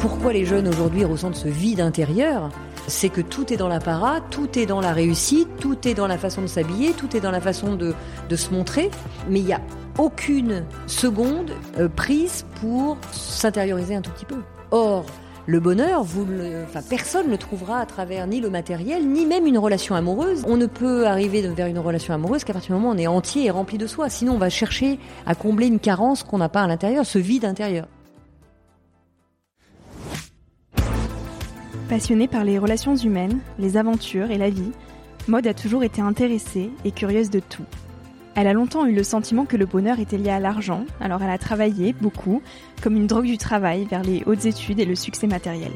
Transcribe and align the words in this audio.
Pourquoi 0.00 0.32
les 0.32 0.44
jeunes 0.44 0.68
aujourd'hui 0.68 1.04
ressentent 1.04 1.34
ce 1.34 1.48
vide 1.48 1.80
intérieur, 1.80 2.50
c'est 2.86 3.08
que 3.08 3.20
tout 3.20 3.52
est 3.52 3.56
dans 3.56 3.68
l'apparat, 3.68 4.20
tout 4.30 4.58
est 4.58 4.66
dans 4.66 4.80
la 4.80 4.92
réussite, 4.92 5.48
tout 5.60 5.88
est 5.88 5.94
dans 5.94 6.06
la 6.06 6.18
façon 6.18 6.42
de 6.42 6.46
s'habiller, 6.46 6.92
tout 6.92 7.16
est 7.16 7.20
dans 7.20 7.32
la 7.32 7.40
façon 7.40 7.74
de, 7.74 7.94
se 8.34 8.50
montrer, 8.52 8.90
mais 9.28 9.40
il 9.40 9.46
n'y 9.46 9.52
a 9.52 9.60
aucune 9.98 10.64
seconde 10.86 11.52
euh, 11.78 11.88
prise 11.88 12.44
pour 12.60 12.96
s'intérioriser 13.10 13.96
un 13.96 14.00
tout 14.00 14.12
petit 14.12 14.24
peu. 14.24 14.36
Or, 14.70 15.04
le 15.46 15.58
bonheur, 15.58 16.04
vous 16.04 16.26
enfin, 16.64 16.80
personne 16.88 17.26
ne 17.26 17.32
le 17.32 17.38
trouvera 17.38 17.80
à 17.80 17.86
travers 17.86 18.26
ni 18.26 18.40
le 18.40 18.50
matériel, 18.50 19.08
ni 19.08 19.26
même 19.26 19.46
une 19.46 19.58
relation 19.58 19.96
amoureuse. 19.96 20.44
On 20.46 20.56
ne 20.56 20.66
peut 20.66 21.06
arriver 21.06 21.42
vers 21.42 21.66
une 21.66 21.78
relation 21.78 22.14
amoureuse 22.14 22.44
qu'à 22.44 22.52
partir 22.52 22.74
du 22.74 22.80
moment 22.80 22.92
où 22.92 22.94
on 22.94 22.98
est 22.98 23.06
entier 23.08 23.46
et 23.46 23.50
rempli 23.50 23.78
de 23.78 23.86
soi. 23.86 24.08
Sinon, 24.10 24.34
on 24.34 24.38
va 24.38 24.50
chercher 24.50 25.00
à 25.26 25.34
combler 25.34 25.66
une 25.66 25.80
carence 25.80 26.22
qu'on 26.22 26.38
n'a 26.38 26.48
pas 26.48 26.62
à 26.62 26.66
l'intérieur, 26.68 27.04
ce 27.04 27.18
vide 27.18 27.44
intérieur. 27.44 27.86
Passionnée 31.88 32.28
par 32.28 32.44
les 32.44 32.58
relations 32.58 32.94
humaines, 32.94 33.40
les 33.58 33.78
aventures 33.78 34.30
et 34.30 34.36
la 34.36 34.50
vie, 34.50 34.72
Maud 35.26 35.46
a 35.46 35.54
toujours 35.54 35.84
été 35.84 36.02
intéressée 36.02 36.70
et 36.84 36.90
curieuse 36.90 37.30
de 37.30 37.40
tout. 37.40 37.64
Elle 38.34 38.46
a 38.46 38.52
longtemps 38.52 38.84
eu 38.84 38.92
le 38.92 39.02
sentiment 39.02 39.46
que 39.46 39.56
le 39.56 39.64
bonheur 39.64 39.98
était 39.98 40.18
lié 40.18 40.28
à 40.28 40.38
l'argent, 40.38 40.84
alors 41.00 41.22
elle 41.22 41.30
a 41.30 41.38
travaillé 41.38 41.94
beaucoup, 41.98 42.42
comme 42.82 42.94
une 42.94 43.06
drogue 43.06 43.24
du 43.24 43.38
travail, 43.38 43.86
vers 43.86 44.02
les 44.02 44.22
hautes 44.26 44.44
études 44.44 44.80
et 44.80 44.84
le 44.84 44.94
succès 44.94 45.26
matériel. 45.26 45.72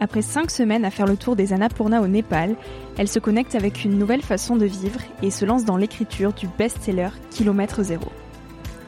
Après 0.00 0.22
cinq 0.22 0.50
semaines 0.50 0.86
à 0.86 0.90
faire 0.90 1.06
le 1.06 1.18
tour 1.18 1.36
des 1.36 1.52
Annapurna 1.52 2.00
au 2.00 2.06
Népal, 2.06 2.56
elle 2.96 3.06
se 3.06 3.18
connecte 3.18 3.54
avec 3.54 3.84
une 3.84 3.98
nouvelle 3.98 4.22
façon 4.22 4.56
de 4.56 4.64
vivre 4.64 5.00
et 5.22 5.30
se 5.30 5.44
lance 5.44 5.66
dans 5.66 5.76
l'écriture 5.76 6.32
du 6.32 6.48
best-seller 6.58 7.10
Kilomètre 7.30 7.82
Zéro. 7.82 8.10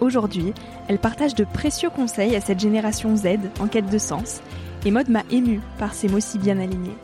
Aujourd'hui, 0.01 0.55
elle 0.89 0.99
partage 0.99 1.35
de 1.35 1.45
précieux 1.45 1.91
conseils 1.91 2.35
à 2.35 2.41
cette 2.41 2.61
génération 2.61 3.15
Z 3.15 3.27
en 3.61 3.67
quête 3.67 3.91
de 3.91 3.99
sens 3.99 4.41
et 4.85 4.91
Maud 4.91 5.09
m'a 5.09 5.23
ému 5.31 5.61
par 5.79 5.95
ces 5.95 6.09
mots 6.09 6.21
si 6.21 6.39
bien 6.39 6.59
alignés. 6.59 6.97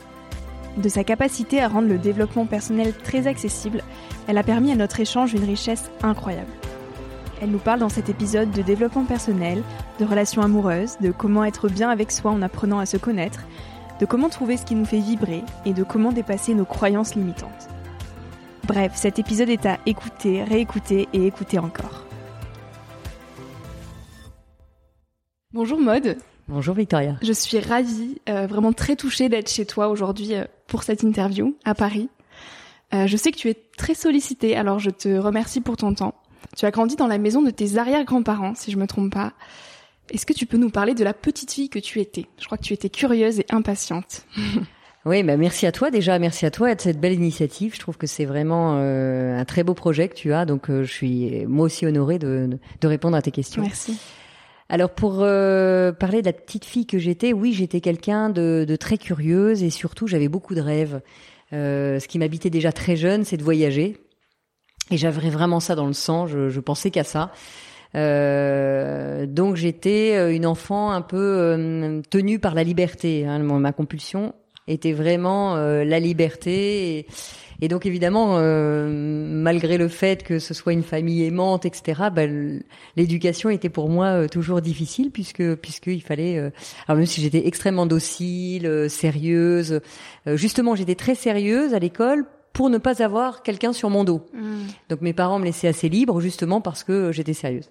De 0.77 0.87
sa 0.87 1.03
capacité 1.03 1.61
à 1.61 1.67
rendre 1.67 1.89
le 1.89 1.97
développement 1.97 2.45
personnel 2.45 2.93
très 2.93 3.27
accessible, 3.27 3.83
elle 4.27 4.37
a 4.37 4.43
permis 4.43 4.71
à 4.71 4.75
notre 4.75 4.99
échange 4.99 5.33
une 5.33 5.43
richesse 5.43 5.91
incroyable. 6.01 6.51
Elle 7.41 7.49
nous 7.49 7.57
parle 7.57 7.79
dans 7.79 7.89
cet 7.89 8.07
épisode 8.07 8.51
de 8.51 8.61
développement 8.61 9.03
personnel, 9.03 9.63
de 9.99 10.05
relations 10.05 10.43
amoureuses, 10.43 10.97
de 11.01 11.11
comment 11.11 11.43
être 11.43 11.67
bien 11.67 11.89
avec 11.89 12.11
soi 12.11 12.31
en 12.31 12.41
apprenant 12.41 12.79
à 12.79 12.85
se 12.85 12.97
connaître, 12.97 13.45
de 13.99 14.05
comment 14.05 14.29
trouver 14.29 14.57
ce 14.57 14.65
qui 14.65 14.75
nous 14.75 14.85
fait 14.85 14.99
vibrer 14.99 15.43
et 15.65 15.73
de 15.73 15.83
comment 15.83 16.11
dépasser 16.11 16.53
nos 16.53 16.65
croyances 16.65 17.15
limitantes. 17.15 17.69
Bref, 18.67 18.93
cet 18.95 19.19
épisode 19.19 19.49
est 19.49 19.65
à 19.65 19.79
écouter, 19.85 20.43
réécouter 20.43 21.09
et 21.13 21.25
écouter 21.25 21.59
encore. 21.59 22.05
Bonjour 25.51 25.79
Mode. 25.79 26.17
Bonjour 26.47 26.75
Victoria. 26.75 27.17
Je 27.21 27.33
suis 27.33 27.59
ravie, 27.59 28.19
euh, 28.29 28.47
vraiment 28.47 28.73
très 28.73 28.95
touchée 28.95 29.29
d'être 29.29 29.49
chez 29.49 29.65
toi 29.65 29.87
aujourd'hui 29.89 30.35
euh, 30.35 30.45
pour 30.67 30.83
cette 30.83 31.03
interview 31.03 31.55
à 31.63 31.75
Paris. 31.75 32.09
Euh, 32.93 33.07
je 33.07 33.15
sais 33.15 33.31
que 33.31 33.37
tu 33.37 33.49
es 33.49 33.55
très 33.77 33.93
sollicitée, 33.93 34.55
alors 34.55 34.79
je 34.79 34.89
te 34.89 35.09
remercie 35.17 35.61
pour 35.61 35.77
ton 35.77 35.93
temps. 35.93 36.15
Tu 36.57 36.65
as 36.65 36.71
grandi 36.71 36.95
dans 36.95 37.07
la 37.07 37.17
maison 37.17 37.41
de 37.41 37.51
tes 37.51 37.77
arrière-grands-parents, 37.77 38.55
si 38.55 38.71
je 38.71 38.77
me 38.77 38.87
trompe 38.87 39.13
pas. 39.13 39.33
Est-ce 40.09 40.25
que 40.25 40.33
tu 40.33 40.45
peux 40.45 40.57
nous 40.57 40.69
parler 40.69 40.93
de 40.93 41.03
la 41.03 41.13
petite 41.13 41.51
fille 41.53 41.69
que 41.69 41.79
tu 41.79 42.01
étais? 42.01 42.25
Je 42.37 42.45
crois 42.45 42.57
que 42.57 42.63
tu 42.63 42.73
étais 42.73 42.89
curieuse 42.89 43.39
et 43.39 43.45
impatiente. 43.49 44.25
Oui, 45.03 45.23
bah 45.23 45.35
merci 45.35 45.65
à 45.65 45.71
toi 45.71 45.89
déjà, 45.89 46.19
merci 46.19 46.45
à 46.45 46.51
toi 46.51 46.75
de 46.75 46.79
cette 46.79 46.99
belle 46.99 47.13
initiative. 47.13 47.73
Je 47.73 47.79
trouve 47.79 47.97
que 47.97 48.05
c'est 48.05 48.25
vraiment 48.25 48.73
un 48.75 49.43
très 49.45 49.63
beau 49.63 49.73
projet 49.73 50.07
que 50.07 50.13
tu 50.13 50.31
as, 50.31 50.45
donc 50.45 50.67
je 50.69 50.83
suis 50.83 51.43
moi 51.47 51.65
aussi 51.65 51.87
honorée 51.87 52.19
de, 52.19 52.59
de 52.81 52.87
répondre 52.87 53.17
à 53.17 53.21
tes 53.23 53.31
questions. 53.31 53.63
Merci. 53.63 53.97
Alors 54.71 54.91
pour 54.91 55.17
euh, 55.19 55.91
parler 55.91 56.21
de 56.21 56.27
la 56.27 56.31
petite 56.31 56.63
fille 56.63 56.85
que 56.85 56.97
j'étais, 56.97 57.33
oui, 57.33 57.51
j'étais 57.51 57.81
quelqu'un 57.81 58.29
de, 58.29 58.77
très 58.79 58.97
curieuse 58.97 59.63
et 59.63 59.69
surtout 59.69 60.07
j'avais 60.07 60.29
beaucoup 60.29 60.55
de 60.55 60.61
rêves. 60.61 61.01
Euh, 61.51 61.99
ce 61.99 62.07
qui 62.07 62.17
m'habitait 62.17 62.49
déjà 62.49 62.71
très 62.71 62.95
jeune, 62.95 63.25
c'est 63.25 63.35
de 63.35 63.43
voyager. 63.43 63.97
Et 64.89 64.95
j'avais 64.95 65.29
vraiment 65.29 65.59
ça 65.59 65.75
dans 65.75 65.87
le 65.87 65.93
sang, 65.93 66.25
je, 66.25 66.57
pensais 66.61 66.89
qu'à 66.89 67.03
ça. 67.03 67.33
Euh, 67.95 69.25
donc 69.25 69.57
j'étais 69.57 70.33
une 70.33 70.45
enfant 70.45 70.91
un 70.91 71.01
peu 71.01 72.01
tenue 72.09 72.39
par 72.39 72.55
la 72.55 72.63
liberté. 72.63 73.25
Hein. 73.25 73.39
Ma 73.39 73.73
compulsion 73.73 74.33
était 74.67 74.93
vraiment 74.93 75.55
la 75.55 75.99
liberté. 75.99 76.97
Et, 76.97 77.07
et 77.61 77.67
donc 77.67 77.85
évidemment, 77.85 78.37
euh, 78.39 78.87
malgré 78.89 79.77
le 79.77 79.87
fait 79.87 80.23
que 80.23 80.39
ce 80.39 80.55
soit 80.55 80.73
une 80.73 80.81
famille 80.81 81.23
aimante, 81.23 81.65
etc., 81.65 82.09
bah, 82.13 82.23
l'éducation 82.95 83.51
était 83.51 83.69
pour 83.69 83.87
moi 83.87 84.07
euh, 84.07 84.27
toujours 84.27 84.61
difficile 84.61 85.11
puisque 85.11 85.55
puisqu'il 85.55 86.01
fallait. 86.01 86.39
Euh, 86.39 86.49
alors 86.87 86.97
même 86.97 87.05
si 87.05 87.21
j'étais 87.21 87.45
extrêmement 87.47 87.85
docile, 87.85 88.87
sérieuse, 88.89 89.79
justement 90.25 90.75
j'étais 90.75 90.95
très 90.95 91.13
sérieuse 91.13 91.75
à 91.75 91.79
l'école 91.79 92.25
pour 92.51 92.71
ne 92.71 92.79
pas 92.79 93.03
avoir 93.03 93.43
quelqu'un 93.43 93.73
sur 93.73 93.91
mon 93.91 94.03
dos. 94.03 94.25
Mm. 94.33 94.63
Donc 94.89 95.01
mes 95.01 95.13
parents 95.13 95.37
me 95.37 95.45
laissaient 95.45 95.67
assez 95.67 95.87
libre 95.87 96.19
justement 96.19 96.61
parce 96.61 96.83
que 96.83 97.11
j'étais 97.11 97.33
sérieuse. 97.33 97.69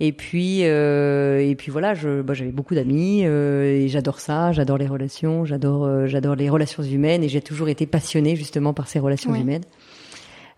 Et 0.00 0.12
puis 0.12 0.60
euh, 0.64 1.38
et 1.40 1.54
puis 1.54 1.70
voilà, 1.70 1.94
je 1.94 2.20
bah, 2.20 2.34
j'avais 2.34 2.50
beaucoup 2.50 2.74
d'amis 2.74 3.22
euh, 3.24 3.64
et 3.64 3.88
j'adore 3.88 4.18
ça, 4.18 4.50
j'adore 4.52 4.76
les 4.78 4.86
relations, 4.88 5.44
j'adore 5.44 5.84
euh, 5.84 6.06
j'adore 6.06 6.34
les 6.34 6.50
relations 6.50 6.82
humaines 6.82 7.22
et 7.22 7.28
j'ai 7.28 7.40
toujours 7.40 7.68
été 7.68 7.86
passionnée 7.86 8.34
justement 8.34 8.74
par 8.74 8.88
ces 8.88 8.98
relations 8.98 9.30
Ouais. 9.30 9.40
humaines. 9.40 9.62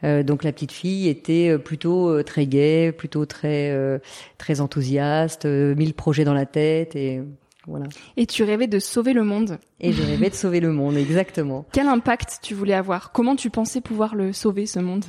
Euh, 0.05 0.23
donc 0.23 0.43
la 0.45 0.53
petite 0.53 0.73
fille 0.73 1.09
était 1.09 1.59
plutôt 1.59 2.09
euh, 2.11 2.23
très 2.23 2.47
gaie, 2.47 2.93
plutôt 2.93 3.27
très 3.27 3.71
euh, 3.71 3.99
très 4.39 4.61
enthousiaste, 4.61 5.45
euh, 5.47 5.75
mille 5.75 5.95
projets 5.95 6.25
dans 6.25 6.35
la 6.35 6.47
tête 6.47 6.97
et 6.97 7.21
voilà. 7.67 7.87
Et 8.17 8.27
tu 8.27 8.43
rêvais 8.45 8.69
de 8.69 8.79
sauver 8.79 9.13
le 9.13 9.25
monde. 9.25 9.59
Et 9.81 9.93
je 9.93 10.03
rêvais 10.03 10.31
de 10.31 10.35
sauver 10.35 10.61
le 10.61 10.71
monde, 10.71 10.97
exactement. 10.97 11.67
Quel 11.73 11.89
impact 11.89 12.39
tu 12.43 12.55
voulais 12.55 12.75
avoir? 12.75 13.11
Comment 13.13 13.35
tu 13.37 13.51
pensais 13.51 13.81
pouvoir 13.81 14.15
le 14.15 14.33
sauver, 14.33 14.67
ce 14.67 14.79
monde? 14.79 15.05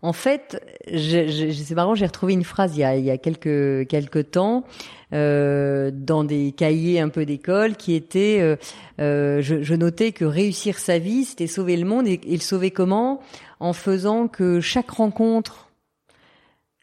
En 0.00 0.12
fait, 0.12 0.62
c'est 0.86 1.72
marrant, 1.72 1.94
j'ai 1.94 2.06
retrouvé 2.06 2.32
une 2.32 2.44
phrase 2.44 2.76
il 2.76 2.80
y 2.80 2.84
a, 2.84 2.96
il 2.96 3.04
y 3.04 3.18
quelques, 3.18 4.30
temps 4.30 4.64
euh, 5.12 5.90
dans 5.92 6.22
des 6.22 6.52
cahiers 6.52 7.00
un 7.00 7.08
peu 7.08 7.26
d'école 7.26 7.76
qui 7.76 7.94
était, 7.94 8.38
euh, 8.40 8.56
euh, 9.00 9.42
je, 9.42 9.62
je 9.62 9.74
notais 9.74 10.12
que 10.12 10.24
réussir 10.24 10.78
sa 10.78 10.98
vie, 10.98 11.24
c'était 11.24 11.48
sauver 11.48 11.76
le 11.76 11.84
monde 11.84 12.06
et, 12.06 12.20
et 12.24 12.34
le 12.34 12.42
sauver 12.42 12.70
comment? 12.70 13.20
En 13.58 13.72
faisant 13.72 14.28
que 14.28 14.60
chaque 14.60 14.90
rencontre 14.90 15.68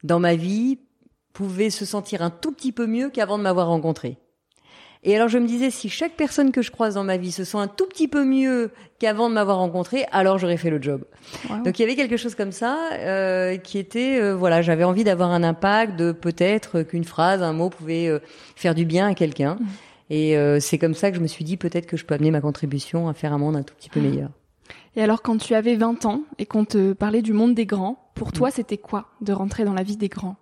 dans 0.03 0.19
ma 0.19 0.35
vie 0.35 0.79
pouvait 1.31 1.69
se 1.69 1.85
sentir 1.85 2.21
un 2.21 2.29
tout 2.29 2.51
petit 2.51 2.73
peu 2.73 2.85
mieux 2.85 3.09
qu'avant 3.09 3.37
de 3.37 3.43
m'avoir 3.43 3.67
rencontré. 3.67 4.17
Et 5.05 5.15
alors 5.15 5.29
je 5.29 5.37
me 5.37 5.47
disais, 5.47 5.69
si 5.69 5.87
chaque 5.87 6.13
personne 6.13 6.51
que 6.51 6.61
je 6.61 6.71
croise 6.71 6.95
dans 6.95 7.03
ma 7.03 7.17
vie 7.17 7.31
se 7.31 7.43
sent 7.43 7.57
un 7.57 7.67
tout 7.67 7.85
petit 7.85 8.07
peu 8.07 8.25
mieux 8.25 8.71
qu'avant 8.99 9.29
de 9.29 9.35
m'avoir 9.35 9.59
rencontré, 9.59 10.05
alors 10.11 10.39
j'aurais 10.39 10.57
fait 10.57 10.71
le 10.71 10.81
job. 10.81 11.05
Wow. 11.49 11.63
Donc 11.63 11.77
il 11.77 11.83
y 11.83 11.85
avait 11.85 11.95
quelque 11.95 12.17
chose 12.17 12.33
comme 12.33 12.51
ça 12.51 12.77
euh, 12.93 13.55
qui 13.57 13.77
était, 13.77 14.19
euh, 14.19 14.35
voilà, 14.35 14.63
j'avais 14.63 14.83
envie 14.83 15.03
d'avoir 15.03 15.29
un 15.29 15.43
impact, 15.43 15.95
de 15.95 16.11
peut-être 16.11 16.81
qu'une 16.81 17.03
phrase, 17.03 17.43
un 17.43 17.53
mot 17.53 17.69
pouvait 17.69 18.07
euh, 18.07 18.19
faire 18.55 18.73
du 18.73 18.83
bien 18.83 19.07
à 19.07 19.13
quelqu'un. 19.13 19.57
Et 20.09 20.37
euh, 20.37 20.59
c'est 20.59 20.77
comme 20.77 20.93
ça 20.93 21.11
que 21.11 21.17
je 21.17 21.21
me 21.21 21.27
suis 21.27 21.45
dit 21.45 21.57
peut-être 21.57 21.85
que 21.85 21.97
je 21.97 22.05
peux 22.05 22.15
amener 22.15 22.31
ma 22.31 22.41
contribution 22.41 23.07
à 23.07 23.13
faire 23.13 23.33
un 23.33 23.37
monde 23.37 23.55
un 23.55 23.63
tout 23.63 23.73
petit 23.75 23.89
peu 23.89 23.99
meilleur. 23.99 24.29
Et 24.95 25.03
alors, 25.03 25.21
quand 25.21 25.37
tu 25.37 25.53
avais 25.55 25.75
20 25.75 26.05
ans 26.05 26.21
et 26.39 26.45
qu'on 26.45 26.63
te 26.63 26.93
parlait 26.93 27.21
du 27.21 27.33
monde 27.33 27.53
des 27.53 27.65
grands, 27.65 28.09
pour 28.15 28.31
toi, 28.31 28.49
c'était 28.49 28.77
quoi 28.77 29.07
de 29.21 29.33
rentrer 29.33 29.65
dans 29.65 29.73
la 29.73 29.83
vie 29.83 29.97
des 29.97 30.07
grands? 30.07 30.37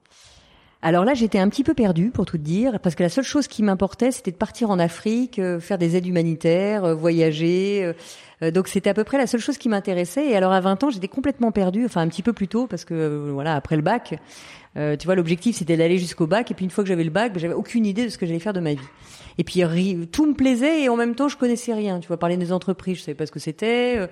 Alors 0.86 1.06
là, 1.06 1.14
j'étais 1.14 1.40
un 1.40 1.48
petit 1.48 1.64
peu 1.64 1.74
perdue, 1.74 2.12
pour 2.12 2.26
tout 2.26 2.38
dire, 2.38 2.78
parce 2.82 2.94
que 2.96 3.04
la 3.04 3.10
seule 3.10 3.24
chose 3.24 3.48
qui 3.48 3.64
m'importait, 3.64 4.12
c'était 4.12 4.32
de 4.32 4.36
partir 4.36 4.70
en 4.70 4.80
Afrique, 4.80 5.40
euh, 5.40 5.62
faire 5.62 5.78
des 5.78 5.96
aides 5.96 6.06
humanitaires, 6.06 6.84
euh, 6.84 6.94
voyager. 6.94 7.86
euh, 7.86 7.94
euh, 8.42 8.52
donc 8.52 8.68
c'était 8.68 8.90
à 8.90 8.94
peu 8.94 9.06
près 9.06 9.18
la 9.18 9.26
seule 9.26 9.40
chose 9.40 9.58
qui 9.58 9.70
m'intéressait. 9.70 10.28
Et 10.28 10.36
alors 10.36 10.52
à 10.52 10.60
20 10.60 10.84
ans, 10.84 10.90
j'étais 10.90 11.08
complètement 11.08 11.54
perdue, 11.54 11.86
enfin 11.86 12.02
un 12.02 12.10
petit 12.10 12.22
peu 12.22 12.34
plus 12.34 12.50
tôt, 12.50 12.68
parce 12.68 12.84
que 12.84 12.94
euh, 12.94 13.30
voilà, 13.32 13.56
après 13.56 13.78
le 13.78 13.82
bac, 13.82 14.20
euh, 14.76 14.98
tu 14.98 15.06
vois, 15.06 15.16
l'objectif 15.16 15.56
c'était 15.56 15.78
d'aller 15.78 15.98
jusqu'au 16.00 16.28
bac. 16.28 16.52
Et 16.52 16.54
puis 16.54 16.66
une 16.66 16.72
fois 16.72 16.84
que 16.84 16.90
j'avais 16.90 17.06
le 17.06 17.12
bac, 17.12 17.32
ben, 17.32 17.40
j'avais 17.40 17.54
aucune 17.54 17.86
idée 17.86 18.04
de 18.04 18.10
ce 18.10 18.18
que 18.18 18.26
j'allais 18.26 18.40
faire 18.40 18.52
de 18.52 18.60
ma 18.60 18.74
vie. 18.74 18.90
Et 19.38 19.46
puis 19.46 19.64
tout 20.12 20.26
me 20.26 20.34
plaisait 20.34 20.82
et 20.82 20.90
en 20.90 20.98
même 20.98 21.16
temps, 21.16 21.30
je 21.30 21.38
connaissais 21.38 21.74
rien. 21.74 22.02
Tu 22.02 22.10
vois, 22.10 22.18
parler 22.18 22.36
des 22.36 22.52
entreprises, 22.52 22.98
je 22.98 23.04
savais 23.04 23.16
pas 23.16 23.26
ce 23.26 23.32
que 23.32 23.40
c'était. 23.40 24.10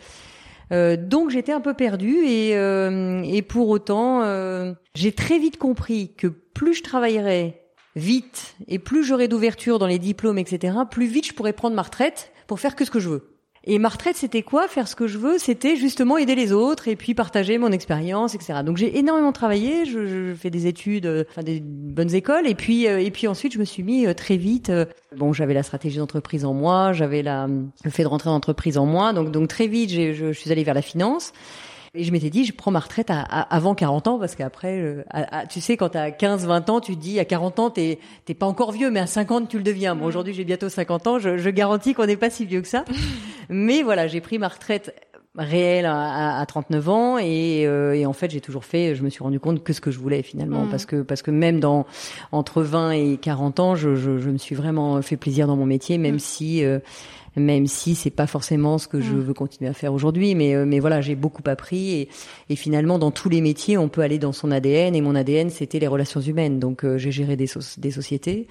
euh, 0.71 0.95
donc 0.95 1.31
j'étais 1.31 1.51
un 1.51 1.59
peu 1.59 1.73
perdue 1.73 2.23
et, 2.25 2.55
euh, 2.55 3.23
et 3.23 3.41
pour 3.41 3.67
autant, 3.67 4.21
euh, 4.23 4.71
j'ai 4.95 5.11
très 5.11 5.37
vite 5.37 5.57
compris 5.57 6.13
que 6.15 6.27
plus 6.53 6.75
je 6.75 6.83
travaillerais 6.83 7.61
vite 7.95 8.55
et 8.67 8.79
plus 8.79 9.03
j'aurais 9.03 9.27
d'ouverture 9.27 9.79
dans 9.79 9.87
les 9.87 9.99
diplômes, 9.99 10.37
etc., 10.37 10.77
plus 10.89 11.07
vite 11.07 11.27
je 11.27 11.33
pourrais 11.33 11.53
prendre 11.53 11.75
ma 11.75 11.81
retraite 11.81 12.31
pour 12.47 12.59
faire 12.59 12.75
que 12.75 12.85
ce 12.85 12.91
que 12.91 12.99
je 12.99 13.09
veux. 13.09 13.31
Et 13.63 13.77
ma 13.77 13.89
retraite, 13.89 14.15
c'était 14.15 14.41
quoi? 14.41 14.67
Faire 14.67 14.87
ce 14.87 14.95
que 14.95 15.05
je 15.05 15.19
veux, 15.19 15.37
c'était 15.37 15.75
justement 15.75 16.17
aider 16.17 16.33
les 16.33 16.51
autres 16.51 16.87
et 16.87 16.95
puis 16.95 17.13
partager 17.13 17.59
mon 17.59 17.71
expérience, 17.71 18.33
etc. 18.33 18.61
Donc 18.65 18.77
j'ai 18.77 18.97
énormément 18.97 19.31
travaillé, 19.31 19.85
je, 19.85 20.07
je 20.07 20.33
fais 20.33 20.49
des 20.49 20.65
études, 20.65 21.05
euh, 21.05 21.25
enfin 21.29 21.43
des 21.43 21.59
bonnes 21.61 22.15
écoles, 22.15 22.47
et 22.47 22.55
puis 22.55 22.87
euh, 22.87 22.99
et 22.99 23.11
puis 23.11 23.27
ensuite 23.27 23.53
je 23.53 23.59
me 23.59 23.65
suis 23.65 23.83
mis 23.83 24.07
euh, 24.07 24.15
très 24.15 24.37
vite. 24.37 24.71
bon, 25.15 25.31
j'avais 25.31 25.53
la 25.53 25.61
stratégie 25.61 25.99
d'entreprise 25.99 26.43
en 26.43 26.55
moi, 26.55 26.91
j'avais 26.93 27.21
la 27.21 27.47
le 27.47 27.91
fait 27.91 28.01
de 28.01 28.07
rentrer 28.07 28.31
en 28.31 28.33
entreprise 28.33 28.79
en 28.79 28.87
moi, 28.87 29.13
donc 29.13 29.31
donc 29.31 29.47
très 29.47 29.67
vite 29.67 29.91
je, 29.91 30.11
je 30.11 30.31
suis 30.31 30.51
allée 30.51 30.63
vers 30.63 30.73
la 30.73 30.81
finance. 30.81 31.31
Et 31.93 32.05
je 32.05 32.11
m'étais 32.13 32.29
dit, 32.29 32.45
je 32.45 32.53
prends 32.53 32.71
ma 32.71 32.79
retraite 32.79 33.09
à, 33.09 33.19
à- 33.19 33.53
avant 33.53 33.75
40 33.75 34.07
ans 34.07 34.17
parce 34.17 34.35
qu'après, 34.35 34.79
euh, 34.79 35.03
à- 35.09 35.45
tu 35.45 35.59
sais, 35.59 35.75
quand 35.75 35.89
t'as 35.89 36.09
15, 36.11 36.45
20 36.47 36.69
ans, 36.69 36.79
tu 36.79 36.95
te 36.95 37.01
dis, 37.01 37.19
à 37.19 37.25
40 37.25 37.59
ans, 37.59 37.69
t'es 37.69 37.99
t'es 38.23 38.33
pas 38.33 38.45
encore 38.45 38.71
vieux, 38.71 38.89
mais 38.91 39.01
à 39.01 39.07
50, 39.07 39.49
tu 39.49 39.57
le 39.57 39.63
deviens. 39.63 39.93
Bon, 39.95 40.05
aujourd'hui, 40.05 40.33
j'ai 40.33 40.45
bientôt 40.45 40.69
50 40.69 41.07
ans, 41.07 41.19
je, 41.19 41.37
je 41.37 41.49
garantis 41.49 41.93
qu'on 41.93 42.05
n'est 42.05 42.15
pas 42.15 42.29
si 42.29 42.45
vieux 42.45 42.61
que 42.61 42.67
ça. 42.69 42.85
mais 43.49 43.81
voilà, 43.83 44.07
j'ai 44.07 44.21
pris 44.21 44.39
ma 44.39 44.47
retraite 44.47 44.95
réelle 45.37 45.85
à, 45.85 46.37
à- 46.37 46.41
à 46.41 46.45
39 46.45 46.87
ans 46.89 47.17
et, 47.17 47.63
euh, 47.65 47.93
et 47.93 48.05
en 48.05 48.13
fait, 48.13 48.31
j'ai 48.31 48.41
toujours 48.41 48.63
fait, 48.63 48.95
je 48.95 49.03
me 49.03 49.09
suis 49.09 49.23
rendu 49.23 49.41
compte 49.41 49.61
que 49.61 49.73
ce 49.73 49.81
que 49.81 49.91
je 49.91 49.99
voulais 49.99 50.23
finalement 50.23 50.61
Mhm. 50.63 50.69
parce 50.69 50.85
que 50.85 51.01
parce 51.01 51.21
que 51.21 51.31
même 51.31 51.59
dans 51.59 51.85
entre 52.31 52.61
20 52.63 52.91
et 52.91 53.17
40 53.17 53.59
ans, 53.59 53.75
je, 53.75 53.95
je, 53.95 54.17
je 54.17 54.29
me 54.29 54.37
suis 54.37 54.55
vraiment 54.55 55.01
fait 55.01 55.17
plaisir 55.17 55.45
dans 55.47 55.57
mon 55.57 55.65
métier, 55.65 55.97
même 55.97 56.13
Mhm. 56.15 56.19
si 56.19 56.63
euh, 56.63 56.79
même 57.37 57.65
si 57.67 57.95
c'est 57.95 58.09
pas 58.09 58.27
forcément 58.27 58.77
ce 58.77 58.87
que 58.87 58.99
je 59.01 59.13
Mm. 59.13 59.19
veux 59.19 59.33
continuer 59.33 59.69
à 59.69 59.73
faire 59.73 59.93
aujourd'hui, 59.93 60.35
mais 60.35 60.53
euh, 60.55 60.65
mais 60.65 60.79
voilà, 60.79 60.99
j'ai 61.01 61.15
beaucoup 61.15 61.43
appris 61.45 61.91
et, 61.93 62.09
et 62.49 62.55
finalement 62.55 62.99
dans 62.99 63.11
tous 63.11 63.29
les 63.29 63.39
métiers, 63.41 63.77
on 63.77 63.87
peut 63.89 64.01
aller 64.01 64.19
dans 64.19 64.33
son 64.33 64.51
ADN 64.51 64.95
et 64.95 65.01
mon 65.01 65.15
ADN 65.15 65.49
c'était 65.49 65.79
les 65.79 65.87
relations 65.87 66.19
humaines. 66.21 66.59
Donc 66.59 66.83
euh, 66.83 66.97
j'ai 66.97 67.11
géré 67.11 67.35
des 67.37 67.45
soci- 67.47 67.79
des 67.79 67.91
sociétés, 67.91 68.47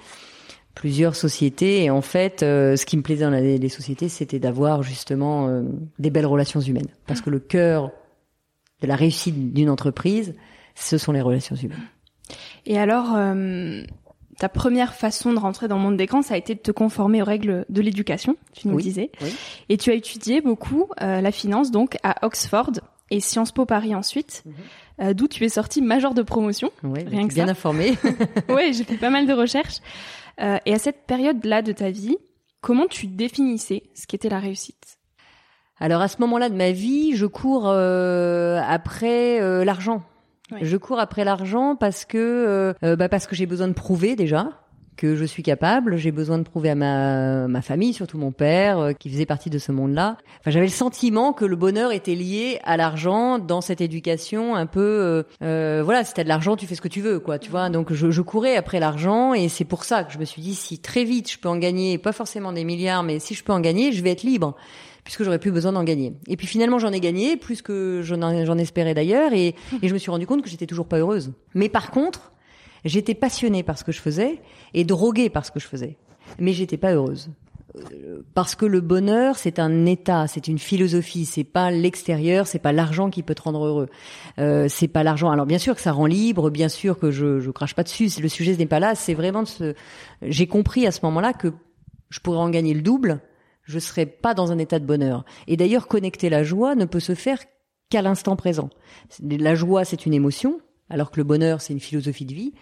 plusieurs 0.73 1.15
sociétés 1.15 1.83
et 1.83 1.89
en 1.91 2.01
fait, 2.01 2.41
euh, 2.43 2.75
ce 2.75 2.85
qui 2.85 2.97
me 2.97 3.01
plaisait 3.03 3.25
dans 3.25 3.29
les 3.31 3.69
sociétés, 3.69 4.09
c'était 4.09 4.39
d'avoir 4.39 4.81
justement 4.83 5.47
euh, 5.47 5.61
des 5.99 6.09
belles 6.09 6.25
relations 6.25 6.61
humaines 6.61 6.87
parce 7.07 7.21
que 7.21 7.29
le 7.29 7.39
cœur 7.39 7.91
de 8.81 8.87
la 8.87 8.95
réussite 8.95 9.53
d'une 9.53 9.69
entreprise, 9.69 10.33
ce 10.73 10.97
sont 10.97 11.11
les 11.11 11.21
relations 11.21 11.55
humaines. 11.55 11.77
Et 12.65 12.79
alors, 12.79 13.13
euh, 13.15 13.83
ta 14.41 14.49
première 14.49 14.95
façon 14.95 15.33
de 15.33 15.37
rentrer 15.39 15.67
dans 15.67 15.75
le 15.77 15.83
monde 15.83 15.97
des 15.97 16.07
grands, 16.07 16.23
ça 16.23 16.33
a 16.33 16.37
été 16.37 16.55
de 16.55 16.59
te 16.59 16.71
conformer 16.71 17.21
aux 17.21 17.25
règles 17.25 17.63
de 17.69 17.79
l'éducation, 17.81 18.35
tu 18.53 18.67
nous 18.67 18.73
Oui, 18.75 18.81
disais. 18.83 19.11
oui. 19.21 19.31
Et 19.69 19.77
tu 19.77 19.91
as 19.91 19.93
étudié 19.93 20.41
beaucoup 20.41 20.87
euh, 20.99 21.21
la 21.21 21.31
finance 21.31 21.69
donc 21.69 21.97
à 22.01 22.25
Oxford 22.25 22.71
et 23.11 23.19
Sciences 23.19 23.51
Po 23.51 23.65
Paris 23.67 23.93
ensuite, 23.93 24.43
euh, 24.99 25.13
d'où 25.13 25.27
tu 25.27 25.43
es 25.45 25.49
sorti 25.49 25.81
major 25.83 26.15
de 26.15 26.23
promotion. 26.23 26.71
Ouais, 26.81 27.03
Rien 27.07 27.27
que 27.27 27.33
bien 27.35 27.45
ça. 27.45 27.51
informé. 27.51 27.97
ouais, 28.49 28.73
j'ai 28.73 28.83
fait 28.83 28.97
pas 28.97 29.11
mal 29.11 29.27
de 29.27 29.33
recherches. 29.33 29.77
Euh, 30.41 30.57
et 30.65 30.73
à 30.73 30.79
cette 30.79 31.05
période-là 31.05 31.61
de 31.61 31.71
ta 31.71 31.91
vie, 31.91 32.17
comment 32.61 32.87
tu 32.87 33.05
définissais 33.05 33.83
ce 33.93 34.07
qu'était 34.07 34.29
la 34.29 34.39
réussite? 34.39 34.97
Alors 35.79 36.01
à 36.01 36.07
ce 36.07 36.17
moment-là 36.21 36.49
de 36.49 36.55
ma 36.55 36.71
vie, 36.71 37.15
je 37.15 37.25
cours 37.27 37.65
euh, 37.67 38.59
après 38.67 39.39
euh, 39.41 39.63
l'argent. 39.65 40.01
Je 40.61 40.77
cours 40.77 40.99
après 40.99 41.23
l'argent 41.23 41.75
parce 41.75 42.05
que 42.05 42.17
euh, 42.17 42.73
euh, 42.83 42.95
bah 42.95 43.09
parce 43.09 43.27
que 43.27 43.35
j'ai 43.35 43.45
besoin 43.45 43.67
de 43.67 43.73
prouver 43.73 44.15
déjà 44.15 44.49
que 44.97 45.15
je 45.15 45.25
suis 45.25 45.41
capable. 45.41 45.97
J'ai 45.97 46.11
besoin 46.11 46.37
de 46.37 46.43
prouver 46.43 46.69
à 46.69 46.75
ma 46.75 47.47
ma 47.47 47.61
famille, 47.61 47.93
surtout 47.93 48.17
mon 48.19 48.31
père, 48.31 48.77
euh, 48.79 48.91
qui 48.93 49.09
faisait 49.09 49.25
partie 49.25 49.49
de 49.49 49.57
ce 49.57 49.71
monde-là. 49.71 50.17
Enfin, 50.41 50.51
j'avais 50.51 50.65
le 50.67 50.71
sentiment 50.71 51.33
que 51.33 51.45
le 51.45 51.55
bonheur 51.55 51.91
était 51.91 52.13
lié 52.13 52.59
à 52.63 52.77
l'argent 52.77 53.39
dans 53.39 53.61
cette 53.61 53.81
éducation 53.81 54.55
un 54.55 54.67
peu. 54.67 54.79
euh, 54.81 55.23
euh, 55.43 55.81
voilà, 55.83 56.03
si 56.03 56.13
t'as 56.13 56.23
de 56.23 56.27
l'argent, 56.27 56.55
tu 56.55 56.67
fais 56.67 56.75
ce 56.75 56.81
que 56.81 56.87
tu 56.87 57.01
veux, 57.01 57.19
quoi. 57.19 57.39
Tu 57.39 57.49
vois. 57.49 57.69
Donc 57.69 57.93
je, 57.93 58.11
je 58.11 58.21
courais 58.21 58.57
après 58.57 58.79
l'argent 58.79 59.33
et 59.33 59.49
c'est 59.49 59.65
pour 59.65 59.85
ça 59.85 60.03
que 60.03 60.13
je 60.13 60.19
me 60.19 60.25
suis 60.25 60.41
dit 60.41 60.53
si 60.53 60.77
très 60.79 61.03
vite 61.03 61.31
je 61.31 61.39
peux 61.39 61.49
en 61.49 61.57
gagner, 61.57 61.97
pas 61.97 62.11
forcément 62.11 62.51
des 62.53 62.63
milliards, 62.65 63.01
mais 63.01 63.17
si 63.19 63.33
je 63.33 63.43
peux 63.43 63.53
en 63.53 63.61
gagner, 63.61 63.93
je 63.93 64.03
vais 64.03 64.11
être 64.11 64.23
libre 64.23 64.55
puisque 65.11 65.25
j'aurais 65.25 65.39
plus 65.39 65.51
besoin 65.51 65.73
d'en 65.73 65.83
gagner. 65.83 66.13
Et 66.27 66.37
puis 66.37 66.47
finalement, 66.47 66.79
j'en 66.79 66.93
ai 66.93 67.01
gagné, 67.01 67.35
plus 67.35 67.61
que 67.61 67.99
j'en 68.01 68.57
espérais 68.57 68.93
d'ailleurs, 68.93 69.33
et, 69.33 69.55
je 69.83 69.93
me 69.93 69.97
suis 69.97 70.09
rendu 70.09 70.25
compte 70.25 70.41
que 70.41 70.49
j'étais 70.49 70.67
toujours 70.67 70.87
pas 70.87 70.99
heureuse. 70.99 71.33
Mais 71.53 71.67
par 71.67 71.91
contre, 71.91 72.31
j'étais 72.85 73.13
passionnée 73.13 73.61
par 73.61 73.77
ce 73.77 73.83
que 73.83 73.91
je 73.91 73.99
faisais 73.99 74.39
et 74.73 74.85
droguée 74.85 75.29
par 75.29 75.45
ce 75.45 75.51
que 75.51 75.59
je 75.59 75.67
faisais. 75.67 75.97
Mais 76.39 76.53
j'étais 76.53 76.77
pas 76.77 76.93
heureuse. 76.93 77.29
Euh, 77.75 78.21
Parce 78.35 78.55
que 78.55 78.65
le 78.65 78.79
bonheur, 78.79 79.35
c'est 79.35 79.59
un 79.59 79.85
état, 79.85 80.27
c'est 80.27 80.47
une 80.47 80.59
philosophie, 80.59 81.25
c'est 81.25 81.43
pas 81.43 81.71
l'extérieur, 81.71 82.47
c'est 82.47 82.59
pas 82.59 82.71
l'argent 82.71 83.09
qui 83.09 83.21
peut 83.21 83.35
te 83.35 83.41
rendre 83.41 83.65
heureux. 83.65 83.89
Euh, 84.39 84.67
c'est 84.69 84.87
pas 84.87 85.03
l'argent. 85.03 85.29
Alors 85.29 85.45
bien 85.45 85.59
sûr 85.59 85.75
que 85.75 85.81
ça 85.81 85.91
rend 85.91 86.05
libre, 86.05 86.49
bien 86.49 86.69
sûr 86.69 86.97
que 86.97 87.11
je 87.11 87.41
je 87.41 87.51
crache 87.51 87.75
pas 87.75 87.83
dessus. 87.83 88.09
Le 88.21 88.29
sujet 88.29 88.55
n'est 88.55 88.65
pas 88.65 88.79
là. 88.79 88.95
C'est 88.95 89.13
vraiment 89.13 89.43
de 89.43 89.47
ce. 89.49 89.73
J'ai 90.21 90.47
compris 90.47 90.87
à 90.87 90.91
ce 90.91 91.01
moment-là 91.03 91.33
que 91.33 91.49
je 92.09 92.21
pourrais 92.21 92.39
en 92.39 92.49
gagner 92.49 92.73
le 92.73 92.81
double 92.81 93.19
je 93.71 93.79
serais 93.79 94.05
pas 94.05 94.33
dans 94.33 94.51
un 94.51 94.57
état 94.57 94.79
de 94.79 94.85
bonheur. 94.85 95.25
Et 95.47 95.57
d'ailleurs, 95.57 95.87
connecter 95.87 96.29
la 96.29 96.43
joie 96.43 96.75
ne 96.75 96.85
peut 96.85 96.99
se 96.99 97.15
faire 97.15 97.39
qu'à 97.89 98.01
l'instant 98.01 98.35
présent. 98.35 98.69
La 99.21 99.55
joie, 99.55 99.85
c'est 99.85 100.05
une 100.05 100.13
émotion, 100.13 100.59
alors 100.89 101.11
que 101.11 101.19
le 101.19 101.23
bonheur, 101.23 101.61
c'est 101.61 101.73
une 101.73 101.79
philosophie 101.79 102.25
de 102.25 102.33
vie. 102.33 102.53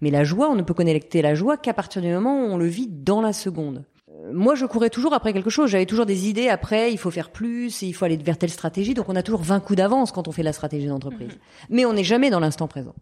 Mais 0.00 0.10
la 0.10 0.24
joie, 0.24 0.50
on 0.50 0.54
ne 0.54 0.62
peut 0.62 0.74
connecter 0.74 1.22
la 1.22 1.34
joie 1.34 1.56
qu'à 1.56 1.72
partir 1.72 2.02
du 2.02 2.08
moment 2.08 2.38
où 2.38 2.48
on 2.50 2.56
le 2.58 2.66
vit 2.66 2.88
dans 2.88 3.20
la 3.20 3.32
seconde. 3.32 3.84
Euh, 4.10 4.32
Moi, 4.32 4.54
je 4.54 4.66
courais 4.66 4.90
toujours 4.90 5.14
après 5.14 5.32
quelque 5.32 5.50
chose. 5.50 5.70
J'avais 5.70 5.86
toujours 5.86 6.06
des 6.06 6.28
idées 6.28 6.48
après, 6.48 6.92
il 6.92 6.98
faut 6.98 7.10
faire 7.10 7.30
plus, 7.30 7.82
il 7.82 7.92
faut 7.94 8.04
aller 8.04 8.16
vers 8.16 8.36
telle 8.36 8.50
stratégie. 8.50 8.94
Donc, 8.94 9.08
on 9.08 9.16
a 9.16 9.22
toujours 9.22 9.42
20 9.42 9.60
coups 9.60 9.78
d'avance 9.78 10.12
quand 10.12 10.28
on 10.28 10.32
fait 10.32 10.42
la 10.42 10.52
stratégie 10.52 10.86
d'entreprise. 10.86 11.38
Mais 11.70 11.86
on 11.86 11.94
n'est 11.94 12.04
jamais 12.04 12.30
dans 12.30 12.40
l'instant 12.40 12.68
présent. 12.68 12.94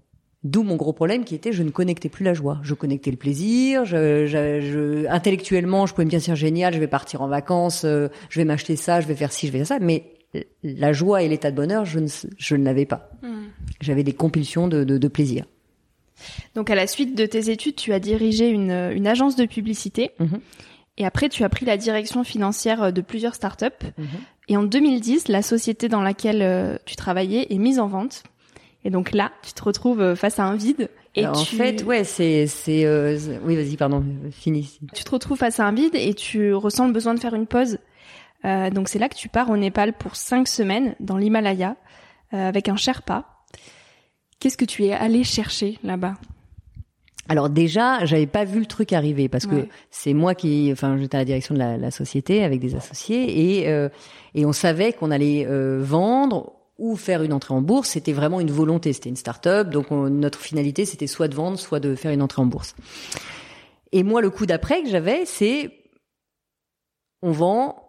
D'où 0.45 0.63
mon 0.63 0.77
gros 0.77 0.93
problème 0.93 1.25
qui 1.25 1.35
était 1.35 1.53
je 1.53 1.63
ne 1.63 1.71
connectais 1.71 2.11
plus 2.11 2.23
la 2.23 2.35
joie. 2.35 2.61
Je 2.63 2.75
connectais 2.75 3.11
le 3.11 3.17
plaisir. 3.17 3.87
Je, 3.87 4.27
je, 4.27 4.61
je- 4.61 5.07
intellectuellement, 5.09 5.87
je 5.87 5.95
pouvais 5.95 6.05
me 6.05 6.11
dire 6.11 6.21
c'est 6.21 6.37
génial, 6.37 6.75
je 6.75 6.79
vais 6.79 6.87
partir 6.87 7.23
en 7.23 7.29
vacances, 7.29 7.85
euh, 7.85 8.09
je 8.29 8.41
vais 8.41 8.45
m'acheter 8.45 8.77
ça, 8.77 9.01
je 9.01 9.07
vais 9.07 9.15
faire 9.15 9.33
ci, 9.33 9.47
je 9.47 9.53
vais 9.53 9.59
faire 9.59 9.67
ça. 9.67 9.79
Mais 9.81 10.05
la 10.63 10.93
joie 10.93 11.23
et 11.23 11.29
l'état 11.29 11.51
de 11.51 11.57
bonheur, 11.57 11.85
je 11.85 11.99
ne, 11.99 12.09
je 12.37 12.57
ne 12.57 12.65
l'avais 12.65 12.85
pas. 12.85 13.11
Hmm. 13.23 13.47
J'avais 13.81 14.03
des 14.03 14.13
compulsions 14.13 14.69
de, 14.69 14.85
de, 14.85 14.99
de, 14.99 15.09
plaisir. 15.09 15.47
Donc 16.55 16.71
à 16.71 16.75
la 16.75 16.87
suite 16.87 17.17
de 17.17 17.25
tes 17.27 17.51
études, 17.51 17.77
tu 17.77 17.93
as 17.93 18.01
dirigé 18.01 18.49
une, 18.49 18.71
une 18.71 19.07
agence 19.07 19.37
de 19.37 19.47
publicité. 19.47 20.11
Mhm. 20.19 20.41
Et 20.97 21.05
après, 21.05 21.29
tu 21.29 21.43
as 21.43 21.49
pris 21.49 21.67
la 21.67 21.77
direction 21.77 22.23
financière 22.23 22.93
de 22.93 23.01
plusieurs 23.01 23.35
startups. 23.35 23.67
Mhm. 23.99 24.07
Et 24.49 24.57
en 24.57 24.63
2010, 24.63 25.29
la 25.29 25.43
société 25.43 25.89
dans 25.89 26.03
laquelle 26.03 26.43
euh, 26.43 26.77
tu 26.85 26.97
travaillais 26.97 27.47
est 27.51 27.59
mise 27.59 27.79
en 27.79 27.89
vente. 27.89 28.23
Et 28.85 28.91
donc 28.91 29.13
là, 29.13 29.33
tu 29.43 29.53
te 29.53 29.63
retrouves 29.63 30.01
euh, 30.01 30.15
face 30.15 30.39
à 30.39 30.45
un 30.45 30.57
vide. 30.57 30.91
Et 31.15 31.27
En 31.27 31.35
fait, 31.35 31.83
ouais, 31.85 32.05
c'est, 32.05 32.47
c'est, 32.47 32.85
euh, 32.85 33.17
oui, 33.45 33.57
vas-y, 33.57 33.77
pardon, 33.77 34.05
finis. 34.31 34.79
Tu 34.95 35.05
te 35.05 35.11
retrouves 35.11 35.39
face 35.39 35.61
à 35.61 35.67
un 35.67 35.73
vide 35.73 35.95
et 35.95 36.13
tu 36.15 36.53
ressens 36.55 36.87
le 36.87 36.93
besoin 36.93 37.15
de 37.15 37.21
faire 37.21 37.35
une 37.35 37.47
pause. 37.47 37.79
Euh, 38.45 38.69
donc 38.71 38.89
c'est 38.89 38.99
là 38.99 39.09
que 39.09 39.15
tu 39.15 39.29
pars 39.29 39.49
au 39.49 39.57
Népal 39.57 39.93
pour 39.95 40.17
cinq 40.17 40.49
semaines 40.49 40.97
dans 41.01 41.17
l'Himalaya 41.17 41.77
euh, 42.35 42.49
avec 42.49 42.69
un 42.69 42.77
Sherpa. 42.77 43.25
Qu'est-ce 44.39 44.59
que 44.59 44.67
tu 44.67 44.85
es 44.85 44.93
allé 44.93 45.25
chercher 45.25 45.79
là-bas? 45.83 46.15
Alors 47.29 47.49
déjà, 47.49 48.05
j'avais 48.05 48.27
pas 48.27 48.45
vu 48.45 48.61
le 48.61 48.67
truc 48.67 48.93
arriver 48.93 49.31
parce 49.31 49.47
que 49.47 49.67
c'est 49.91 50.13
moi 50.13 50.35
qui, 50.35 50.69
enfin, 50.73 50.99
j'étais 50.99 51.17
à 51.17 51.21
la 51.21 51.25
direction 51.25 51.55
de 51.55 51.59
la, 51.59 51.79
la 51.79 51.91
société 51.91 52.45
avec 52.45 52.61
des 52.61 52.75
associés 52.75 53.61
et 53.61 53.69
euh, 53.69 53.89
et 54.35 54.45
on 54.45 54.53
savait 54.53 54.93
qu'on 54.93 55.11
allait 55.11 55.47
euh, 55.49 55.81
vendre 55.83 56.53
ou 56.79 56.97
faire 56.97 57.23
une 57.23 57.33
entrée 57.33 57.55
en 57.55 57.61
bourse. 57.61 57.91
C'était 57.91 58.13
vraiment 58.13 58.41
une 58.41 58.51
volonté. 58.51 58.93
C'était 58.93 59.09
une 59.09 59.17
start-up, 59.17 59.71
donc 59.71 59.91
notre 59.91 60.41
finalité 60.41 60.85
c'était 60.85 61.07
soit 61.07 61.29
de 61.29 61.35
vendre, 61.35 61.59
soit 61.59 61.81
de 61.81 61.95
faire 61.95 62.13
une 62.13 62.23
entrée 62.23 62.43
en 62.43 62.47
bourse. 62.47 62.75
Et 63.93 64.03
moi, 64.03 64.21
le 64.21 64.31
coup 64.31 64.47
d'après 64.47 64.83
que 64.83 64.89
j'avais, 64.89 65.25
c'est 65.25 65.85
on 67.23 67.33
vend, 67.33 67.84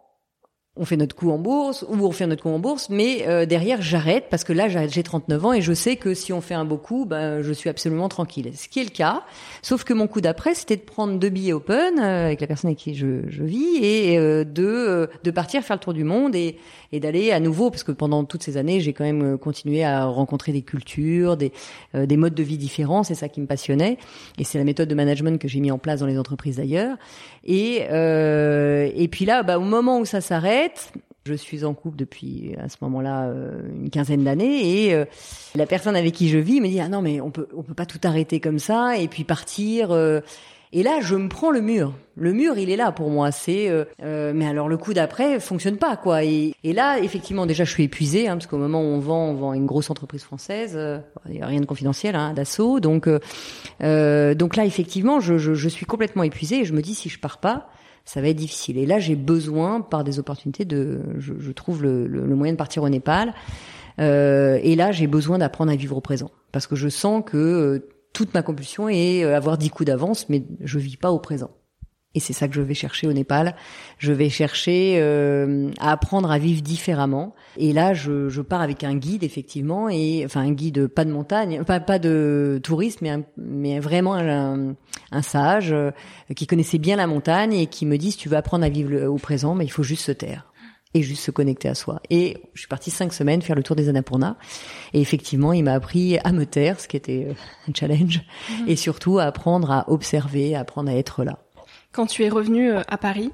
on 0.78 0.84
fait 0.84 0.98
notre 0.98 1.16
coup 1.16 1.32
en 1.32 1.38
bourse 1.38 1.86
ou 1.88 2.06
on 2.06 2.12
fait 2.12 2.28
notre 2.28 2.44
coup 2.44 2.50
en 2.50 2.60
bourse, 2.60 2.90
mais 2.90 3.26
euh, 3.28 3.46
derrière 3.46 3.82
j'arrête 3.82 4.26
parce 4.30 4.44
que 4.44 4.52
là 4.52 4.68
j'ai 4.68 5.04
39 5.04 5.46
ans 5.46 5.54
et 5.54 5.62
je 5.62 5.72
sais 5.72 5.96
que 5.96 6.14
si 6.14 6.34
on 6.34 6.42
fait 6.42 6.54
un 6.54 6.66
beau 6.66 6.78
coup, 6.78 7.06
ben 7.06 7.42
je 7.42 7.54
suis 7.54 7.70
absolument 7.70 8.10
tranquille. 8.10 8.52
Ce 8.54 8.68
qui 8.68 8.82
est 8.82 8.84
le 8.84 8.90
cas, 8.90 9.24
sauf 9.62 9.86
que 9.86 9.94
mon 9.94 10.08
coup 10.08 10.20
d'après 10.20 10.54
c'était 10.54 10.76
de 10.76 10.82
prendre 10.82 11.18
deux 11.18 11.30
billets 11.30 11.54
open 11.54 12.00
euh, 12.00 12.26
avec 12.26 12.42
la 12.42 12.48
personne 12.48 12.70
avec 12.70 12.80
qui 12.80 12.94
je, 12.94 13.22
je 13.30 13.44
vis 13.44 13.78
et 13.82 14.18
euh, 14.18 14.44
de 14.44 15.10
de 15.24 15.32
partir 15.32 15.64
faire 15.64 15.78
le 15.78 15.82
tour 15.82 15.94
du 15.94 16.04
monde 16.04 16.36
et, 16.36 16.58
et 16.92 17.00
d'aller 17.00 17.32
à 17.32 17.40
nouveau 17.40 17.70
parce 17.70 17.84
que 17.84 17.94
pendant 17.94 18.26
toutes 18.26 18.44
ces 18.44 18.58
années 18.58 18.82
j'ai 18.82 18.92
quand 18.92 19.06
même 19.06 19.38
continué 19.38 19.86
à 19.86 20.06
rencontrer 20.06 20.52
des 20.52 20.62
cultures, 20.62 21.38
des 21.38 21.54
des 21.94 22.18
modes 22.18 22.36
de 22.36 22.44
vie 22.44 22.58
différents, 22.58 23.04
c'est 23.04 23.16
ça 23.16 23.30
qui 23.30 23.40
me 23.40 23.48
passionnait 23.48 23.98
et 24.38 24.44
c'est 24.44 24.58
la 24.58 24.66
méthode 24.66 24.90
de 24.90 24.96
management 24.96 25.40
que 25.40 25.48
j'ai 25.48 25.62
mis 25.62 25.72
en 25.72 25.78
place 25.78 26.02
dans 26.02 26.06
les 26.06 26.20
entreprises 26.20 26.58
d'ailleurs 26.58 26.98
et 27.46 27.78
et 27.86 29.08
puis 29.08 29.26
là 29.26 29.44
bah, 29.44 29.58
au 29.58 29.64
moment 29.64 30.00
où 30.00 30.06
ça 30.06 30.20
s'arrête 30.20 30.65
je 31.28 31.34
suis 31.34 31.66
en 31.66 31.74
couple 31.74 31.98
depuis 31.98 32.56
à 32.62 32.70
ce 32.70 32.78
moment-là 32.82 33.24
euh, 33.24 33.60
une 33.76 33.90
quinzaine 33.90 34.24
d'années 34.24 34.86
et 34.86 34.94
euh, 34.94 35.06
la 35.56 35.66
personne 35.66 35.96
avec 35.96 36.14
qui 36.14 36.30
je 36.30 36.38
vis 36.38 36.62
me 36.62 36.68
dit 36.68 36.80
ah 36.80 36.88
non 36.88 37.02
mais 37.02 37.20
on 37.20 37.32
peut 37.32 37.48
on 37.58 37.64
peut 37.64 37.74
pas 37.74 37.88
tout 37.88 38.00
arrêter 38.04 38.40
comme 38.40 38.60
ça 38.60 38.96
et 39.00 39.08
puis 39.08 39.24
partir 39.24 39.90
euh. 39.90 40.20
et 40.72 40.84
là 40.84 41.00
je 41.02 41.16
me 41.16 41.28
prends 41.28 41.50
le 41.50 41.62
mur. 41.62 41.94
Le 42.16 42.32
mur 42.32 42.60
il 42.60 42.70
est 42.70 42.76
là 42.76 42.92
pour 42.92 43.10
moi. 43.10 43.32
C'est 43.32 43.72
mais 44.04 44.46
alors 44.46 44.70
le 44.70 44.78
coup 44.78 44.94
d'après 44.94 45.40
fonctionne 45.40 45.78
pas 45.78 45.98
quoi. 45.98 46.24
Et, 46.24 46.54
là 46.64 47.00
effectivement 47.00 47.48
déjà 47.48 47.64
je 47.64 47.72
suis 47.72 47.86
épuisée 47.86 48.28
hein, 48.28 48.34
parce 48.34 48.46
qu'au 48.46 48.60
moment 48.60 48.82
où 48.82 48.86
on 48.86 49.00
vend 49.00 49.30
on 49.30 49.34
vend 49.34 49.54
une 49.54 49.66
grosse 49.66 49.90
entreprise 49.90 50.22
française 50.22 50.78
a 50.78 51.02
rien 51.26 51.60
de 51.60 51.66
confidentiel 51.66 52.16
hein, 52.16 52.34
d'assaut. 52.34 52.80
Donc 52.80 53.10
donc 53.10 54.56
là 54.56 54.64
effectivement 54.64 55.20
je, 55.20 55.40
je, 55.40 55.56
je 55.56 55.70
suis 55.70 55.88
complètement 55.88 56.22
épuisée 56.22 56.60
et 56.60 56.66
je 56.66 56.74
me 56.74 56.84
dis 56.84 56.94
si 56.94 57.10
je 57.10 57.20
pars 57.20 57.40
pas 57.40 57.68
ça 58.06 58.22
va 58.22 58.30
être 58.30 58.38
difficile. 58.38 58.78
Et 58.78 58.86
là, 58.86 59.00
j'ai 59.00 59.16
besoin, 59.16 59.82
par 59.82 60.04
des 60.04 60.20
opportunités, 60.20 60.64
de, 60.64 61.02
je, 61.18 61.52
trouve 61.52 61.82
le, 61.82 62.08
le, 62.08 62.36
moyen 62.36 62.54
de 62.54 62.58
partir 62.58 62.84
au 62.84 62.90
Népal. 62.90 63.34
Euh, 64.00 64.60
et 64.62 64.76
là, 64.76 64.92
j'ai 64.92 65.08
besoin 65.08 65.40
d'apprendre 65.40 65.72
à 65.72 65.76
vivre 65.76 65.98
au 65.98 66.02
présent, 66.02 66.30
parce 66.52 66.68
que 66.68 66.76
je 66.76 66.90
sens 66.90 67.24
que 67.26 67.38
euh, 67.38 67.88
toute 68.14 68.34
ma 68.34 68.44
compulsion 68.44 68.90
est 68.90 69.24
euh, 69.24 69.36
avoir 69.36 69.58
dix 69.58 69.70
coups 69.70 69.88
d'avance, 69.88 70.30
mais 70.30 70.44
je 70.62 70.80
vis 70.80 70.98
pas 70.98 71.12
au 71.12 71.20
présent. 71.20 71.50
Et 72.16 72.20
c'est 72.20 72.34
ça 72.34 72.48
que 72.48 72.56
je 72.56 72.62
vais 72.62 72.74
chercher 72.74 73.08
au 73.08 73.14
Népal. 73.14 73.56
Je 73.98 74.12
vais 74.14 74.30
chercher 74.30 74.98
euh, 75.00 75.70
à 75.80 75.92
apprendre 75.92 76.32
à 76.32 76.40
vivre 76.40 76.62
différemment. 76.62 77.36
Et 77.58 77.74
là, 77.74 77.94
je, 77.94 78.30
je, 78.30 78.42
pars 78.42 78.62
avec 78.62 78.84
un 78.84 78.96
guide 78.96 79.24
effectivement, 79.24 79.90
et 79.90 80.24
enfin 80.26 80.42
un 80.42 80.52
guide 80.52 80.88
pas 80.88 81.06
de 81.06 81.12
montagne, 81.12 81.64
pas 81.64 81.80
pas 81.80 82.00
de 82.00 82.60
tourisme, 82.64 83.00
mais 83.02 83.24
mais 83.38 83.80
vraiment 83.80 84.16
un, 84.16 84.76
un 85.12 85.22
sage 85.22 85.72
euh, 85.74 85.92
qui 86.36 86.48
connaissait 86.48 86.78
bien 86.78 86.96
la 86.96 87.08
montagne 87.08 87.54
et 87.54 87.68
qui 87.68 87.86
me 87.86 87.98
dit 87.98 88.12
si 88.12 88.18
tu 88.18 88.30
veux 88.30 88.38
apprendre 88.38 88.66
à 88.66 88.70
vivre 88.70 89.08
au 89.08 89.18
présent, 89.18 89.54
mais 89.54 89.66
il 89.66 89.72
faut 89.72 89.84
juste 89.84 90.06
se 90.06 90.12
taire 90.12 90.48
et 90.96 91.04
juste 91.04 91.24
se 91.24 91.32
connecter 91.32 91.68
à 91.68 91.76
soi. 91.76 92.02
Et 92.10 92.38
je 92.54 92.62
suis 92.62 92.70
partie 92.70 92.90
cinq 92.90 93.14
semaines 93.14 93.42
faire 93.42 93.58
le 93.58 93.64
tour 93.64 93.76
des 93.76 93.90
Annapurna. 93.90 94.38
Et 94.94 95.02
effectivement, 95.02 95.52
il 95.52 95.66
m'a 95.66 95.74
appris 95.74 96.18
à 96.20 96.32
me 96.32 96.46
taire, 96.46 96.80
ce 96.80 96.88
qui 96.88 96.96
était 96.96 97.28
euh, 97.30 97.34
un 97.70 97.74
challenge, 97.74 98.22
mmh. 98.50 98.70
et 98.70 98.76
surtout 98.78 99.20
à 99.20 99.24
apprendre 99.24 99.70
à 99.72 99.92
observer, 99.92 100.56
à 100.56 100.62
apprendre 100.62 100.90
à 100.90 100.96
être 100.96 101.26
là. 101.26 101.45
Quand 101.96 102.08
tu 102.08 102.26
es 102.26 102.30
revenu 102.30 102.72
euh, 102.72 102.82
à 102.90 102.98
Paris, 102.98 103.32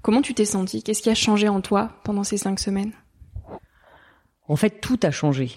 comment 0.00 0.22
tu 0.22 0.32
t'es 0.32 0.46
senti? 0.46 0.82
Qu'est-ce 0.82 1.02
qui 1.02 1.10
a 1.10 1.14
changé 1.14 1.50
en 1.50 1.60
toi 1.60 1.90
pendant 2.02 2.24
ces 2.24 2.38
cinq 2.38 2.58
semaines? 2.58 2.92
En 4.48 4.56
fait, 4.56 4.80
tout 4.80 4.98
a 5.02 5.10
changé. 5.10 5.50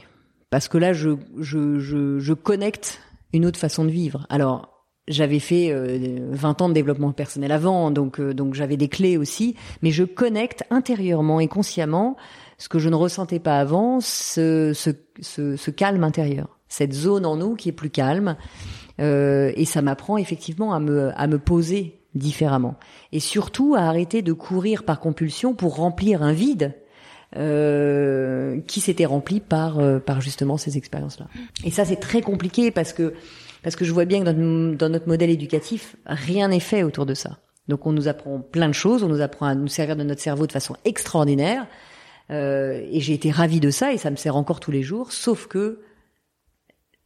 Parce 0.50 0.68
que 0.68 0.78
là, 0.78 0.92
je, 0.92 1.12
je, 1.40 1.80
je, 1.80 2.20
je 2.20 2.34
connecte 2.34 3.00
une 3.32 3.46
autre 3.46 3.58
façon 3.58 3.86
de 3.86 3.92
vivre. 3.92 4.28
Alors, 4.30 4.86
j'avais 5.08 5.40
fait 5.40 5.72
20 5.74 6.62
euh, 6.62 6.66
ans 6.66 6.68
de 6.68 6.74
développement 6.74 7.14
personnel 7.14 7.54
avant, 7.54 7.92
donc 7.92 8.20
euh, 8.20 8.34
donc 8.34 8.56
j'avais 8.56 8.76
des 8.76 8.90
clés 8.90 9.16
aussi, 9.16 9.56
mais 9.82 9.92
je 9.92 10.04
connecte 10.04 10.66
intérieurement 10.70 11.40
et 11.40 11.48
consciemment 11.48 12.18
ce 12.58 12.68
que 12.68 12.78
je 12.78 12.90
ne 12.90 12.96
ressentais 12.96 13.40
pas 13.40 13.58
avant, 13.58 14.02
ce, 14.02 14.74
ce, 14.74 14.92
ce, 15.22 15.72
calme 15.72 16.04
intérieur, 16.04 16.60
cette 16.68 16.94
zone 16.94 17.26
en 17.26 17.38
nous 17.38 17.56
qui 17.56 17.70
est 17.70 17.74
plus 17.74 17.90
calme, 17.90 18.36
et 19.00 19.66
ça 19.66 19.82
m'apprend 19.82 20.18
effectivement 20.18 20.74
à 20.74 20.80
me 20.80 21.12
à 21.20 21.28
me 21.28 21.40
poser 21.40 22.03
différemment. 22.16 22.76
Et 23.12 23.20
surtout 23.20 23.76
à 23.76 23.82
arrêter 23.82 24.22
de 24.22 24.34
courir 24.34 24.84
par 24.84 25.00
compulsion 25.00 25.54
pour 25.54 25.76
remplir 25.76 26.24
un 26.24 26.34
vide 26.34 26.74
euh, 27.36 28.62
qui 28.68 28.80
s'était 28.80 29.06
rempli 29.06 29.40
par 29.40 29.80
euh, 29.80 30.00
par 30.00 30.22
justement 30.22 30.58
ces 30.58 30.78
expériences-là. 30.78 31.28
Et 31.64 31.72
ça 31.72 31.84
c'est 31.84 31.96
très 31.96 32.22
compliqué 32.22 32.70
parce 32.70 32.94
que 32.94 33.14
parce 33.64 33.76
que 33.76 33.86
je 33.86 33.92
vois 33.92 34.06
bien 34.06 34.24
que 34.24 34.76
dans, 34.76 34.90
notre 34.90 35.08
modèle 35.08 35.32
éducatif 35.32 35.96
rien 36.06 36.50
n'est 36.50 36.60
fait 36.60 36.84
autour 36.84 37.08
de 37.08 37.16
ça. 37.16 37.40
Donc 37.68 37.88
on 37.88 37.92
nous 37.92 38.08
apprend 38.08 38.40
plein 38.40 38.68
de 38.68 38.74
choses, 38.74 39.04
on 39.04 39.08
nous 39.08 39.22
apprend 39.22 39.48
à 39.48 39.56
nous 39.56 39.68
servir 39.68 39.96
de 39.96 40.04
notre 40.04 40.22
cerveau 40.22 40.46
de 40.46 40.52
façon 40.52 40.76
extraordinaire. 40.86 41.66
Euh, 42.30 42.86
et 42.92 43.00
j'ai 43.00 43.14
été 43.14 43.32
ravie 43.32 43.60
de 43.60 43.70
ça 43.70 43.94
et 43.94 43.98
ça 43.98 44.12
me 44.12 44.16
sert 44.16 44.36
encore 44.36 44.60
tous 44.60 44.72
les 44.72 44.84
jours. 44.84 45.12
Sauf 45.12 45.48
que 45.48 45.80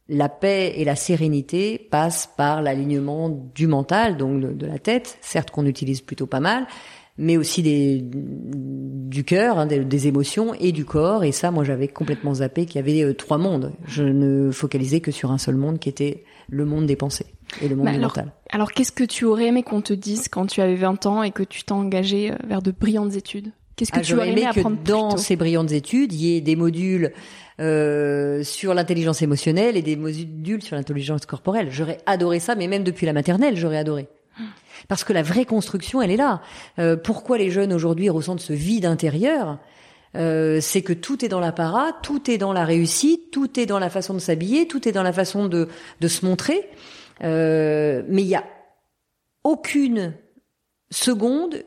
la 0.08 0.28
paix 0.28 0.72
et 0.76 0.84
la 0.84 0.96
sérénité 0.96 1.86
passent 1.90 2.30
par 2.36 2.62
l'alignement 2.62 3.28
du 3.54 3.66
mental, 3.66 4.16
donc 4.16 4.40
de, 4.40 4.66
la 4.66 4.78
tête, 4.78 5.18
certes 5.20 5.50
qu'on 5.50 5.66
utilise 5.66 6.00
plutôt 6.00 6.26
pas 6.26 6.40
mal, 6.40 6.66
mais 7.18 7.36
aussi 7.36 7.62
des, 7.62 8.00
du 8.02 9.24
cœur, 9.24 9.58
hein, 9.58 9.66
des, 9.66 10.06
émotions 10.06 10.54
et 10.54 10.72
du 10.72 10.84
corps. 10.84 11.24
Et 11.24 11.32
ça, 11.32 11.50
moi, 11.50 11.64
j'avais 11.64 11.88
complètement 11.88 12.34
zappé 12.34 12.64
qu'il 12.64 12.76
y 12.76 12.78
avait 12.78 13.02
euh, 13.02 13.12
trois 13.12 13.38
mondes. 13.38 13.72
Je 13.86 14.04
ne 14.04 14.50
focalisais 14.52 15.00
que 15.00 15.10
sur 15.10 15.32
un 15.32 15.38
seul 15.38 15.56
monde, 15.56 15.78
qui 15.78 15.88
était 15.88 16.24
le 16.48 16.64
monde 16.64 16.86
des 16.86 16.96
pensées 16.96 17.26
et 17.60 17.68
le 17.68 17.76
monde 17.76 17.88
du 17.88 17.98
mental. 17.98 18.32
Alors, 18.50 18.72
qu'est-ce 18.72 18.92
que 18.92 19.04
tu 19.04 19.24
aurais 19.24 19.46
aimé 19.46 19.62
qu'on 19.64 19.82
te 19.82 19.92
dise 19.92 20.28
quand 20.28 20.46
tu 20.46 20.60
avais 20.60 20.76
20 20.76 21.06
ans 21.06 21.22
et 21.22 21.32
que 21.32 21.42
tu 21.42 21.64
t'es 21.64 21.72
engagé 21.72 22.30
euh, 22.30 22.36
vers 22.46 22.62
de 22.62 22.70
brillantes 22.70 23.14
études? 23.14 23.52
Qu'est-ce 23.78 23.92
que 23.92 24.00
ah, 24.00 24.02
tu 24.02 24.14
aurais 24.14 24.30
aimé, 24.30 24.44
que 24.52 24.60
dans 24.84 25.16
ces 25.16 25.36
brillantes 25.36 25.70
études, 25.70 26.12
il 26.12 26.20
y 26.20 26.36
ait 26.36 26.40
des 26.40 26.56
modules 26.56 27.12
euh, 27.60 28.42
sur 28.42 28.74
l'intelligence 28.74 29.22
émotionnelle 29.22 29.76
et 29.76 29.82
des 29.82 29.94
modules 29.94 30.64
sur 30.64 30.74
l'intelligence 30.74 31.26
corporelle. 31.26 31.68
J'aurais 31.70 31.98
adoré 32.04 32.40
ça, 32.40 32.56
mais 32.56 32.66
même 32.66 32.82
depuis 32.82 33.06
la 33.06 33.12
maternelle, 33.12 33.56
j'aurais 33.56 33.78
adoré. 33.78 34.08
Parce 34.88 35.04
que 35.04 35.12
la 35.12 35.22
vraie 35.22 35.44
construction, 35.44 36.02
elle 36.02 36.10
est 36.10 36.16
là. 36.16 36.42
Euh, 36.80 36.96
pourquoi 36.96 37.38
les 37.38 37.50
jeunes 37.50 37.72
aujourd'hui 37.72 38.10
ressentent 38.10 38.40
ce 38.40 38.52
vide 38.52 38.84
intérieur 38.84 39.58
euh, 40.16 40.58
c'est 40.62 40.80
que 40.80 40.94
tout 40.94 41.22
est 41.22 41.28
dans 41.28 41.38
l'apparat, 41.38 41.92
tout 42.02 42.30
est 42.30 42.38
dans 42.38 42.54
la 42.54 42.64
réussite, 42.64 43.30
tout 43.30 43.60
est 43.60 43.66
dans 43.66 43.78
la 43.78 43.90
façon 43.90 44.14
de 44.14 44.18
s'habiller, 44.18 44.66
tout 44.66 44.88
est 44.88 44.92
dans 44.92 45.02
la 45.02 45.12
façon 45.12 45.46
de, 45.46 45.68
de 46.00 46.08
se 46.08 46.24
montrer. 46.24 46.66
Euh, 47.22 48.02
mais 48.08 48.22
il 48.22 48.28
y 48.28 48.34
a 48.34 48.44
aucune 49.44 50.14
seconde 50.90 51.62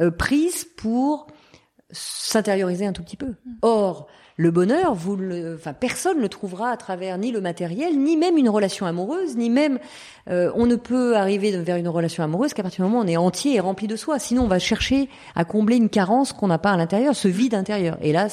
euh, 0.00 0.10
prise 0.10 0.64
pour 0.64 1.26
s'intérioriser 1.90 2.86
un 2.86 2.92
tout 2.92 3.02
petit 3.02 3.16
peu. 3.16 3.34
Or, 3.62 4.08
le 4.36 4.50
bonheur, 4.50 4.94
vous 4.94 5.16
le, 5.16 5.54
enfin, 5.54 5.72
personne 5.72 6.18
ne 6.18 6.22
le 6.22 6.28
trouvera 6.28 6.70
à 6.70 6.76
travers 6.76 7.16
ni 7.16 7.32
le 7.32 7.40
matériel, 7.40 7.98
ni 7.98 8.16
même 8.16 8.36
une 8.36 8.48
relation 8.48 8.84
amoureuse, 8.84 9.36
ni 9.36 9.48
même, 9.48 9.78
euh, 10.28 10.50
on 10.54 10.66
ne 10.66 10.76
peut 10.76 11.16
arriver 11.16 11.56
vers 11.58 11.76
une 11.76 11.88
relation 11.88 12.22
amoureuse 12.22 12.52
qu'à 12.52 12.62
partir 12.62 12.84
du 12.84 12.90
moment 12.90 13.02
où 13.02 13.04
on 13.04 13.08
est 13.08 13.16
entier 13.16 13.54
et 13.54 13.60
rempli 13.60 13.86
de 13.86 13.96
soi. 13.96 14.18
Sinon, 14.18 14.42
on 14.44 14.48
va 14.48 14.58
chercher 14.58 15.08
à 15.34 15.44
combler 15.44 15.76
une 15.76 15.88
carence 15.88 16.32
qu'on 16.32 16.48
n'a 16.48 16.58
pas 16.58 16.72
à 16.72 16.76
l'intérieur, 16.76 17.16
ce 17.16 17.28
vide 17.28 17.54
intérieur. 17.54 17.96
Et 18.02 18.12
là, 18.12 18.28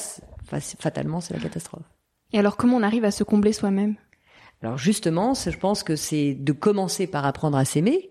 fatalement, 0.78 1.20
c'est 1.20 1.32
la 1.32 1.40
catastrophe. 1.40 1.84
Et 2.32 2.38
alors, 2.38 2.56
comment 2.56 2.76
on 2.76 2.82
arrive 2.82 3.04
à 3.04 3.10
se 3.10 3.24
combler 3.24 3.52
soi-même? 3.52 3.94
Alors 4.64 4.78
justement, 4.78 5.34
je 5.34 5.58
pense 5.58 5.82
que 5.82 5.94
c'est 5.94 6.32
de 6.32 6.52
commencer 6.52 7.06
par 7.06 7.26
apprendre 7.26 7.58
à 7.58 7.66
s'aimer, 7.66 8.10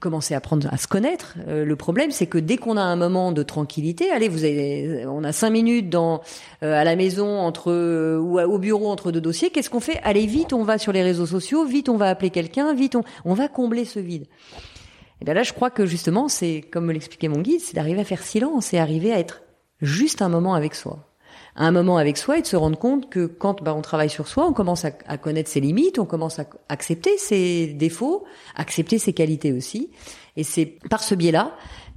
commencer 0.00 0.34
à 0.34 0.36
apprendre 0.36 0.68
à 0.70 0.76
se 0.76 0.86
connaître. 0.86 1.36
Euh, 1.48 1.64
le 1.64 1.76
problème, 1.76 2.10
c'est 2.10 2.26
que 2.26 2.36
dès 2.36 2.58
qu'on 2.58 2.76
a 2.76 2.82
un 2.82 2.96
moment 2.96 3.32
de 3.32 3.42
tranquillité, 3.42 4.10
allez, 4.10 4.28
vous 4.28 4.44
avez, 4.44 5.06
on 5.06 5.24
a 5.24 5.32
cinq 5.32 5.48
minutes 5.48 5.88
dans 5.88 6.20
euh, 6.62 6.78
à 6.78 6.84
la 6.84 6.94
maison 6.94 7.38
entre 7.38 7.72
ou 8.18 8.38
au 8.38 8.58
bureau 8.58 8.90
entre 8.90 9.12
deux 9.12 9.22
dossiers. 9.22 9.48
Qu'est-ce 9.48 9.70
qu'on 9.70 9.80
fait? 9.80 9.98
Allez 10.02 10.26
vite, 10.26 10.52
on 10.52 10.62
va 10.62 10.76
sur 10.76 10.92
les 10.92 11.02
réseaux 11.02 11.24
sociaux, 11.24 11.64
vite, 11.64 11.88
on 11.88 11.96
va 11.96 12.10
appeler 12.10 12.28
quelqu'un, 12.28 12.74
vite, 12.74 12.96
on, 12.96 13.02
on 13.24 13.32
va 13.32 13.48
combler 13.48 13.86
ce 13.86 13.98
vide. 13.98 14.26
Et 15.22 15.24
bien 15.24 15.32
là, 15.32 15.42
je 15.42 15.54
crois 15.54 15.70
que 15.70 15.86
justement, 15.86 16.28
c'est 16.28 16.60
comme 16.70 16.84
me 16.84 16.92
l'expliquait 16.92 17.28
mon 17.28 17.40
guide, 17.40 17.60
c'est 17.60 17.76
d'arriver 17.76 18.02
à 18.02 18.04
faire 18.04 18.22
silence 18.22 18.74
et 18.74 18.78
arriver 18.78 19.10
à 19.10 19.18
être 19.18 19.40
juste 19.80 20.20
un 20.20 20.28
moment 20.28 20.52
avec 20.52 20.74
soi 20.74 21.13
un 21.56 21.70
moment 21.70 21.98
avec 21.98 22.16
soi 22.16 22.38
et 22.38 22.42
de 22.42 22.46
se 22.46 22.56
rendre 22.56 22.78
compte 22.78 23.08
que 23.10 23.26
quand 23.26 23.62
bah, 23.62 23.74
on 23.74 23.82
travaille 23.82 24.10
sur 24.10 24.26
soi, 24.26 24.46
on 24.46 24.52
commence 24.52 24.84
à, 24.84 24.90
à, 25.06 25.18
connaître 25.18 25.48
ses 25.48 25.60
limites, 25.60 25.98
on 25.98 26.04
commence 26.04 26.38
à 26.38 26.46
accepter 26.68 27.16
ses 27.16 27.68
défauts, 27.68 28.24
accepter 28.56 28.98
ses 28.98 29.12
qualités 29.12 29.52
aussi. 29.52 29.90
Et 30.36 30.42
c'est 30.42 30.78
par 30.90 31.02
ce 31.02 31.14
biais-là 31.14 31.52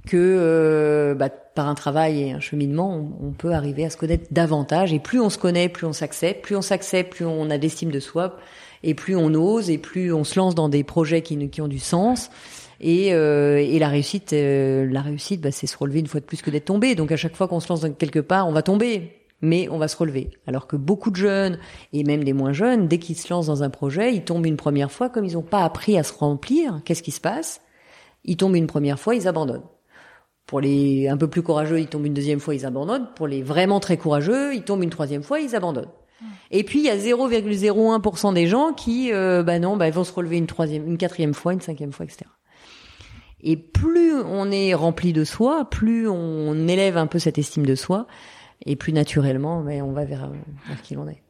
que 0.06 0.16
euh, 0.16 1.14
bah, 1.14 1.28
par 1.28 1.68
un 1.68 1.74
travail 1.74 2.22
et 2.22 2.32
un 2.32 2.40
cheminement, 2.40 2.94
on, 2.94 3.28
on, 3.28 3.30
peut 3.32 3.52
arriver 3.52 3.84
à 3.84 3.90
se 3.90 3.96
connaître 3.96 4.26
davantage. 4.30 4.92
Et 4.92 5.00
plus 5.00 5.20
on 5.20 5.28
se 5.28 5.38
connaît, 5.38 5.68
plus 5.68 5.86
on 5.86 5.92
s'accepte. 5.92 6.42
Plus 6.42 6.56
on 6.56 6.62
s'accepte, 6.62 7.12
plus 7.12 7.26
on 7.26 7.50
a 7.50 7.58
d'estime 7.58 7.90
de 7.90 8.00
soi. 8.00 8.36
Et 8.84 8.94
plus 8.94 9.16
on 9.16 9.34
ose, 9.34 9.70
et 9.70 9.78
plus 9.78 10.12
on 10.12 10.24
se 10.24 10.38
lance 10.38 10.54
dans 10.54 10.68
des 10.68 10.84
projets 10.84 11.22
qui, 11.22 11.48
qui 11.50 11.60
ont 11.60 11.68
du 11.68 11.80
sens. 11.80 12.30
Et, 12.80 13.12
euh, 13.12 13.58
et 13.58 13.78
la 13.78 13.88
réussite, 13.88 14.32
euh, 14.32 14.86
la 14.88 15.00
réussite, 15.00 15.40
bah, 15.40 15.50
c'est 15.50 15.66
se 15.66 15.76
relever 15.76 15.98
une 15.98 16.06
fois 16.06 16.20
de 16.20 16.26
plus 16.26 16.42
que 16.42 16.50
d'être 16.50 16.66
tombé. 16.66 16.94
Donc 16.94 17.10
à 17.10 17.16
chaque 17.16 17.34
fois 17.34 17.48
qu'on 17.48 17.60
se 17.60 17.68
lance 17.68 17.84
quelque 17.98 18.20
part, 18.20 18.48
on 18.48 18.52
va 18.52 18.62
tomber 18.62 19.17
mais 19.40 19.68
on 19.68 19.78
va 19.78 19.88
se 19.88 19.96
relever. 19.96 20.30
Alors 20.46 20.66
que 20.66 20.76
beaucoup 20.76 21.10
de 21.10 21.16
jeunes, 21.16 21.58
et 21.92 22.04
même 22.04 22.24
des 22.24 22.32
moins 22.32 22.52
jeunes, 22.52 22.88
dès 22.88 22.98
qu'ils 22.98 23.16
se 23.16 23.32
lancent 23.32 23.46
dans 23.46 23.62
un 23.62 23.70
projet, 23.70 24.14
ils 24.14 24.24
tombent 24.24 24.46
une 24.46 24.56
première 24.56 24.90
fois, 24.90 25.08
comme 25.08 25.24
ils 25.24 25.34
n'ont 25.34 25.42
pas 25.42 25.64
appris 25.64 25.98
à 25.98 26.02
se 26.02 26.12
remplir, 26.12 26.80
qu'est-ce 26.84 27.02
qui 27.02 27.12
se 27.12 27.20
passe? 27.20 27.60
Ils 28.24 28.36
tombent 28.36 28.56
une 28.56 28.66
première 28.66 28.98
fois, 28.98 29.14
ils 29.14 29.28
abandonnent. 29.28 29.66
Pour 30.46 30.60
les 30.60 31.08
un 31.08 31.16
peu 31.16 31.28
plus 31.28 31.42
courageux, 31.42 31.80
ils 31.80 31.88
tombent 31.88 32.06
une 32.06 32.14
deuxième 32.14 32.40
fois, 32.40 32.54
ils 32.54 32.64
abandonnent. 32.64 33.08
Pour 33.14 33.26
les 33.26 33.42
vraiment 33.42 33.80
très 33.80 33.96
courageux, 33.96 34.54
ils 34.54 34.62
tombent 34.62 34.82
une 34.82 34.90
troisième 34.90 35.22
fois, 35.22 35.40
ils 35.40 35.54
abandonnent. 35.54 35.90
Et 36.50 36.64
puis 36.64 36.80
il 36.80 36.84
y 36.84 36.90
a 36.90 36.96
0,01% 36.96 38.34
des 38.34 38.46
gens 38.46 38.72
qui, 38.72 39.12
euh, 39.12 39.42
bah 39.42 39.58
non, 39.58 39.76
bah, 39.76 39.88
vont 39.90 40.04
se 40.04 40.12
relever 40.12 40.36
une 40.36 40.46
troisième, 40.46 40.86
une 40.86 40.98
quatrième 40.98 41.34
fois, 41.34 41.52
une 41.52 41.60
cinquième 41.60 41.92
fois, 41.92 42.06
etc. 42.06 42.24
Et 43.40 43.56
plus 43.56 44.14
on 44.14 44.50
est 44.50 44.74
rempli 44.74 45.12
de 45.12 45.24
soi, 45.24 45.68
plus 45.70 46.08
on 46.08 46.66
élève 46.66 46.96
un 46.96 47.06
peu 47.06 47.18
cette 47.18 47.38
estime 47.38 47.66
de 47.66 47.74
soi, 47.74 48.06
et 48.68 48.76
plus 48.76 48.92
naturellement, 48.92 49.62
mais 49.62 49.82
on 49.82 49.92
va 49.92 50.04
vers, 50.04 50.30
vers 50.68 50.82
qui 50.82 50.94
l'on 50.94 51.08
est. 51.08 51.22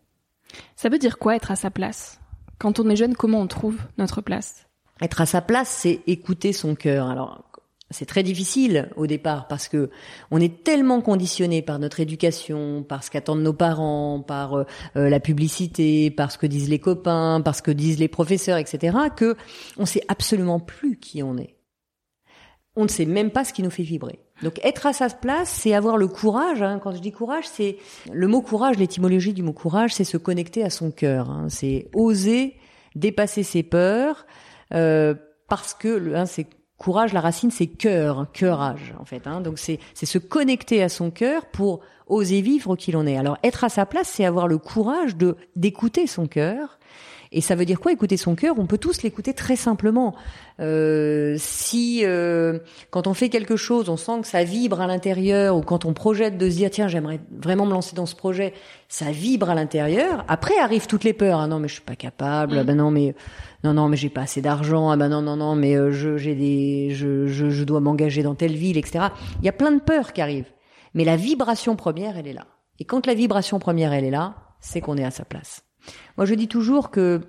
Ça 0.76 0.88
veut 0.88 0.98
dire 0.98 1.18
quoi 1.18 1.36
être 1.36 1.52
à 1.52 1.56
sa 1.56 1.70
place? 1.70 2.20
Quand 2.58 2.80
on 2.80 2.90
est 2.90 2.96
jeune, 2.96 3.14
comment 3.14 3.40
on 3.40 3.46
trouve 3.46 3.78
notre 3.96 4.20
place? 4.20 4.66
Être 5.00 5.20
à 5.20 5.26
sa 5.26 5.40
place, 5.40 5.68
c'est 5.68 6.00
écouter 6.08 6.52
son 6.52 6.74
cœur. 6.74 7.08
Alors, 7.08 7.44
c'est 7.90 8.06
très 8.06 8.24
difficile 8.24 8.90
au 8.96 9.06
départ 9.06 9.46
parce 9.46 9.68
que 9.68 9.90
on 10.32 10.40
est 10.40 10.64
tellement 10.64 11.00
conditionné 11.00 11.62
par 11.62 11.78
notre 11.78 12.00
éducation, 12.00 12.82
par 12.82 13.04
ce 13.04 13.10
qu'attendent 13.10 13.42
nos 13.42 13.52
parents, 13.52 14.20
par 14.20 14.56
euh, 14.56 14.64
la 14.94 15.20
publicité, 15.20 16.10
par 16.10 16.32
ce 16.32 16.38
que 16.38 16.46
disent 16.46 16.68
les 16.68 16.80
copains, 16.80 17.40
par 17.40 17.54
ce 17.54 17.62
que 17.62 17.70
disent 17.70 18.00
les 18.00 18.08
professeurs, 18.08 18.58
etc., 18.58 18.96
que 19.16 19.36
on 19.78 19.86
sait 19.86 20.02
absolument 20.08 20.58
plus 20.58 20.98
qui 20.98 21.22
on 21.22 21.38
est. 21.38 21.54
On 22.78 22.84
ne 22.84 22.88
sait 22.88 23.06
même 23.06 23.30
pas 23.30 23.44
ce 23.44 23.52
qui 23.52 23.62
nous 23.62 23.70
fait 23.70 23.82
vibrer. 23.82 24.20
Donc 24.42 24.60
être 24.64 24.86
à 24.86 24.92
sa 24.92 25.08
place, 25.08 25.48
c'est 25.50 25.74
avoir 25.74 25.96
le 25.96 26.06
courage. 26.06 26.62
Hein. 26.62 26.78
Quand 26.82 26.92
je 26.92 27.00
dis 27.00 27.10
courage, 27.10 27.44
c'est 27.46 27.76
le 28.12 28.28
mot 28.28 28.40
courage, 28.40 28.78
l'étymologie 28.78 29.32
du 29.32 29.42
mot 29.42 29.52
courage, 29.52 29.94
c'est 29.94 30.04
se 30.04 30.16
connecter 30.16 30.62
à 30.62 30.70
son 30.70 30.92
cœur. 30.92 31.28
Hein. 31.28 31.46
C'est 31.48 31.88
oser 31.92 32.54
dépasser 32.94 33.42
ses 33.42 33.62
peurs, 33.62 34.26
euh, 34.74 35.14
parce 35.48 35.74
que 35.74 36.14
hein, 36.14 36.26
c'est 36.26 36.46
courage, 36.76 37.12
la 37.12 37.20
racine, 37.20 37.50
c'est 37.50 37.66
cœur, 37.66 38.30
cœurage 38.32 38.94
en 38.98 39.04
fait. 39.04 39.26
Hein. 39.26 39.40
Donc 39.40 39.58
c'est 39.58 39.78
se 39.94 40.18
connecter 40.18 40.82
à 40.82 40.88
son 40.88 41.10
cœur 41.10 41.46
pour 41.46 41.80
oser 42.06 42.40
vivre 42.40 42.76
qui 42.76 42.92
l'on 42.92 43.06
est. 43.06 43.16
Alors 43.16 43.38
être 43.42 43.64
à 43.64 43.68
sa 43.68 43.86
place, 43.86 44.08
c'est 44.08 44.24
avoir 44.24 44.48
le 44.48 44.58
courage 44.58 45.16
de 45.16 45.36
d'écouter 45.56 46.06
son 46.06 46.26
cœur 46.26 46.78
et 47.32 47.40
ça 47.40 47.54
veut 47.54 47.64
dire 47.64 47.80
quoi 47.80 47.92
Écouter 47.92 48.16
son 48.16 48.34
cœur, 48.34 48.58
on 48.58 48.66
peut 48.66 48.78
tous 48.78 49.02
l'écouter 49.02 49.34
très 49.34 49.56
simplement. 49.56 50.14
Euh, 50.60 51.36
si 51.38 52.00
euh, 52.04 52.58
quand 52.90 53.06
on 53.06 53.14
fait 53.14 53.28
quelque 53.28 53.56
chose, 53.56 53.88
on 53.88 53.96
sent 53.96 54.22
que 54.22 54.26
ça 54.26 54.44
vibre 54.44 54.80
à 54.80 54.86
l'intérieur, 54.86 55.56
ou 55.56 55.60
quand 55.60 55.84
on 55.84 55.92
projette 55.92 56.38
de 56.38 56.48
se 56.48 56.56
dire 56.56 56.70
tiens 56.70 56.88
j'aimerais 56.88 57.20
vraiment 57.30 57.66
me 57.66 57.72
lancer 57.72 57.94
dans 57.94 58.06
ce 58.06 58.16
projet, 58.16 58.54
ça 58.88 59.10
vibre 59.10 59.50
à 59.50 59.54
l'intérieur. 59.54 60.24
Après 60.28 60.58
arrivent 60.58 60.86
toutes 60.86 61.04
les 61.04 61.12
peurs. 61.12 61.40
Ah 61.40 61.46
non 61.46 61.58
mais 61.58 61.68
je 61.68 61.74
suis 61.74 61.82
pas 61.82 61.96
capable. 61.96 62.58
Ah 62.58 62.64
ben 62.64 62.76
non 62.76 62.90
mais 62.90 63.14
non 63.62 63.74
non 63.74 63.88
mais 63.88 63.96
j'ai 63.96 64.10
pas 64.10 64.22
assez 64.22 64.40
d'argent. 64.40 64.90
Ah 64.90 64.96
ben 64.96 65.08
non 65.08 65.22
non 65.22 65.36
non 65.36 65.54
mais 65.54 65.76
euh, 65.76 65.92
je 65.92 66.16
j'ai 66.16 66.34
des 66.34 66.90
je, 66.92 67.26
je, 67.26 67.50
je 67.50 67.64
dois 67.64 67.80
m'engager 67.80 68.22
dans 68.22 68.34
telle 68.34 68.56
ville 68.56 68.78
etc. 68.78 69.06
Il 69.40 69.46
y 69.46 69.48
a 69.48 69.52
plein 69.52 69.72
de 69.72 69.80
peurs 69.80 70.12
qui 70.12 70.20
arrivent. 70.20 70.52
Mais 70.94 71.04
la 71.04 71.16
vibration 71.16 71.76
première 71.76 72.16
elle 72.16 72.26
est 72.26 72.32
là. 72.32 72.46
Et 72.80 72.84
quand 72.84 73.06
la 73.06 73.14
vibration 73.14 73.58
première 73.58 73.92
elle 73.92 74.04
est 74.04 74.10
là, 74.10 74.34
c'est 74.60 74.80
qu'on 74.80 74.96
est 74.96 75.04
à 75.04 75.10
sa 75.10 75.24
place. 75.24 75.67
Moi, 76.16 76.26
je 76.26 76.34
dis 76.34 76.48
toujours 76.48 76.90
que 76.90 77.20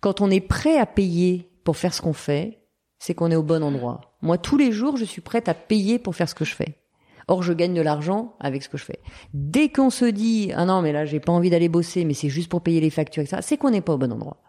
quand 0.00 0.20
on 0.20 0.30
est 0.30 0.40
prêt 0.40 0.78
à 0.78 0.86
payer 0.86 1.50
pour 1.64 1.76
faire 1.76 1.94
ce 1.94 2.02
qu'on 2.02 2.12
fait, 2.12 2.60
c'est 2.98 3.14
qu'on 3.14 3.30
est 3.30 3.36
au 3.36 3.42
bon 3.42 3.62
endroit. 3.62 4.16
Moi, 4.22 4.38
tous 4.38 4.56
les 4.56 4.72
jours, 4.72 4.96
je 4.96 5.04
suis 5.04 5.20
prête 5.20 5.48
à 5.48 5.54
payer 5.54 5.98
pour 5.98 6.14
faire 6.14 6.28
ce 6.28 6.34
que 6.34 6.44
je 6.44 6.54
fais. 6.54 6.78
Or, 7.28 7.42
je 7.42 7.52
gagne 7.52 7.74
de 7.74 7.80
l'argent 7.80 8.36
avec 8.38 8.62
ce 8.62 8.68
que 8.68 8.76
je 8.76 8.84
fais. 8.84 9.00
Dès 9.32 9.68
qu'on 9.70 9.90
se 9.90 10.04
dit 10.04 10.52
ah 10.54 10.66
non 10.66 10.82
mais 10.82 10.92
là 10.92 11.06
j'ai 11.06 11.20
pas 11.20 11.32
envie 11.32 11.48
d'aller 11.50 11.68
bosser, 11.68 12.04
mais 12.04 12.14
c'est 12.14 12.28
juste 12.28 12.50
pour 12.50 12.62
payer 12.62 12.80
les 12.80 12.90
factures, 12.90 13.22
etc. 13.22 13.38
C'est 13.40 13.56
qu'on 13.56 13.70
n'est 13.70 13.80
pas 13.80 13.94
au 13.94 13.98
bon 13.98 14.12
endroit. 14.12 14.42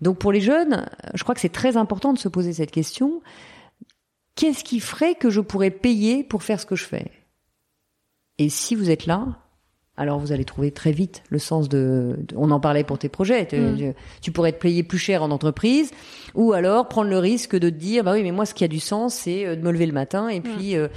Donc 0.00 0.18
pour 0.18 0.32
les 0.32 0.40
jeunes, 0.40 0.88
je 1.14 1.22
crois 1.22 1.34
que 1.34 1.40
c'est 1.40 1.52
très 1.52 1.76
important 1.76 2.12
de 2.12 2.18
se 2.18 2.28
poser 2.28 2.52
cette 2.52 2.72
question. 2.72 3.22
Qu'est-ce 4.34 4.64
qui 4.64 4.80
ferait 4.80 5.14
que 5.14 5.30
je 5.30 5.40
pourrais 5.40 5.70
payer 5.70 6.24
pour 6.24 6.42
faire 6.42 6.58
ce 6.58 6.66
que 6.66 6.74
je 6.74 6.84
fais? 6.84 7.12
Et 8.38 8.48
si 8.48 8.74
vous 8.74 8.90
êtes 8.90 9.06
là, 9.06 9.43
alors 9.96 10.18
vous 10.18 10.32
allez 10.32 10.44
trouver 10.44 10.72
très 10.72 10.92
vite 10.92 11.22
le 11.30 11.38
sens 11.38 11.68
de, 11.68 12.18
on 12.34 12.50
en 12.50 12.58
parlait 12.58 12.84
pour 12.84 12.98
tes 12.98 13.08
projets, 13.08 13.46
mm. 13.52 13.92
tu, 14.20 14.32
pourrais 14.32 14.52
te 14.52 14.58
payer 14.58 14.82
plus 14.82 14.98
cher 14.98 15.22
en 15.22 15.30
entreprise 15.30 15.92
ou 16.34 16.52
alors 16.52 16.88
prendre 16.88 17.10
le 17.10 17.18
risque 17.18 17.54
de 17.56 17.70
te 17.70 17.74
dire 17.74 18.02
bah 18.02 18.12
oui 18.14 18.22
mais 18.22 18.32
moi 18.32 18.44
ce 18.44 18.54
qui 18.54 18.64
a 18.64 18.68
du 18.68 18.80
sens 18.80 19.14
c'est 19.14 19.46
euh, 19.46 19.56
de 19.56 19.62
me 19.62 19.70
lever 19.70 19.86
le 19.86 19.92
matin 19.92 20.28
et 20.28 20.40
mm. 20.40 20.42
puis 20.42 20.76
euh, 20.76 20.88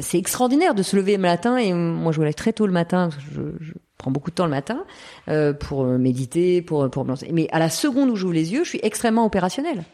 c'est 0.00 0.18
extraordinaire 0.18 0.74
de 0.74 0.82
se 0.82 0.94
lever 0.94 1.16
le 1.16 1.22
matin 1.22 1.56
et 1.56 1.72
moi 1.72 2.12
je 2.12 2.20
me 2.20 2.24
lève 2.24 2.34
très 2.34 2.52
tôt 2.52 2.66
le 2.66 2.72
matin 2.72 3.08
je, 3.32 3.42
je 3.60 3.72
prends 3.98 4.10
beaucoup 4.10 4.30
de 4.30 4.36
temps 4.36 4.44
le 4.44 4.50
matin 4.50 4.84
euh, 5.28 5.52
pour 5.52 5.84
méditer 5.84 6.62
pour 6.62 6.88
pour 6.90 7.04
me 7.04 7.10
lancer. 7.10 7.28
Mais 7.32 7.48
à 7.50 7.58
la 7.58 7.70
seconde 7.70 8.10
où 8.10 8.16
j'ouvre 8.16 8.34
les 8.34 8.52
yeux 8.52 8.62
je 8.62 8.70
suis 8.70 8.80
extrêmement 8.82 9.24
opérationnel 9.24 9.84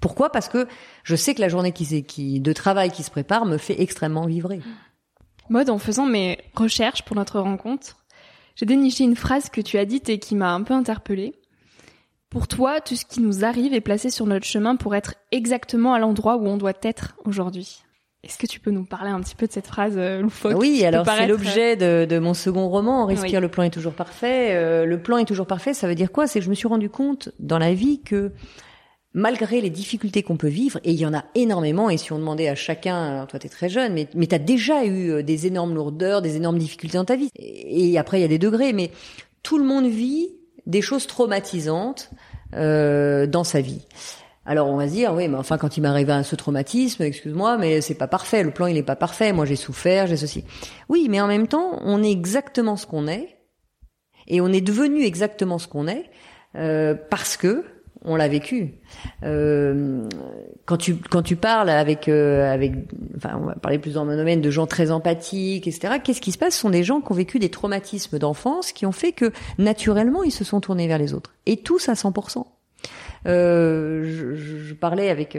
pourquoi? 0.00 0.30
Parce 0.30 0.48
que 0.48 0.66
je 1.04 1.14
sais 1.14 1.32
que 1.32 1.40
la 1.40 1.48
journée 1.48 1.70
qui, 1.70 2.02
qui 2.02 2.40
de 2.40 2.52
travail 2.52 2.90
qui 2.90 3.04
se 3.04 3.10
prépare 3.12 3.46
me 3.46 3.56
fait 3.56 3.80
extrêmement 3.80 4.26
vibrer 4.26 4.60
Mode, 5.52 5.68
en 5.68 5.78
faisant 5.78 6.06
mes 6.06 6.38
recherches 6.56 7.02
pour 7.02 7.14
notre 7.14 7.38
rencontre, 7.38 7.98
j'ai 8.56 8.64
déniché 8.64 9.04
une 9.04 9.16
phrase 9.16 9.50
que 9.50 9.60
tu 9.60 9.76
as 9.76 9.84
dite 9.84 10.08
et 10.08 10.18
qui 10.18 10.34
m'a 10.34 10.54
un 10.54 10.62
peu 10.62 10.72
interpellée. 10.72 11.34
Pour 12.30 12.48
toi, 12.48 12.80
tout 12.80 12.96
ce 12.96 13.04
qui 13.04 13.20
nous 13.20 13.44
arrive 13.44 13.74
est 13.74 13.82
placé 13.82 14.08
sur 14.08 14.24
notre 14.24 14.46
chemin 14.46 14.76
pour 14.76 14.94
être 14.94 15.14
exactement 15.30 15.92
à 15.92 15.98
l'endroit 15.98 16.36
où 16.36 16.46
on 16.46 16.56
doit 16.56 16.72
être 16.82 17.16
aujourd'hui. 17.26 17.82
Est-ce 18.24 18.38
que 18.38 18.46
tu 18.46 18.60
peux 18.60 18.70
nous 18.70 18.86
parler 18.86 19.10
un 19.10 19.20
petit 19.20 19.34
peu 19.34 19.46
de 19.46 19.52
cette 19.52 19.66
phrase 19.66 19.98
euh, 19.98 20.22
loufoque 20.22 20.56
Oui, 20.56 20.86
alors 20.86 21.04
c'est 21.04 21.26
l'objet 21.26 21.76
de, 21.76 22.06
de, 22.08 22.18
mon 22.18 22.32
second 22.32 22.68
roman, 22.68 23.04
Respire, 23.04 23.42
le 23.42 23.48
plan 23.48 23.64
est 23.64 23.70
toujours 23.70 23.92
parfait. 23.92 24.54
Euh, 24.54 24.86
le 24.86 25.02
plan 25.02 25.18
est 25.18 25.26
toujours 25.26 25.46
parfait, 25.46 25.74
ça 25.74 25.86
veut 25.86 25.94
dire 25.94 26.12
quoi? 26.12 26.26
C'est 26.26 26.38
que 26.38 26.44
je 26.46 26.50
me 26.50 26.54
suis 26.54 26.68
rendu 26.68 26.88
compte 26.88 27.28
dans 27.40 27.58
la 27.58 27.74
vie 27.74 28.00
que 28.00 28.32
malgré 29.14 29.60
les 29.60 29.70
difficultés 29.70 30.22
qu'on 30.22 30.36
peut 30.36 30.48
vivre, 30.48 30.78
et 30.84 30.92
il 30.92 30.98
y 30.98 31.06
en 31.06 31.14
a 31.14 31.24
énormément, 31.34 31.90
et 31.90 31.98
si 31.98 32.12
on 32.12 32.18
demandait 32.18 32.48
à 32.48 32.54
chacun, 32.54 33.26
toi 33.26 33.38
tu 33.38 33.46
es 33.46 33.50
très 33.50 33.68
jeune, 33.68 33.92
mais, 33.92 34.08
mais 34.14 34.26
tu 34.26 34.34
as 34.34 34.38
déjà 34.38 34.84
eu 34.84 35.10
euh, 35.10 35.22
des 35.22 35.46
énormes 35.46 35.74
lourdeurs, 35.74 36.22
des 36.22 36.36
énormes 36.36 36.58
difficultés 36.58 36.96
dans 36.96 37.04
ta 37.04 37.16
vie, 37.16 37.28
et, 37.36 37.98
après 37.98 38.18
il 38.18 38.22
y 38.22 38.24
a 38.24 38.28
des 38.28 38.38
degrés, 38.38 38.72
mais 38.72 38.90
tout 39.42 39.58
le 39.58 39.64
monde 39.64 39.86
vit 39.86 40.28
des 40.66 40.80
choses 40.80 41.06
traumatisantes 41.06 42.10
euh, 42.54 43.26
dans 43.26 43.44
sa 43.44 43.60
vie. 43.60 43.82
Alors 44.44 44.68
on 44.68 44.76
va 44.76 44.88
se 44.88 44.92
dire, 44.92 45.12
oui, 45.14 45.28
mais 45.28 45.36
enfin 45.36 45.58
quand 45.58 45.76
il 45.76 45.82
m'est 45.82 45.88
arrivé 45.88 46.22
ce 46.24 46.34
traumatisme, 46.34 47.02
excuse-moi, 47.02 47.58
mais 47.58 47.80
c'est 47.80 47.94
pas 47.94 48.08
parfait, 48.08 48.42
le 48.42 48.50
plan 48.50 48.66
il 48.66 48.76
est 48.76 48.82
pas 48.82 48.96
parfait, 48.96 49.32
moi 49.32 49.44
j'ai 49.44 49.56
souffert, 49.56 50.06
j'ai 50.06 50.16
ceci. 50.16 50.44
Oui, 50.88 51.06
mais 51.10 51.20
en 51.20 51.28
même 51.28 51.48
temps, 51.48 51.78
on 51.84 52.02
est 52.02 52.10
exactement 52.10 52.76
ce 52.76 52.86
qu'on 52.86 53.06
est, 53.06 53.36
et 54.26 54.40
on 54.40 54.48
est 54.48 54.60
devenu 54.62 55.04
exactement 55.04 55.58
ce 55.58 55.68
qu'on 55.68 55.86
est, 55.86 56.10
euh, 56.56 56.94
parce 57.10 57.36
que 57.36 57.64
on 58.04 58.16
l'a 58.16 58.28
vécu. 58.28 58.74
Euh, 59.22 60.08
quand 60.66 60.76
tu 60.76 60.96
quand 60.96 61.22
tu 61.22 61.36
parles 61.36 61.70
avec 61.70 62.08
euh, 62.08 62.52
avec 62.52 62.72
enfin 63.16 63.38
on 63.40 63.46
va 63.46 63.54
parler 63.54 63.78
plus 63.78 63.94
dans 63.94 64.04
mon 64.04 64.16
domaine 64.16 64.40
de 64.40 64.50
gens 64.50 64.66
très 64.66 64.90
empathiques 64.90 65.66
etc. 65.66 65.94
Qu'est-ce 66.02 66.20
qui 66.20 66.32
se 66.32 66.38
passe? 66.38 66.54
Ce 66.54 66.60
sont 66.60 66.70
des 66.70 66.84
gens 66.84 67.00
qui 67.00 67.12
ont 67.12 67.14
vécu 67.14 67.38
des 67.38 67.50
traumatismes 67.50 68.18
d'enfance 68.18 68.72
qui 68.72 68.86
ont 68.86 68.92
fait 68.92 69.12
que 69.12 69.32
naturellement 69.58 70.22
ils 70.22 70.32
se 70.32 70.44
sont 70.44 70.60
tournés 70.60 70.88
vers 70.88 70.98
les 70.98 71.14
autres 71.14 71.34
et 71.46 71.58
tous 71.58 71.88
à 71.88 71.94
100%. 71.94 72.44
Euh, 73.24 74.02
je, 74.04 74.34
je, 74.34 74.74
parlais 74.74 75.08
avec 75.08 75.38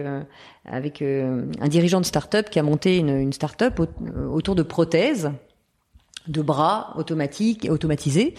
avec 0.65 1.01
un 1.01 1.67
dirigeant 1.67 1.99
de 1.99 2.05
start-up 2.05 2.49
qui 2.49 2.59
a 2.59 2.63
monté 2.63 2.97
une, 2.97 3.09
une 3.09 3.33
start-up 3.33 3.81
autour 4.31 4.55
de 4.55 4.63
prothèses 4.63 5.31
de 6.29 6.41
bras 6.41 6.93
automatiques 6.97 7.67
automatisés 7.69 8.35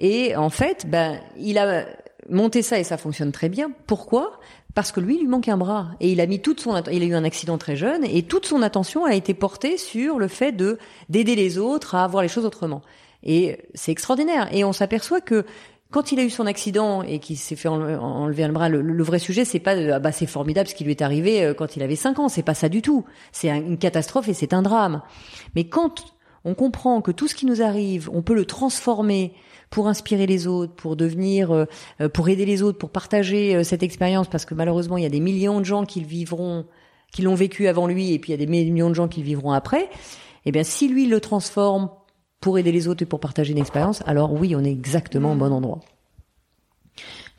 et 0.00 0.34
en 0.34 0.50
fait 0.50 0.86
ben 0.88 1.20
il 1.38 1.58
a 1.58 1.84
monté 2.30 2.62
ça 2.62 2.78
et 2.78 2.84
ça 2.84 2.96
fonctionne 2.96 3.32
très 3.32 3.48
bien. 3.48 3.70
Pourquoi? 3.86 4.40
Parce 4.74 4.92
que 4.92 5.00
lui, 5.00 5.16
il 5.16 5.20
lui 5.20 5.26
manque 5.26 5.48
un 5.48 5.56
bras 5.56 5.88
et 6.00 6.12
il 6.12 6.20
a 6.20 6.26
mis 6.26 6.40
toute 6.40 6.60
son, 6.60 6.80
il 6.90 7.02
a 7.02 7.06
eu 7.06 7.14
un 7.14 7.24
accident 7.24 7.58
très 7.58 7.76
jeune 7.76 8.04
et 8.04 8.22
toute 8.22 8.46
son 8.46 8.62
attention 8.62 9.04
a 9.04 9.14
été 9.14 9.34
portée 9.34 9.76
sur 9.76 10.18
le 10.18 10.28
fait 10.28 10.52
de 10.52 10.78
d'aider 11.08 11.34
les 11.34 11.58
autres 11.58 11.94
à 11.94 12.06
voir 12.06 12.22
les 12.22 12.28
choses 12.28 12.44
autrement. 12.44 12.82
Et 13.22 13.58
c'est 13.74 13.92
extraordinaire. 13.92 14.48
Et 14.52 14.64
on 14.64 14.72
s'aperçoit 14.72 15.20
que 15.20 15.44
quand 15.90 16.12
il 16.12 16.20
a 16.20 16.22
eu 16.22 16.30
son 16.30 16.46
accident 16.46 17.02
et 17.02 17.18
qu'il 17.18 17.36
s'est 17.36 17.56
fait 17.56 17.68
enlever 17.68 18.44
un 18.44 18.52
bras, 18.52 18.68
le, 18.68 19.02
vrai 19.02 19.18
sujet, 19.18 19.44
c'est 19.44 19.58
pas 19.58 19.72
ah 19.72 19.98
bah 19.98 20.12
c'est 20.12 20.26
formidable 20.26 20.68
ce 20.68 20.74
qui 20.74 20.84
lui 20.84 20.92
est 20.92 21.02
arrivé 21.02 21.44
euh, 21.44 21.52
quand 21.52 21.76
il 21.76 21.82
avait 21.82 21.96
5 21.96 22.20
ans. 22.20 22.28
C'est 22.28 22.44
pas 22.44 22.54
ça 22.54 22.68
du 22.68 22.80
tout. 22.80 23.04
C'est 23.32 23.48
une 23.48 23.76
catastrophe 23.76 24.28
et 24.28 24.34
c'est 24.34 24.54
un 24.54 24.62
drame. 24.62 25.02
Mais 25.56 25.64
quand 25.64 26.04
on 26.44 26.54
comprend 26.54 27.02
que 27.02 27.10
tout 27.10 27.28
ce 27.28 27.34
qui 27.34 27.44
nous 27.44 27.60
arrive, 27.60 28.08
on 28.12 28.22
peut 28.22 28.34
le 28.34 28.44
transformer 28.44 29.34
pour 29.70 29.88
inspirer 29.88 30.26
les 30.26 30.46
autres, 30.46 30.74
pour 30.74 30.96
devenir, 30.96 31.52
euh, 31.52 31.64
euh, 32.00 32.08
pour 32.08 32.28
aider 32.28 32.44
les 32.44 32.62
autres, 32.62 32.78
pour 32.78 32.90
partager 32.90 33.62
cette 33.64 33.82
expérience, 33.82 34.28
parce 34.28 34.44
que 34.44 34.54
malheureusement 34.54 34.98
il 34.98 35.04
y 35.04 35.06
a 35.06 35.10
des 35.10 35.20
millions 35.20 35.60
de 35.60 35.64
gens 35.64 35.84
qui 35.84 36.00
le 36.00 36.06
vivront, 36.06 36.66
qui 37.12 37.22
l'ont 37.22 37.36
vécu 37.36 37.68
avant 37.68 37.86
lui, 37.86 38.12
et 38.12 38.18
puis 38.18 38.32
il 38.32 38.38
y 38.38 38.42
a 38.42 38.44
des 38.44 38.50
millions 38.50 38.90
de 38.90 38.94
gens 38.94 39.08
qui 39.08 39.20
le 39.20 39.26
vivront 39.26 39.52
après. 39.52 39.88
Eh 40.44 40.52
bien, 40.52 40.64
si 40.64 40.88
lui 40.88 41.06
le 41.06 41.20
transforme 41.20 41.90
pour 42.40 42.58
aider 42.58 42.72
les 42.72 42.88
autres 42.88 43.02
et 43.02 43.06
pour 43.06 43.20
partager 43.20 43.52
une 43.52 43.58
expérience, 43.58 44.02
alors 44.06 44.32
oui, 44.32 44.56
on 44.56 44.64
est 44.64 44.70
exactement 44.70 45.32
au 45.32 45.36
bon 45.36 45.52
endroit. 45.52 45.80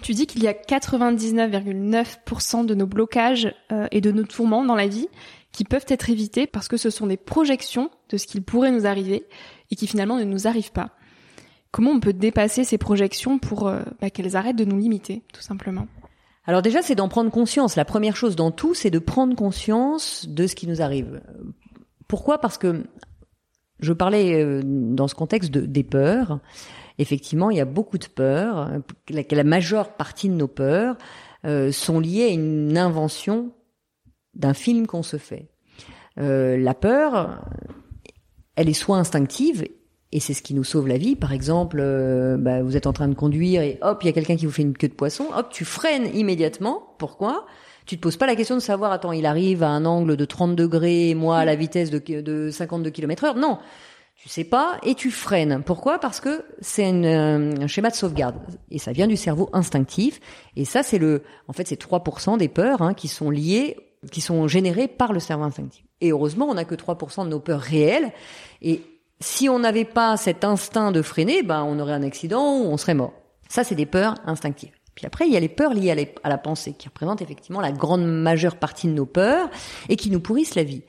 Tu 0.02 0.14
dis 0.14 0.28
qu'il 0.28 0.44
y 0.44 0.48
a 0.48 0.54
99,9% 0.54 2.66
de 2.66 2.74
nos 2.74 2.88
blocages 2.88 3.54
euh, 3.72 3.88
et 3.92 4.02
de 4.02 4.12
nos 4.12 4.24
tourments 4.24 4.66
dans 4.66 4.76
la 4.76 4.88
vie 4.88 5.08
qui 5.52 5.64
peuvent 5.64 5.86
être 5.88 6.10
évités 6.10 6.48
parce 6.48 6.68
que 6.68 6.78
ce 6.78 6.90
sont 6.90 7.06
des 7.08 7.18
projections 7.18 7.92
de 8.10 8.18
ce 8.18 8.26
qu'il 8.26 8.42
pourrait 8.42 8.72
nous 8.72 8.88
arriver 8.88 9.28
et 9.70 9.76
qui 9.76 9.86
finalement 9.86 10.18
ne 10.18 10.24
nous 10.24 10.48
arrivent 10.48 10.72
pas. 10.72 10.90
Comment 11.72 11.92
on 11.92 12.00
peut 12.02 12.14
dépasser 12.14 12.66
ces 12.66 12.78
projections 12.78 13.40
pour 13.40 13.68
euh, 13.68 13.82
bah, 14.02 14.10
qu'elles 14.10 14.36
arrêtent 14.36 14.58
de 14.58 14.66
nous 14.66 14.78
limiter, 14.78 15.24
tout 15.34 15.42
simplement 15.42 15.88
Alors 16.46 16.62
déjà, 16.62 16.82
c'est 16.82 16.96
d'en 16.96 17.08
prendre 17.08 17.32
conscience. 17.32 17.78
La 17.78 17.86
première 17.86 18.18
chose 18.18 18.36
dans 18.36 18.52
tout, 18.52 18.74
c'est 18.74 18.90
de 18.90 19.00
prendre 19.00 19.36
conscience 19.36 20.28
de 20.28 20.48
ce 20.48 20.56
qui 20.56 20.68
nous 20.68 20.82
arrive. 20.82 21.22
Pourquoi? 22.10 22.40
Parce 22.40 22.58
que 22.58 22.84
je 23.80 23.94
parlais 23.94 24.44
euh, 24.44 24.62
dans 24.64 25.08
ce 25.08 25.16
contexte 25.16 25.50
de, 25.50 25.62
des 25.62 25.84
peurs. 25.84 26.40
Effectivement, 26.98 27.50
il 27.52 27.58
y 27.58 27.62
a 27.62 27.66
beaucoup 27.66 27.98
de 27.98 28.06
peurs. 28.06 28.70
La, 29.10 29.24
la 29.30 29.44
majeure 29.46 29.94
partie 29.96 30.28
de 30.28 30.36
nos 30.36 30.50
peurs 30.50 30.98
euh, 31.46 31.72
sont 31.72 32.02
liées 32.02 32.26
à 32.26 32.34
une 32.34 32.78
invention 32.78 33.54
d'un 34.34 34.54
film 34.54 34.88
qu'on 34.88 35.04
se 35.04 35.18
fait. 35.18 35.48
La 36.18 36.74
peur, 36.76 37.42
elle 38.56 38.70
est 38.70 38.74
soit 38.74 38.98
instinctive, 38.98 39.66
et 40.12 40.20
c'est 40.20 40.34
ce 40.34 40.42
qui 40.42 40.54
nous 40.54 40.64
sauve 40.64 40.88
la 40.88 40.98
vie. 40.98 41.16
Par 41.16 41.32
exemple, 41.32 41.78
euh, 41.80 42.38
bah, 42.38 42.62
vous 42.62 42.76
êtes 42.76 42.88
en 42.88 42.94
train 42.94 43.08
de 43.08 43.16
conduire 43.16 43.62
et 43.62 43.78
hop, 43.82 44.00
il 44.04 44.08
y 44.08 44.10
a 44.10 44.14
quelqu'un 44.14 44.36
qui 44.36 44.46
vous 44.46 44.52
fait 44.52 44.62
une 44.62 44.78
queue 44.78 44.90
de 44.90 44.94
poisson. 44.94 45.28
Hop, 45.36 45.50
tu 45.52 45.66
freines 45.66 46.10
immédiatement. 46.16 46.96
Pourquoi? 46.98 47.46
Tu 47.86 47.98
te 47.98 48.02
poses 48.02 48.18
pas 48.18 48.28
la 48.28 48.36
question 48.36 48.56
de 48.56 48.62
savoir, 48.62 48.92
attends, 48.92 49.12
il 49.12 49.26
arrive 49.26 49.64
à 49.64 49.70
un 49.70 49.86
angle 49.86 50.16
de 50.16 50.26
30 50.26 50.56
degrés, 50.56 51.16
moi 51.16 51.40
à 51.40 51.46
la 51.46 51.56
vitesse 51.56 51.90
de, 51.90 52.22
de 52.22 52.50
52 52.52 52.90
km 52.92 53.24
heure. 53.24 53.36
Non, 53.36 53.58
tu 54.16 54.30
sais 54.30 54.44
pas 54.44 54.78
et 54.84 54.94
tu 54.94 55.10
freines. 55.10 55.64
Pourquoi? 55.66 55.98
Parce 56.00 56.20
que 56.20 56.46
c'est 56.60 56.92
euh, 56.92 57.54
un 57.60 57.68
schéma 57.68 57.90
de 57.90 57.96
sauvegarde 57.96 58.36
et 58.70 58.78
ça 58.78 58.92
vient 58.92 59.08
du 59.08 59.18
cerveau 59.18 59.50
instinctif. 59.52 60.20
Et 60.56 60.66
ça, 60.66 60.84
c'est 60.84 61.00
le, 61.00 61.24
en 61.48 61.54
fait, 61.54 61.68
c'est 61.68 61.82
3% 61.82 62.38
des 62.38 62.48
peurs 62.50 62.82
hein, 62.84 62.94
qui 62.94 63.08
sont 63.08 63.32
liées, 63.32 63.78
qui 64.12 64.22
sont 64.22 64.48
générées 64.48 64.88
par 64.88 65.12
le 65.12 65.20
cerveau 65.20 65.44
instinctif. 65.44 65.84
Et 66.02 66.12
heureusement, 66.12 66.48
on 66.50 66.54
n'a 66.54 66.66
que 66.66 66.76
3% 66.76 67.26
de 67.26 67.30
nos 67.30 67.40
peurs 67.40 67.62
réelles. 67.62 68.12
Et 68.62 68.82
si 69.22 69.48
on 69.48 69.60
n'avait 69.60 69.86
pas 69.86 70.18
cet 70.18 70.44
instinct 70.44 70.92
de 70.92 71.02
freiner, 71.02 71.44
ben 71.44 71.64
on 71.64 71.80
aurait 71.80 71.94
un 71.94 72.04
accident 72.04 72.58
ou 72.58 72.66
on 72.66 72.78
serait 72.78 72.96
mort. 72.96 73.14
Ça, 73.48 73.64
c'est 73.64 73.76
des 73.76 73.86
peurs 73.86 74.16
instinctives. 74.26 74.72
Puis 74.96 75.06
après, 75.06 75.28
il 75.28 75.34
y 75.34 75.38
a 75.38 75.40
les 75.40 75.50
peurs 75.50 75.74
liées 75.74 76.14
à, 76.24 76.30
la 76.30 76.38
pensée, 76.38 76.74
qui 76.74 76.88
représentent 76.88 77.22
effectivement 77.22 77.62
la 77.62 77.72
grande 77.72 78.06
majeure 78.06 78.58
partie 78.58 78.88
de 78.88 78.94
nos 78.94 79.06
peurs 79.06 79.50
et 79.90 79.96
qui 79.96 80.10
nous 80.10 80.20
pourrissent 80.20 80.56
la 80.56 80.64
vie. 80.64 80.84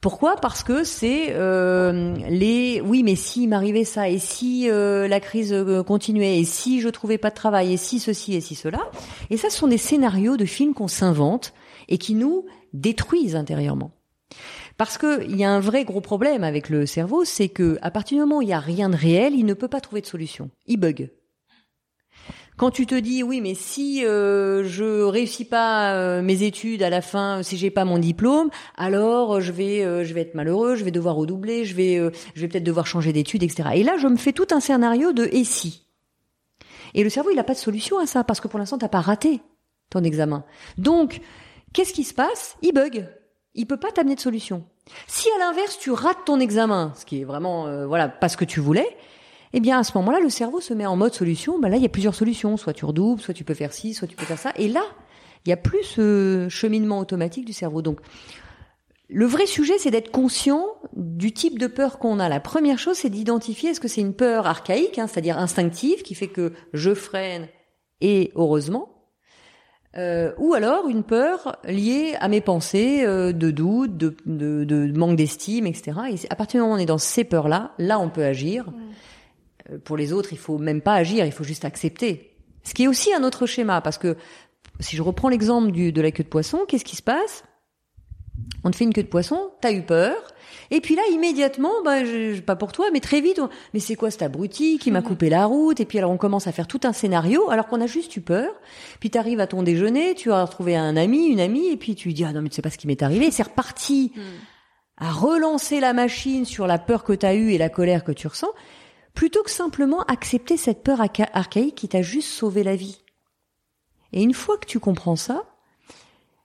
Pourquoi? 0.00 0.36
Parce 0.36 0.62
que 0.62 0.82
c'est 0.82 1.26
euh, 1.30 2.14
les 2.30 2.80
oui, 2.80 3.02
mais 3.02 3.16
si 3.16 3.46
m'arrivait 3.46 3.84
ça, 3.84 4.08
et 4.08 4.18
si 4.18 4.70
euh, 4.70 5.06
la 5.08 5.20
crise 5.20 5.52
euh, 5.52 5.82
continuait, 5.82 6.38
et 6.38 6.44
si 6.44 6.80
je 6.80 6.88
trouvais 6.88 7.18
pas 7.18 7.28
de 7.28 7.34
travail, 7.34 7.74
et 7.74 7.76
si 7.76 8.00
ceci, 8.00 8.34
et 8.34 8.40
si 8.40 8.54
cela. 8.54 8.90
Et 9.28 9.36
ça, 9.36 9.50
ce 9.50 9.58
sont 9.58 9.68
des 9.68 9.76
scénarios 9.76 10.38
de 10.38 10.46
films 10.46 10.72
qu'on 10.72 10.88
s'invente 10.88 11.52
et 11.88 11.98
qui 11.98 12.14
nous 12.14 12.46
détruisent 12.72 13.36
intérieurement. 13.36 13.90
Parce 14.80 14.96
qu'il 14.96 15.36
y 15.36 15.44
a 15.44 15.50
un 15.50 15.60
vrai 15.60 15.84
gros 15.84 16.00
problème 16.00 16.42
avec 16.42 16.70
le 16.70 16.86
cerveau, 16.86 17.26
c'est 17.26 17.50
que 17.50 17.76
à 17.82 17.90
partir 17.90 18.16
du 18.16 18.20
moment 18.22 18.38
où 18.38 18.42
il 18.42 18.48
y 18.48 18.54
a 18.54 18.58
rien 18.58 18.88
de 18.88 18.96
réel, 18.96 19.34
il 19.34 19.44
ne 19.44 19.52
peut 19.52 19.68
pas 19.68 19.82
trouver 19.82 20.00
de 20.00 20.06
solution. 20.06 20.48
Il 20.64 20.78
bug. 20.78 21.10
Quand 22.56 22.70
tu 22.70 22.86
te 22.86 22.94
dis 22.94 23.22
oui, 23.22 23.42
mais 23.42 23.52
si 23.52 24.06
euh, 24.06 24.64
je 24.64 25.02
réussis 25.02 25.44
pas 25.44 25.92
euh, 25.96 26.22
mes 26.22 26.44
études 26.44 26.82
à 26.82 26.88
la 26.88 27.02
fin, 27.02 27.42
si 27.42 27.58
j'ai 27.58 27.70
pas 27.70 27.84
mon 27.84 27.98
diplôme, 27.98 28.48
alors 28.74 29.34
euh, 29.34 29.40
je 29.40 29.52
vais 29.52 29.84
euh, 29.84 30.02
je 30.02 30.14
vais 30.14 30.22
être 30.22 30.34
malheureux, 30.34 30.76
je 30.76 30.84
vais 30.84 30.90
devoir 30.90 31.14
redoubler, 31.14 31.66
je 31.66 31.76
vais 31.76 31.96
je 32.34 32.40
vais 32.40 32.48
peut-être 32.48 32.64
devoir 32.64 32.86
changer 32.86 33.12
d'études, 33.12 33.42
etc. 33.42 33.68
Et 33.74 33.82
là, 33.82 33.98
je 33.98 34.06
me 34.06 34.16
fais 34.16 34.32
tout 34.32 34.48
un 34.50 34.60
scénario 34.60 35.12
de 35.12 35.28
et 35.30 35.44
si. 35.44 35.84
Et 36.94 37.04
le 37.04 37.10
cerveau, 37.10 37.28
il 37.28 37.36
n'a 37.36 37.44
pas 37.44 37.52
de 37.52 37.58
solution 37.58 37.98
à 37.98 38.06
ça 38.06 38.24
parce 38.24 38.40
que 38.40 38.48
pour 38.48 38.58
l'instant, 38.58 38.78
t'as 38.78 38.88
pas 38.88 39.02
raté 39.02 39.42
ton 39.90 40.04
examen. 40.04 40.42
Donc, 40.78 41.20
qu'est-ce 41.74 41.92
qui 41.92 42.04
se 42.04 42.14
passe? 42.14 42.56
Il 42.62 42.72
bug. 42.72 43.06
Il 43.54 43.66
peut 43.66 43.76
pas 43.76 43.90
t'amener 43.90 44.14
de 44.14 44.20
solution. 44.20 44.64
Si 45.06 45.28
à 45.36 45.38
l'inverse, 45.38 45.78
tu 45.78 45.90
rates 45.90 46.24
ton 46.24 46.40
examen, 46.40 46.92
ce 46.96 47.04
qui 47.04 47.20
est 47.20 47.24
vraiment 47.24 47.86
voilà 47.86 48.08
pas 48.08 48.28
ce 48.28 48.36
que 48.36 48.44
tu 48.44 48.60
voulais, 48.60 48.96
eh 49.52 49.60
bien 49.60 49.78
à 49.78 49.84
ce 49.84 49.96
moment-là, 49.98 50.20
le 50.20 50.30
cerveau 50.30 50.60
se 50.60 50.72
met 50.74 50.86
en 50.86 50.96
mode 50.96 51.14
solution. 51.14 51.58
Ben 51.58 51.68
là, 51.68 51.76
il 51.76 51.82
y 51.82 51.86
a 51.86 51.90
plusieurs 51.90 52.14
solutions. 52.14 52.56
Soit 52.56 52.72
tu 52.72 52.84
redoubles, 52.84 53.20
soit 53.20 53.34
tu 53.34 53.44
peux 53.44 53.54
faire 53.54 53.72
ci, 53.72 53.94
soit 53.94 54.06
tu 54.06 54.16
peux 54.16 54.24
faire 54.24 54.38
ça. 54.38 54.52
Et 54.56 54.68
là, 54.68 54.82
il 55.44 55.50
y 55.50 55.52
a 55.52 55.56
plus 55.56 55.82
ce 55.82 56.46
cheminement 56.48 56.98
automatique 56.98 57.44
du 57.44 57.52
cerveau. 57.52 57.82
Donc, 57.82 58.00
le 59.08 59.26
vrai 59.26 59.46
sujet, 59.46 59.76
c'est 59.78 59.90
d'être 59.90 60.12
conscient 60.12 60.66
du 60.94 61.32
type 61.32 61.58
de 61.58 61.66
peur 61.66 61.98
qu'on 61.98 62.20
a. 62.20 62.28
La 62.28 62.38
première 62.38 62.78
chose, 62.78 62.96
c'est 62.96 63.10
d'identifier 63.10 63.70
est-ce 63.70 63.80
que 63.80 63.88
c'est 63.88 64.00
une 64.00 64.14
peur 64.14 64.46
archaïque, 64.46 65.00
hein, 65.00 65.08
c'est-à-dire 65.08 65.36
instinctive, 65.36 66.02
qui 66.02 66.14
fait 66.14 66.28
que 66.28 66.52
je 66.72 66.94
freine 66.94 67.48
et 68.00 68.30
heureusement, 68.36 68.99
euh, 69.96 70.32
ou 70.38 70.54
alors 70.54 70.88
une 70.88 71.02
peur 71.02 71.56
liée 71.64 72.14
à 72.20 72.28
mes 72.28 72.40
pensées 72.40 73.04
euh, 73.04 73.32
de 73.32 73.50
doute, 73.50 73.96
de, 73.96 74.16
de, 74.24 74.64
de 74.64 74.96
manque 74.96 75.16
d'estime, 75.16 75.66
etc. 75.66 75.98
Et 76.10 76.14
à 76.30 76.36
partir 76.36 76.58
du 76.58 76.62
moment 76.62 76.74
où 76.74 76.76
on 76.76 76.80
est 76.80 76.86
dans 76.86 76.98
ces 76.98 77.24
peurs-là, 77.24 77.72
là, 77.78 77.98
on 77.98 78.08
peut 78.08 78.24
agir. 78.24 78.66
Euh, 79.70 79.78
pour 79.78 79.96
les 79.96 80.12
autres, 80.12 80.32
il 80.32 80.38
faut 80.38 80.58
même 80.58 80.80
pas 80.80 80.94
agir, 80.94 81.26
il 81.26 81.32
faut 81.32 81.44
juste 81.44 81.64
accepter. 81.64 82.36
Ce 82.62 82.72
qui 82.72 82.84
est 82.84 82.88
aussi 82.88 83.12
un 83.12 83.24
autre 83.24 83.46
schéma, 83.46 83.80
parce 83.80 83.98
que 83.98 84.16
si 84.78 84.94
je 84.94 85.02
reprends 85.02 85.28
l'exemple 85.28 85.72
de 85.72 86.00
la 86.00 86.12
queue 86.12 86.22
de 86.24 86.28
poisson, 86.28 86.60
qu'est-ce 86.68 86.84
qui 86.84 86.96
se 86.96 87.02
passe? 87.02 87.42
On 88.64 88.70
te 88.70 88.76
fait 88.76 88.84
une 88.84 88.92
queue 88.92 89.02
de 89.02 89.08
poisson, 89.08 89.50
t'as 89.60 89.72
eu 89.72 89.82
peur, 89.82 90.16
et 90.70 90.80
puis 90.80 90.94
là, 90.94 91.02
immédiatement, 91.12 91.82
bah, 91.84 92.04
je, 92.04 92.40
pas 92.40 92.54
pour 92.54 92.72
toi, 92.72 92.86
mais 92.92 93.00
très 93.00 93.20
vite, 93.20 93.40
mais 93.74 93.80
c'est 93.80 93.96
quoi 93.96 94.10
cet 94.10 94.22
abruti 94.22 94.78
qui 94.78 94.90
m'a 94.90 95.00
mhm. 95.00 95.06
coupé 95.06 95.28
la 95.28 95.46
route? 95.46 95.80
Et 95.80 95.84
puis 95.84 95.98
alors 95.98 96.12
on 96.12 96.16
commence 96.16 96.46
à 96.46 96.52
faire 96.52 96.68
tout 96.68 96.80
un 96.84 96.92
scénario, 96.92 97.50
alors 97.50 97.66
qu'on 97.66 97.80
a 97.80 97.86
juste 97.86 98.16
eu 98.16 98.20
peur. 98.20 98.52
Puis 99.00 99.10
t'arrives 99.10 99.40
à 99.40 99.46
ton 99.46 99.62
déjeuner, 99.62 100.14
tu 100.14 100.30
as 100.30 100.44
retrouvé 100.44 100.76
un 100.76 100.96
ami, 100.96 101.26
une 101.26 101.40
amie, 101.40 101.68
et 101.68 101.76
puis 101.76 101.94
tu 101.94 102.08
lui 102.08 102.14
dis 102.14 102.24
ah 102.24 102.32
non 102.32 102.42
mais 102.42 102.48
tu 102.48 102.56
sais 102.56 102.62
pas 102.62 102.70
ce 102.70 102.78
qui 102.78 102.86
m'est 102.86 103.02
arrivé. 103.02 103.30
C'est 103.30 103.42
reparti 103.42 104.12
mhm. 104.14 104.22
à 104.98 105.10
relancer 105.10 105.80
la 105.80 105.92
machine 105.92 106.44
sur 106.44 106.66
la 106.66 106.78
peur 106.78 107.02
que 107.02 107.12
t'as 107.12 107.34
eue 107.34 107.52
et 107.52 107.58
la 107.58 107.68
colère 107.68 108.04
que 108.04 108.12
tu 108.12 108.28
ressens 108.28 108.50
plutôt 109.12 109.42
que 109.42 109.50
simplement 109.50 110.02
accepter 110.02 110.56
cette 110.56 110.84
peur 110.84 111.00
archaïque 111.32 111.74
qui 111.74 111.88
t'a 111.88 112.00
juste 112.00 112.28
sauvé 112.28 112.62
la 112.62 112.76
vie. 112.76 113.02
Et 114.12 114.22
une 114.22 114.34
fois 114.34 114.56
que 114.56 114.66
tu 114.66 114.78
comprends 114.78 115.16
ça, 115.16 115.49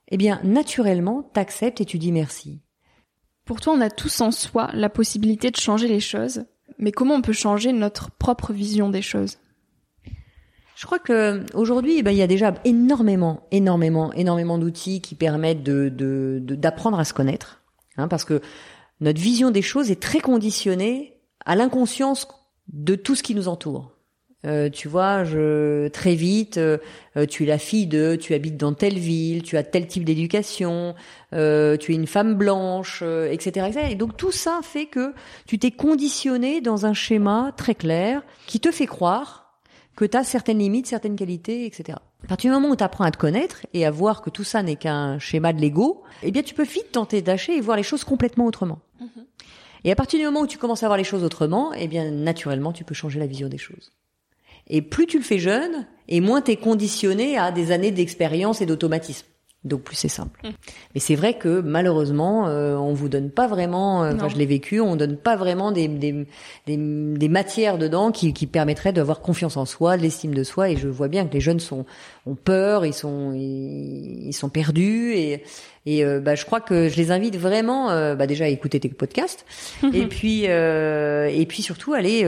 eh 0.08 0.16
bien, 0.16 0.40
naturellement, 0.44 1.22
t'acceptes 1.22 1.80
et 1.80 1.84
tu 1.84 1.98
dis 1.98 2.12
merci. 2.12 2.60
Pour 3.44 3.60
toi, 3.60 3.74
on 3.74 3.80
a 3.80 3.90
tous 3.90 4.20
en 4.20 4.30
soi 4.30 4.70
la 4.72 4.88
possibilité 4.88 5.50
de 5.50 5.56
changer 5.56 5.88
les 5.88 6.00
choses, 6.00 6.44
mais 6.78 6.92
comment 6.92 7.14
on 7.14 7.22
peut 7.22 7.32
changer 7.32 7.72
notre 7.72 8.10
propre 8.10 8.52
vision 8.52 8.90
des 8.90 9.02
choses? 9.02 9.38
Je 10.76 10.84
crois 10.84 10.98
que 10.98 11.42
aujourd'hui, 11.54 11.98
eh 11.98 12.02
ben, 12.02 12.10
il 12.10 12.18
y 12.18 12.22
a 12.22 12.26
déjà 12.26 12.54
énormément, 12.64 13.46
énormément, 13.50 14.12
énormément 14.12 14.58
d'outils 14.58 15.00
qui 15.00 15.14
permettent 15.14 15.62
de, 15.62 16.38
d'apprendre 16.40 16.98
à 16.98 17.04
se 17.04 17.14
connaître, 17.14 17.62
hein, 17.96 18.08
parce 18.08 18.24
que 18.24 18.42
notre 19.00 19.20
vision 19.20 19.50
des 19.50 19.62
choses 19.62 19.90
est 19.90 20.02
très 20.02 20.20
conditionnée 20.20 21.18
à 21.44 21.56
l'inconscience 21.56 22.28
de 22.68 22.94
tout 22.94 23.14
ce 23.14 23.22
qui 23.22 23.34
nous 23.34 23.48
entoure. 23.48 23.95
Euh, 24.46 24.70
tu 24.70 24.88
vois, 24.88 25.24
je 25.24 25.88
très 25.88 26.14
vite, 26.14 26.56
euh, 26.58 26.78
euh, 27.16 27.26
tu 27.26 27.42
es 27.42 27.46
la 27.46 27.58
fille 27.58 27.86
de, 27.86 28.16
tu 28.16 28.32
habites 28.32 28.56
dans 28.56 28.72
telle 28.72 28.98
ville, 28.98 29.42
tu 29.42 29.56
as 29.56 29.64
tel 29.64 29.86
type 29.86 30.04
d'éducation, 30.04 30.94
tu 31.32 31.38
es 31.38 31.94
une 31.94 32.06
femme 32.06 32.34
blanche, 32.34 33.02
etc., 33.02 33.66
etc. 33.68 33.88
Et 33.90 33.94
donc 33.94 34.16
tout 34.16 34.32
ça 34.32 34.60
fait 34.62 34.86
que 34.86 35.12
tu 35.46 35.58
t'es 35.58 35.70
conditionné 35.70 36.60
dans 36.60 36.86
un 36.86 36.94
schéma 36.94 37.52
très 37.56 37.74
clair 37.74 38.22
qui 38.46 38.60
te 38.60 38.70
fait 38.70 38.86
croire 38.86 39.60
que 39.96 40.04
tu 40.04 40.16
as 40.16 40.24
certaines 40.24 40.58
limites, 40.58 40.86
certaines 40.86 41.16
qualités, 41.16 41.66
etc. 41.66 41.98
À 42.24 42.26
partir 42.26 42.50
du 42.50 42.54
moment 42.54 42.72
où 42.72 42.76
tu 42.76 42.84
apprends 42.84 43.04
à 43.04 43.10
te 43.10 43.16
connaître 43.16 43.66
et 43.72 43.86
à 43.86 43.90
voir 43.90 44.22
que 44.22 44.30
tout 44.30 44.44
ça 44.44 44.62
n'est 44.62 44.76
qu'un 44.76 45.18
schéma 45.18 45.52
de 45.52 45.60
l'ego, 45.60 46.02
eh 46.22 46.30
bien 46.30 46.42
tu 46.42 46.54
peux 46.54 46.64
vite 46.64 46.92
tenter 46.92 47.22
d'acheter 47.22 47.56
et 47.56 47.60
voir 47.60 47.76
les 47.76 47.82
choses 47.82 48.04
complètement 48.04 48.46
autrement. 48.46 48.78
Mm-hmm. 49.00 49.24
Et 49.84 49.92
à 49.92 49.94
partir 49.94 50.18
du 50.18 50.24
moment 50.24 50.40
où 50.40 50.46
tu 50.46 50.58
commences 50.58 50.82
à 50.82 50.86
voir 50.86 50.98
les 50.98 51.04
choses 51.04 51.22
autrement, 51.22 51.72
eh 51.72 51.86
bien, 51.86 52.10
naturellement, 52.10 52.72
tu 52.72 52.82
peux 52.82 52.94
changer 52.94 53.20
la 53.20 53.26
vision 53.26 53.48
des 53.48 53.56
choses. 53.56 53.92
Et 54.68 54.82
plus 54.82 55.06
tu 55.06 55.18
le 55.18 55.24
fais 55.24 55.38
jeune, 55.38 55.86
et 56.08 56.20
moins 56.20 56.42
tu 56.42 56.52
es 56.52 56.56
conditionné 56.56 57.38
à 57.38 57.52
des 57.52 57.72
années 57.72 57.90
d'expérience 57.90 58.60
et 58.60 58.66
d'automatisme. 58.66 59.26
Donc 59.66 59.82
plus 59.82 59.96
c'est 59.96 60.08
simple. 60.08 60.40
Mm. 60.44 60.50
Mais 60.94 61.00
c'est 61.00 61.16
vrai 61.16 61.34
que 61.34 61.60
malheureusement, 61.60 62.46
euh, 62.46 62.76
on 62.76 62.94
vous 62.94 63.08
donne 63.08 63.30
pas 63.30 63.48
vraiment. 63.48 64.04
Euh, 64.04 64.14
enfin, 64.14 64.28
je 64.28 64.36
l'ai 64.36 64.46
vécu. 64.46 64.80
On 64.80 64.94
donne 64.94 65.16
pas 65.16 65.34
vraiment 65.34 65.72
des 65.72 65.88
des, 65.88 66.26
des, 66.66 66.76
des 66.76 67.28
matières 67.28 67.76
dedans 67.76 68.12
qui, 68.12 68.32
qui 68.32 68.46
permettraient 68.46 68.92
d'avoir 68.92 69.20
confiance 69.20 69.56
en 69.56 69.64
soi, 69.64 69.96
de 69.96 70.02
l'estime 70.02 70.34
de 70.34 70.44
soi. 70.44 70.70
Et 70.70 70.76
je 70.76 70.86
vois 70.86 71.08
bien 71.08 71.26
que 71.26 71.32
les 71.32 71.40
jeunes 71.40 71.60
sont 71.60 71.84
ont 72.26 72.36
peur, 72.36 72.86
ils 72.86 72.94
sont 72.94 73.32
ils, 73.34 74.28
ils 74.28 74.32
sont 74.32 74.48
perdus 74.48 75.14
et 75.14 75.42
et 75.86 76.04
euh, 76.04 76.20
bah, 76.20 76.34
je 76.34 76.44
crois 76.44 76.60
que 76.60 76.88
je 76.88 76.96
les 76.96 77.12
invite 77.12 77.36
vraiment, 77.36 77.90
euh, 77.90 78.16
bah, 78.16 78.26
déjà 78.26 78.44
à 78.44 78.48
écouter 78.48 78.80
tes 78.80 78.88
podcasts, 78.88 79.46
et 79.94 80.06
puis 80.06 80.44
euh, 80.48 81.28
et 81.32 81.46
puis 81.46 81.62
surtout 81.62 81.94
aller 81.94 82.26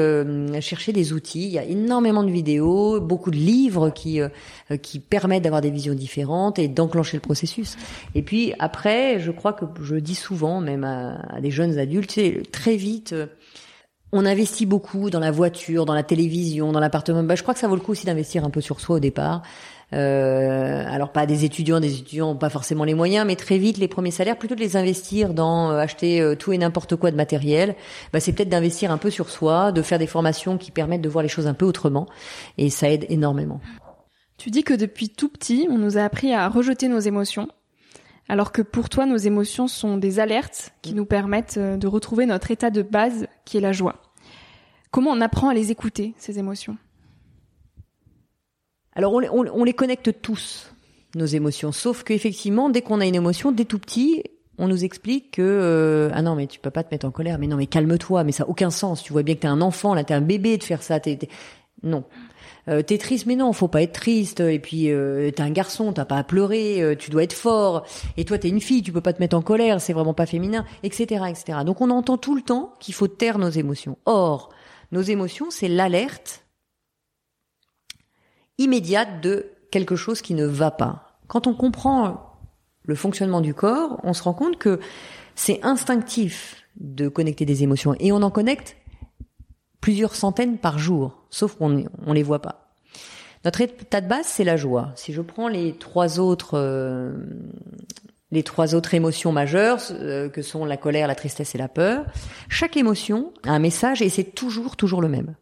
chercher 0.60 0.92
des 0.92 1.12
outils. 1.12 1.44
Il 1.44 1.52
y 1.52 1.58
a 1.58 1.64
énormément 1.64 2.22
de 2.22 2.30
vidéos, 2.30 3.00
beaucoup 3.00 3.30
de 3.30 3.36
livres 3.36 3.90
qui 3.90 4.20
qui 4.82 5.00
permettent 5.00 5.42
d'avoir 5.42 5.60
des 5.60 5.70
visions 5.70 5.94
différentes 5.94 6.58
et 6.58 6.68
d'enclencher 6.68 7.16
le 7.16 7.20
processus. 7.20 7.76
Et 8.14 8.22
puis 8.22 8.52
après, 8.58 9.18
je 9.18 9.32
crois 9.32 9.52
que 9.52 9.64
je 9.82 9.96
dis 9.96 10.14
souvent, 10.14 10.60
même 10.60 10.84
à, 10.84 11.16
à 11.28 11.40
des 11.40 11.50
jeunes 11.50 11.78
adultes, 11.78 12.20
très 12.52 12.76
vite. 12.76 13.14
On 14.12 14.24
investit 14.24 14.64
beaucoup 14.64 15.10
dans 15.10 15.20
la 15.20 15.30
voiture, 15.30 15.84
dans 15.84 15.94
la 15.94 16.02
télévision, 16.02 16.72
dans 16.72 16.80
l'appartement. 16.80 17.22
Bah, 17.22 17.34
je 17.34 17.42
crois 17.42 17.52
que 17.52 17.60
ça 17.60 17.68
vaut 17.68 17.74
le 17.74 17.82
coup 17.82 17.92
aussi 17.92 18.06
d'investir 18.06 18.44
un 18.44 18.50
peu 18.50 18.62
sur 18.62 18.80
soi 18.80 18.96
au 18.96 19.00
départ. 19.00 19.42
Euh, 19.94 20.84
alors 20.86 21.12
pas 21.12 21.24
des 21.24 21.46
étudiants, 21.46 21.80
des 21.80 21.94
étudiants 21.94 22.36
pas 22.36 22.50
forcément 22.50 22.84
les 22.84 22.92
moyens, 22.94 23.26
mais 23.26 23.36
très 23.36 23.56
vite 23.56 23.78
les 23.78 23.88
premiers 23.88 24.10
salaires, 24.10 24.36
plutôt 24.36 24.54
de 24.54 24.60
les 24.60 24.76
investir 24.76 25.32
dans 25.32 25.70
euh, 25.70 25.78
acheter 25.78 26.20
euh, 26.20 26.34
tout 26.34 26.52
et 26.52 26.58
n'importe 26.58 26.96
quoi 26.96 27.10
de 27.10 27.16
matériel, 27.16 27.74
bah, 28.12 28.20
c'est 28.20 28.32
peut-être 28.32 28.50
d'investir 28.50 28.90
un 28.90 28.98
peu 28.98 29.08
sur 29.08 29.30
soi, 29.30 29.72
de 29.72 29.80
faire 29.80 29.98
des 29.98 30.06
formations 30.06 30.58
qui 30.58 30.70
permettent 30.70 31.00
de 31.00 31.08
voir 31.08 31.22
les 31.22 31.28
choses 31.28 31.46
un 31.46 31.54
peu 31.54 31.64
autrement, 31.64 32.06
et 32.58 32.68
ça 32.68 32.90
aide 32.90 33.06
énormément. 33.08 33.60
Tu 34.36 34.50
dis 34.50 34.62
que 34.62 34.74
depuis 34.74 35.08
tout 35.08 35.30
petit, 35.30 35.66
on 35.70 35.78
nous 35.78 35.96
a 35.96 36.02
appris 36.02 36.32
à 36.34 36.48
rejeter 36.48 36.88
nos 36.88 37.00
émotions, 37.00 37.48
alors 38.28 38.52
que 38.52 38.62
pour 38.62 38.88
toi, 38.88 39.06
nos 39.06 39.16
émotions 39.16 39.68
sont 39.68 39.96
des 39.96 40.20
alertes 40.20 40.72
qui 40.82 40.94
nous 40.94 41.06
permettent 41.06 41.58
de 41.58 41.86
retrouver 41.86 42.26
notre 42.26 42.50
état 42.50 42.70
de 42.70 42.82
base, 42.82 43.26
qui 43.44 43.56
est 43.56 43.62
la 43.62 43.72
joie. 43.72 44.02
Comment 44.90 45.10
on 45.10 45.20
apprend 45.20 45.48
à 45.48 45.54
les 45.54 45.70
écouter, 45.70 46.14
ces 46.18 46.38
émotions? 46.38 46.76
Alors 48.94 49.14
on, 49.14 49.64
les 49.64 49.74
connecte 49.74 50.20
tous, 50.22 50.74
nos 51.14 51.24
émotions, 51.24 51.70
sauf 51.70 52.02
qu'effectivement, 52.02 52.68
dès 52.68 52.82
qu'on 52.82 53.00
a 53.00 53.06
une 53.06 53.14
émotion, 53.14 53.52
dès 53.52 53.64
tout 53.64 53.78
petit, 53.78 54.24
on 54.58 54.66
nous 54.66 54.84
explique 54.84 55.30
que 55.30 55.42
euh, 55.42 56.10
ah 56.12 56.20
non 56.20 56.34
mais 56.34 56.48
tu 56.48 56.58
peux 56.58 56.70
pas 56.70 56.82
te 56.82 56.92
mettre 56.92 57.06
en 57.06 57.12
colère, 57.12 57.38
mais 57.38 57.46
non 57.46 57.56
mais 57.56 57.68
calme-toi, 57.68 58.24
mais 58.24 58.32
ça 58.32 58.42
a 58.42 58.48
aucun 58.48 58.70
sens. 58.70 59.04
Tu 59.04 59.12
vois 59.12 59.22
bien 59.22 59.36
que 59.36 59.40
t'es 59.40 59.46
un 59.46 59.60
enfant 59.60 59.94
là, 59.94 60.02
t'es 60.02 60.14
un 60.14 60.20
bébé 60.20 60.58
de 60.58 60.64
faire 60.64 60.82
ça. 60.82 60.98
Non. 61.84 62.04
Euh, 62.68 62.82
t'es 62.82 62.98
triste, 62.98 63.26
mais 63.26 63.36
non, 63.36 63.52
faut 63.52 63.68
pas 63.68 63.82
être 63.82 63.92
triste. 63.92 64.40
Et 64.40 64.58
puis 64.58 64.90
euh, 64.90 65.30
t'es 65.30 65.42
un 65.42 65.50
garçon, 65.50 65.92
t'as 65.92 66.04
pas 66.04 66.16
à 66.16 66.24
pleurer, 66.24 66.82
euh, 66.82 66.94
tu 66.94 67.10
dois 67.10 67.22
être 67.22 67.32
fort. 67.32 67.86
Et 68.16 68.24
toi 68.24 68.38
t'es 68.38 68.48
une 68.48 68.60
fille, 68.60 68.82
tu 68.82 68.92
peux 68.92 69.00
pas 69.00 69.12
te 69.12 69.20
mettre 69.20 69.36
en 69.36 69.42
colère, 69.42 69.80
c'est 69.80 69.92
vraiment 69.92 70.14
pas 70.14 70.26
féminin, 70.26 70.64
etc., 70.82 71.24
etc. 71.28 71.60
Donc 71.64 71.80
on 71.80 71.90
entend 71.90 72.18
tout 72.18 72.34
le 72.34 72.42
temps 72.42 72.74
qu'il 72.80 72.94
faut 72.94 73.08
taire 73.08 73.38
nos 73.38 73.50
émotions. 73.50 73.96
Or, 74.04 74.50
nos 74.92 75.02
émotions, 75.02 75.50
c'est 75.50 75.68
l'alerte 75.68 76.44
immédiate 78.58 79.22
de 79.22 79.52
quelque 79.70 79.96
chose 79.96 80.20
qui 80.20 80.34
ne 80.34 80.44
va 80.44 80.70
pas. 80.70 81.18
Quand 81.26 81.46
on 81.46 81.54
comprend 81.54 82.36
le 82.84 82.94
fonctionnement 82.94 83.40
du 83.40 83.54
corps, 83.54 84.00
on 84.02 84.12
se 84.12 84.22
rend 84.22 84.34
compte 84.34 84.58
que 84.58 84.80
c'est 85.34 85.60
instinctif 85.62 86.64
de 86.80 87.08
connecter 87.08 87.44
des 87.44 87.62
émotions 87.62 87.94
et 88.00 88.12
on 88.12 88.22
en 88.22 88.30
connecte 88.30 88.76
plusieurs 89.80 90.14
centaines 90.14 90.58
par 90.58 90.78
jour, 90.78 91.22
sauf 91.30 91.56
qu'on 91.56 91.84
on 92.06 92.12
les 92.12 92.22
voit 92.22 92.42
pas. 92.42 92.68
Notre 93.44 93.60
état 93.60 94.00
de 94.00 94.08
base, 94.08 94.26
c'est 94.26 94.44
la 94.44 94.56
joie. 94.56 94.92
Si 94.96 95.12
je 95.12 95.22
prends 95.22 95.48
les 95.48 95.72
trois 95.74 96.18
autres, 96.18 96.58
euh, 96.58 97.12
les 98.30 98.42
trois 98.42 98.74
autres 98.74 98.94
émotions 98.94 99.32
majeures, 99.32 99.80
euh, 99.92 100.28
que 100.28 100.42
sont 100.42 100.64
la 100.64 100.76
colère, 100.76 101.06
la 101.06 101.14
tristesse 101.14 101.54
et 101.54 101.58
la 101.58 101.68
peur, 101.68 102.04
chaque 102.48 102.76
émotion 102.76 103.32
a 103.44 103.52
un 103.52 103.58
message 103.58 104.02
et 104.02 104.08
c'est 104.08 104.34
toujours, 104.34 104.76
toujours 104.76 105.00
le 105.00 105.08
même 105.08 105.34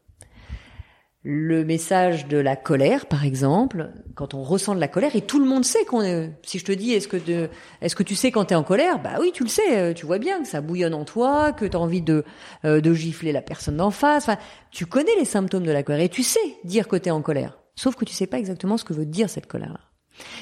le 1.29 1.65
message 1.65 2.29
de 2.29 2.39
la 2.39 2.55
colère, 2.55 3.07
par 3.07 3.25
exemple, 3.25 3.91
quand 4.15 4.33
on 4.35 4.45
ressent 4.45 4.77
de 4.77 4.81
la 4.81 4.87
colère, 4.87 5.17
et 5.17 5.23
tout 5.23 5.41
le 5.41 5.45
monde 5.45 5.65
sait 5.65 5.85
qu'on 5.85 6.03
est. 6.03 6.31
Si 6.45 6.61
je 6.61 6.65
te 6.65 6.71
dis, 6.71 6.93
est-ce 6.93 7.09
que 7.09 7.17
de, 7.17 7.51
est-ce 7.81 7.97
que 7.97 8.05
tu 8.05 8.15
sais 8.15 8.31
quand 8.31 8.45
t'es 8.45 8.55
en 8.55 8.63
colère? 8.63 9.03
Bah 9.03 9.15
oui, 9.19 9.33
tu 9.35 9.43
le 9.43 9.49
sais. 9.49 9.77
Euh, 9.77 9.93
tu 9.93 10.07
vois 10.07 10.21
bien 10.21 10.41
que 10.41 10.47
ça 10.47 10.61
bouillonne 10.61 10.95
en 10.95 11.05
toi, 11.05 11.53
que 11.53 11.65
t'as 11.65 11.79
envie 11.79 12.01
de 12.01 12.23
euh, 12.65 12.81
de 12.81 12.95
gifler 12.95 13.33
la 13.33 13.43
personne 13.43 13.77
d'en 13.77 13.91
face. 13.91 14.29
Enfin, 14.29 14.39
tu 14.71 14.87
connais 14.87 15.17
les 15.19 15.25
symptômes 15.25 15.65
de 15.65 15.73
la 15.73 15.83
colère 15.83 16.03
et 16.03 16.09
tu 16.09 16.23
sais 16.23 16.39
dire 16.63 16.87
que 16.87 16.95
t'es 16.95 17.11
en 17.11 17.23
colère. 17.23 17.59
Sauf 17.75 17.97
que 17.97 18.05
tu 18.05 18.15
sais 18.15 18.29
pas 18.29 18.39
exactement 18.39 18.77
ce 18.77 18.85
que 18.85 18.95
veut 18.95 19.05
dire 19.05 19.29
cette 19.29 19.49
colère. 19.49 19.93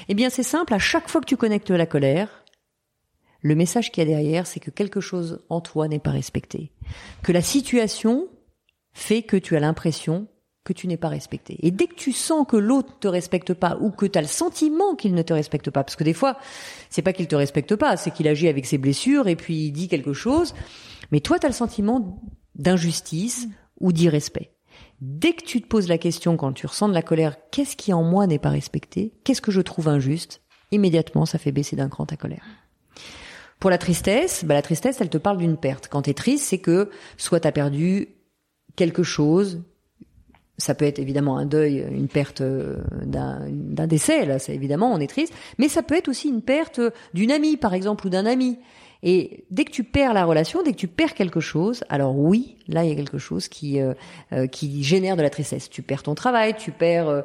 Eh 0.09 0.15
bien, 0.15 0.29
c'est 0.29 0.43
simple. 0.43 0.75
À 0.75 0.79
chaque 0.79 1.09
fois 1.09 1.23
que 1.23 1.27
tu 1.27 1.39
connectes 1.39 1.71
la 1.71 1.87
colère, 1.87 2.45
le 3.41 3.55
message 3.55 3.91
qu'il 3.91 4.03
y 4.03 4.07
a 4.07 4.11
derrière, 4.11 4.47
c'est 4.47 4.61
que 4.61 4.71
quelque 4.71 5.01
chose 5.01 5.47
en 5.49 5.63
toi 5.63 5.89
n'est 5.89 5.99
pas 5.99 6.11
respecté, 6.11 6.73
que 7.23 7.33
la 7.33 7.41
situation 7.41 8.29
fait 8.93 9.23
que 9.23 9.39
tu 9.39 9.57
as 9.57 9.61
l'impression 9.61 10.29
que 10.65 10.73
tu 10.73 10.89
n'es 10.89 10.97
pas 10.97 11.09
respecté. 11.09 11.59
Et 11.61 11.71
dès 11.71 11.87
que 11.87 11.95
tu 11.95 12.13
sens 12.13 12.47
que 12.49 12.57
l'autre 12.57 12.99
te 12.99 13.07
respecte 13.07 13.53
pas 13.53 13.77
ou 13.81 13.91
que 13.91 14.07
tu 14.07 14.19
as 14.19 14.23
le 14.23 14.29
sentiment 14.29 14.95
qu'il 14.95 15.15
ne 15.15 15.23
te 15.23 15.33
respecte 15.33 15.71
pas, 15.71 15.85
parce 15.85 15.97
que 15.97 16.05
des 16.05 16.15
fois, 16.15 16.39
c'est 16.89 17.03
pas 17.03 17.13
qu'il 17.13 17.29
te 17.29 17.37
respecte 17.37 17.77
pas, 17.77 17.97
c'est 17.97 18.11
qu'il 18.11 18.27
agit 18.27 18.49
avec 18.49 18.65
ses 18.65 18.79
blessures 18.79 19.29
et 19.29 19.37
puis 19.37 19.67
il 19.67 19.73
dit 19.73 19.89
quelque 19.89 20.15
chose, 20.15 20.55
mais 21.13 21.21
toi 21.21 21.39
tu 21.39 21.47
as 21.47 21.51
le 21.51 21.55
sentiment 21.55 22.19
d'injustice 22.55 23.49
ou 23.79 23.93
d'irrespect. 23.93 24.53
Dès 25.01 25.35
que 25.35 25.45
tu 25.45 25.61
te 25.61 25.67
poses 25.67 25.89
la 25.89 25.99
question 25.99 26.37
quand 26.37 26.53
tu 26.53 26.67
ressens 26.67 26.89
de 26.89 26.95
la 26.95 27.03
colère, 27.03 27.37
qu'est-ce 27.51 27.77
qui 27.77 27.93
en 27.93 28.03
moi 28.03 28.27
n'est 28.27 28.39
pas 28.39 28.51
respecté? 28.51 29.13
Qu'est-ce 29.25 29.43
que 29.43 29.51
je 29.51 29.61
trouve 29.61 29.89
injuste? 29.89 30.41
Immédiatement, 30.71 31.27
ça 31.27 31.39
fait 31.39 31.53
baisser 31.53 31.77
d'un 31.77 31.91
cran 31.91 32.07
ta 32.07 32.17
colère. 32.17 32.45
Pour 33.61 33.71
la 33.71 33.79
tristesse, 33.79 34.45
bah 34.45 34.55
la 34.55 34.63
tristesse, 34.63 35.01
elle 35.01 35.11
te 35.11 35.19
parle 35.19 35.39
d'une 35.39 35.59
perte. 35.59 35.89
Quand 35.89 36.03
tu 36.03 36.11
es 36.11 36.15
triste, 36.15 36.47
c'est 36.47 36.59
que 36.59 36.91
soit 37.17 37.41
tu 37.41 37.49
as 37.49 37.53
perdu 37.53 38.09
quelque 38.77 39.03
chose, 39.03 39.63
ça 40.59 40.75
peut 40.75 40.85
être 40.85 40.99
évidemment 40.99 41.37
un 41.37 41.47
deuil, 41.47 41.85
une 41.91 42.09
perte 42.09 42.41
euh, 42.41 42.77
d'un 43.05 43.87
décès, 43.87 44.25
là, 44.25 44.39
c'est 44.39 44.55
évidemment, 44.55 44.93
on 44.93 45.01
est 45.01 45.09
triste, 45.09 45.35
mais 45.59 45.69
ça 45.69 45.83
peut 45.83 45.97
être 45.97 46.09
aussi 46.09 46.29
une 46.29 46.43
perte 46.43 46.81
d'une 47.13 47.33
amie, 47.33 47.57
par 47.57 47.75
exemple, 47.75 48.07
ou 48.07 48.11
d'un 48.11 48.27
ami. 48.27 48.59
Et 49.03 49.45
dès 49.51 49.65
que 49.65 49.71
tu 49.71 49.85
perds 49.85 50.15
la 50.15 50.25
relation, 50.25 50.63
dès 50.63 50.73
que 50.73 50.79
tu 50.79 50.89
perds 50.89 51.15
quelque 51.15 51.41
chose, 51.41 51.85
alors 51.91 52.17
oui, 52.19 52.57
là 52.69 52.85
il 52.85 52.89
y 52.89 52.93
a 52.93 52.95
quelque 52.95 53.19
chose 53.19 53.49
qui 53.49 53.79
euh, 53.79 53.93
euh, 54.33 54.47
qui 54.47 54.83
génère 54.83 55.17
de 55.17 55.23
la 55.23 55.29
tristesse. 55.29 55.69
Tu 55.69 55.83
perds 55.83 56.05
ton 56.05 56.15
travail, 56.15 56.55
tu 56.57 56.71
perds 56.73 57.23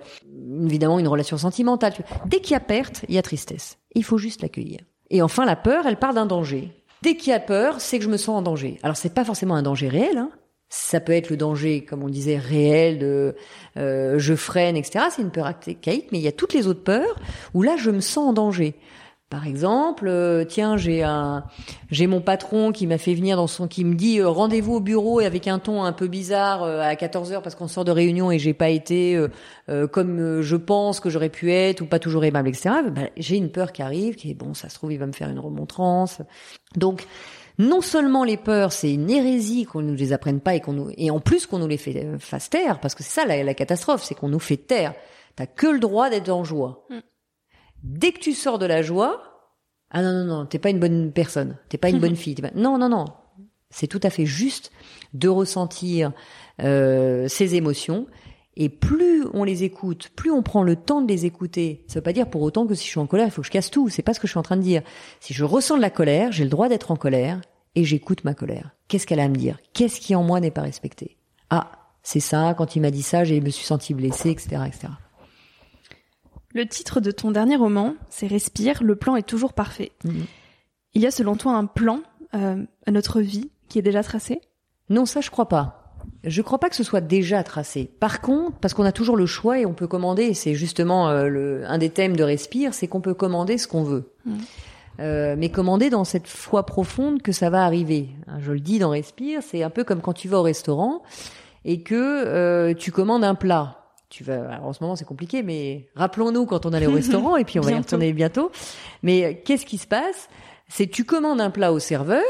évidemment 0.66 1.00
une 1.00 1.08
relation 1.08 1.38
sentimentale. 1.38 1.94
Dès 2.26 2.42
qu'il 2.42 2.52
y 2.52 2.56
a 2.56 2.60
perte, 2.60 3.06
il 3.08 3.16
y 3.16 3.18
a 3.18 3.22
tristesse. 3.22 3.78
Il 3.96 4.04
faut 4.04 4.18
juste 4.18 4.42
l'accueillir. 4.42 4.82
Et 5.10 5.22
enfin, 5.22 5.46
la 5.46 5.56
peur, 5.56 5.88
elle 5.88 5.96
part 5.96 6.14
d'un 6.14 6.26
danger. 6.26 6.70
Dès 7.02 7.16
qu'il 7.16 7.32
y 7.32 7.34
a 7.34 7.40
peur, 7.40 7.80
c'est 7.80 7.98
que 7.98 8.04
je 8.04 8.10
me 8.10 8.18
sens 8.18 8.38
en 8.38 8.42
danger. 8.42 8.78
Alors 8.84 8.98
c'est 8.98 9.14
pas 9.14 9.24
forcément 9.24 9.56
un 9.56 9.64
danger 9.64 9.88
réel, 9.88 10.18
hein, 10.18 10.32
ça 10.70 11.00
peut 11.00 11.14
être 11.14 11.32
le 11.32 11.38
danger, 11.38 11.84
comme 11.84 12.04
on 12.04 12.10
disait, 12.10 12.38
réel 12.38 13.00
de 13.00 13.36
euh, 13.78 14.20
je 14.20 14.36
freine, 14.36 14.78
etc. 14.78 15.06
C'est 15.10 15.24
une 15.24 15.32
peur 15.32 15.48
archaïque, 15.48 16.10
mais 16.12 16.20
il 16.20 16.22
y 16.22 16.28
a 16.28 16.32
toutes 16.32 16.54
les 16.54 16.68
autres 16.68 16.84
peurs 16.84 17.16
où 17.54 17.64
là 17.64 17.76
je 17.76 17.90
me 17.90 18.02
sens 18.02 18.30
en 18.30 18.34
danger. 18.34 18.76
Par 19.32 19.46
exemple, 19.46 20.08
euh, 20.08 20.44
tiens, 20.44 20.76
j'ai 20.76 21.04
un, 21.04 21.44
j'ai 21.92 22.08
mon 22.08 22.20
patron 22.20 22.72
qui 22.72 22.88
m'a 22.88 22.98
fait 22.98 23.14
venir 23.14 23.38
dans 23.38 23.46
son, 23.46 23.68
qui 23.68 23.86
me 23.86 23.94
dit 23.94 24.20
euh, 24.20 24.28
rendez-vous 24.28 24.76
au 24.76 24.80
bureau 24.80 25.22
et 25.22 25.26
avec 25.26 25.48
un 25.48 25.60
ton 25.60 25.84
un 25.84 25.92
peu 25.92 26.08
bizarre 26.08 26.64
à 26.64 26.96
14 26.96 27.32
heures 27.34 27.42
parce 27.44 27.54
qu'on 27.54 27.68
sort 27.68 27.86
de 27.86 27.92
réunion 27.92 28.32
et 28.32 28.40
j'ai 28.40 28.54
pas 28.54 28.70
été 28.70 29.24
comme 29.92 30.42
je 30.42 30.56
pense 30.56 31.00
que 31.00 31.12
j'aurais 31.12 31.30
pu 31.30 31.52
être 31.52 31.82
ou 31.82 31.86
pas 31.86 32.00
toujours 32.00 32.26
aimable, 32.26 32.50
etc. 32.50 32.72
Ben, 32.92 33.10
j'ai 33.18 33.38
une 33.38 33.52
peur 33.52 33.72
qui 33.72 33.84
arrive, 33.84 34.16
qui 34.16 34.32
est 34.32 34.36
bon, 34.36 34.56
ça 34.56 34.68
se 34.70 34.76
trouve 34.76 34.92
il 34.94 34.98
va 34.98 35.06
me 35.06 35.14
faire 35.14 35.30
une 35.30 35.40
remontrance. 35.40 36.22
Donc 36.76 37.08
non 37.60 37.82
seulement 37.82 38.24
les 38.24 38.38
peurs, 38.38 38.72
c'est 38.72 38.94
une 38.94 39.10
hérésie 39.10 39.66
qu'on 39.66 39.82
nous 39.82 39.94
les 39.94 40.14
apprenne 40.14 40.40
pas 40.40 40.56
et 40.56 40.62
qu'on 40.62 40.72
nous, 40.72 40.92
et 40.98 41.12
en 41.12 41.20
plus 41.20 41.46
qu'on 41.46 41.60
nous 41.60 41.68
les 41.68 41.78
fait, 41.78 42.06
euh, 42.06 42.18
fasse 42.18 42.50
taire, 42.50 42.80
parce 42.80 42.96
que 42.96 43.04
c'est 43.04 43.22
ça 43.22 43.26
la, 43.26 43.54
catastrophe, 43.54 44.04
c'est 44.04 44.16
qu'on 44.16 44.30
nous 44.30 44.40
fait 44.40 44.58
taire. 44.58 44.94
T'as 45.36 45.46
que 45.46 45.68
le 45.68 45.80
droit 45.80 46.10
d'être 46.10 46.30
en 46.30 46.46
joie. 46.46 46.86
Mm. 46.90 47.00
Dès 47.84 48.12
que 48.14 48.20
tu 48.20 48.34
sors 48.34 48.60
de 48.60 48.66
la 48.66 48.82
joie, 48.82 49.22
ah 49.92 50.02
non 50.02 50.14
non 50.14 50.24
non, 50.24 50.46
t'es 50.46 50.58
pas 50.58 50.70
une 50.70 50.80
bonne 50.80 51.12
personne, 51.12 51.58
t'es 51.68 51.78
pas 51.78 51.90
une 51.90 52.00
bonne 52.00 52.16
fille. 52.16 52.36
Non 52.56 52.78
non 52.78 52.88
non, 52.88 53.06
c'est 53.70 53.88
tout 53.88 54.00
à 54.04 54.10
fait 54.10 54.26
juste 54.26 54.72
de 55.14 55.28
ressentir 55.28 56.14
euh, 56.62 57.28
ces 57.28 57.56
émotions 57.56 58.08
et 58.56 58.70
plus 58.70 59.26
on 59.34 59.44
les 59.44 59.64
écoute, 59.64 60.10
plus 60.16 60.32
on 60.32 60.44
prend 60.44 60.64
le 60.64 60.76
temps 60.76 61.02
de 61.02 61.08
les 61.08 61.26
écouter. 61.26 61.86
Ça 61.88 61.96
veut 61.96 62.04
pas 62.04 62.14
dire 62.14 62.30
pour 62.30 62.42
autant 62.42 62.68
que 62.68 62.76
si 62.76 62.86
je 62.86 62.90
suis 62.90 63.00
en 63.00 63.08
colère, 63.08 63.28
il 63.28 63.32
faut 63.32 63.42
que 63.42 63.48
je 63.48 63.52
casse 63.52 63.72
tout. 63.72 63.88
C'est 63.90 64.02
pas 64.02 64.14
ce 64.14 64.20
que 64.20 64.28
je 64.28 64.32
suis 64.32 64.40
en 64.40 64.44
train 64.44 64.58
de 64.58 64.62
dire. 64.62 64.82
Si 65.22 65.34
je 65.34 65.46
ressens 65.46 65.78
de 65.78 65.82
la 65.82 65.90
colère, 65.90 66.34
j'ai 66.34 66.44
le 66.44 66.50
droit 66.50 66.68
d'être 66.68 66.92
en 66.92 66.98
colère 66.98 67.40
et 67.76 67.84
j'écoute 67.84 68.24
ma 68.24 68.34
colère. 68.34 68.72
Qu'est-ce 68.88 69.06
qu'elle 69.06 69.20
a 69.20 69.24
à 69.24 69.30
me 69.30 69.36
dire? 69.36 69.60
Qu'est-ce 69.74 70.00
qui 70.00 70.16
en 70.16 70.24
moi 70.24 70.40
n'est 70.40 70.52
pas 70.52 70.62
respecté? 70.62 71.18
Ah, 71.50 71.72
c'est 72.04 72.20
ça. 72.20 72.56
Quand 72.58 72.76
il 72.76 72.82
m'a 72.82 72.92
dit 72.92 73.04
ça, 73.04 73.24
je 73.24 73.36
me 73.36 73.50
suis 73.50 73.66
senti 73.66 73.94
blessée, 73.94 74.32
etc., 74.32 74.64
etc. 74.68 74.88
Le 76.54 76.68
titre 76.68 77.00
de 77.00 77.12
ton 77.12 77.32
dernier 77.32 77.56
roman, 77.56 77.94
c'est 78.10 78.28
Respire. 78.28 78.82
Le 78.82 78.96
plan 78.96 79.16
est 79.16 79.28
toujours 79.28 79.54
parfait. 79.54 79.92
Mhm. 80.04 80.26
Il 80.96 81.02
y 81.02 81.08
a 81.08 81.12
selon 81.12 81.36
toi 81.36 81.54
un 81.54 81.66
plan 81.66 82.02
euh, 82.34 82.66
à 82.88 82.92
notre 82.92 83.22
vie 83.22 83.52
qui 83.68 83.78
est 83.78 83.84
déjà 83.84 84.02
tracé? 84.02 84.42
Non, 84.90 85.06
ça 85.06 85.22
je 85.22 85.30
crois 85.30 85.48
pas. 85.48 85.96
Je 86.24 86.42
crois 86.42 86.60
pas 86.60 86.70
que 86.70 86.76
ce 86.76 86.84
soit 86.84 87.02
déjà 87.02 87.44
tracé. 87.44 87.92
Par 88.00 88.22
contre, 88.22 88.58
parce 88.58 88.74
qu'on 88.74 88.86
a 88.86 88.92
toujours 88.92 89.16
le 89.16 89.26
choix 89.26 89.60
et 89.60 89.66
on 89.66 89.74
peut 89.74 89.88
commander, 89.88 90.34
c'est 90.34 90.56
justement 90.56 91.10
euh, 91.10 91.28
le, 91.28 91.64
un 91.68 91.78
des 91.78 91.90
thèmes 91.90 92.16
de 92.16 92.24
Respire, 92.24 92.74
c'est 92.74 92.88
qu'on 92.88 93.02
peut 93.02 93.14
commander 93.14 93.58
ce 93.58 93.68
qu'on 93.68 93.84
veut. 93.84 94.12
Mm. 94.26 94.38
Euh, 95.00 95.36
mais 95.38 95.50
commander 95.50 95.90
dans 95.90 96.04
cette 96.04 96.28
foi 96.28 96.66
profonde 96.66 97.22
que 97.22 97.32
ça 97.32 97.50
va 97.50 97.64
arriver. 97.64 98.10
Hein, 98.28 98.40
Je 98.40 98.52
le 98.52 98.60
dis 98.60 98.80
dans 98.80 98.90
Respire, 98.90 99.42
c'est 99.42 99.64
un 99.64 99.70
peu 99.70 99.84
comme 99.86 100.02
quand 100.02 100.14
tu 100.14 100.28
vas 100.28 100.40
au 100.40 100.44
restaurant 100.44 101.04
et 101.64 101.82
que 101.84 101.96
euh, 101.96 102.74
tu 102.74 102.92
commandes 102.92 103.24
un 103.24 103.36
plat. 103.36 103.78
Tu 104.10 104.24
vas, 104.24 104.54
alors 104.54 104.66
en 104.66 104.74
ce 104.74 104.84
moment 104.84 104.96
c'est 104.96 105.06
compliqué, 105.06 105.42
mais 105.42 105.88
rappelons-nous 105.96 106.46
quand 106.46 106.66
on 106.66 106.74
allait 106.74 106.88
au 106.88 106.94
restaurant 106.96 107.38
et 107.38 107.46
puis 107.46 107.60
on 107.60 107.62
va 107.62 107.72
y 107.72 107.78
retourner 107.78 108.12
bientôt. 108.12 108.52
Mais 109.02 109.42
qu'est-ce 109.46 109.66
qui 109.66 109.78
se 109.78 109.88
passe? 109.88 110.28
C'est 110.68 110.88
tu 110.88 111.06
commandes 111.06 111.40
un 111.40 111.50
plat 111.50 111.72
au 111.72 111.80
serveur, 111.80 112.24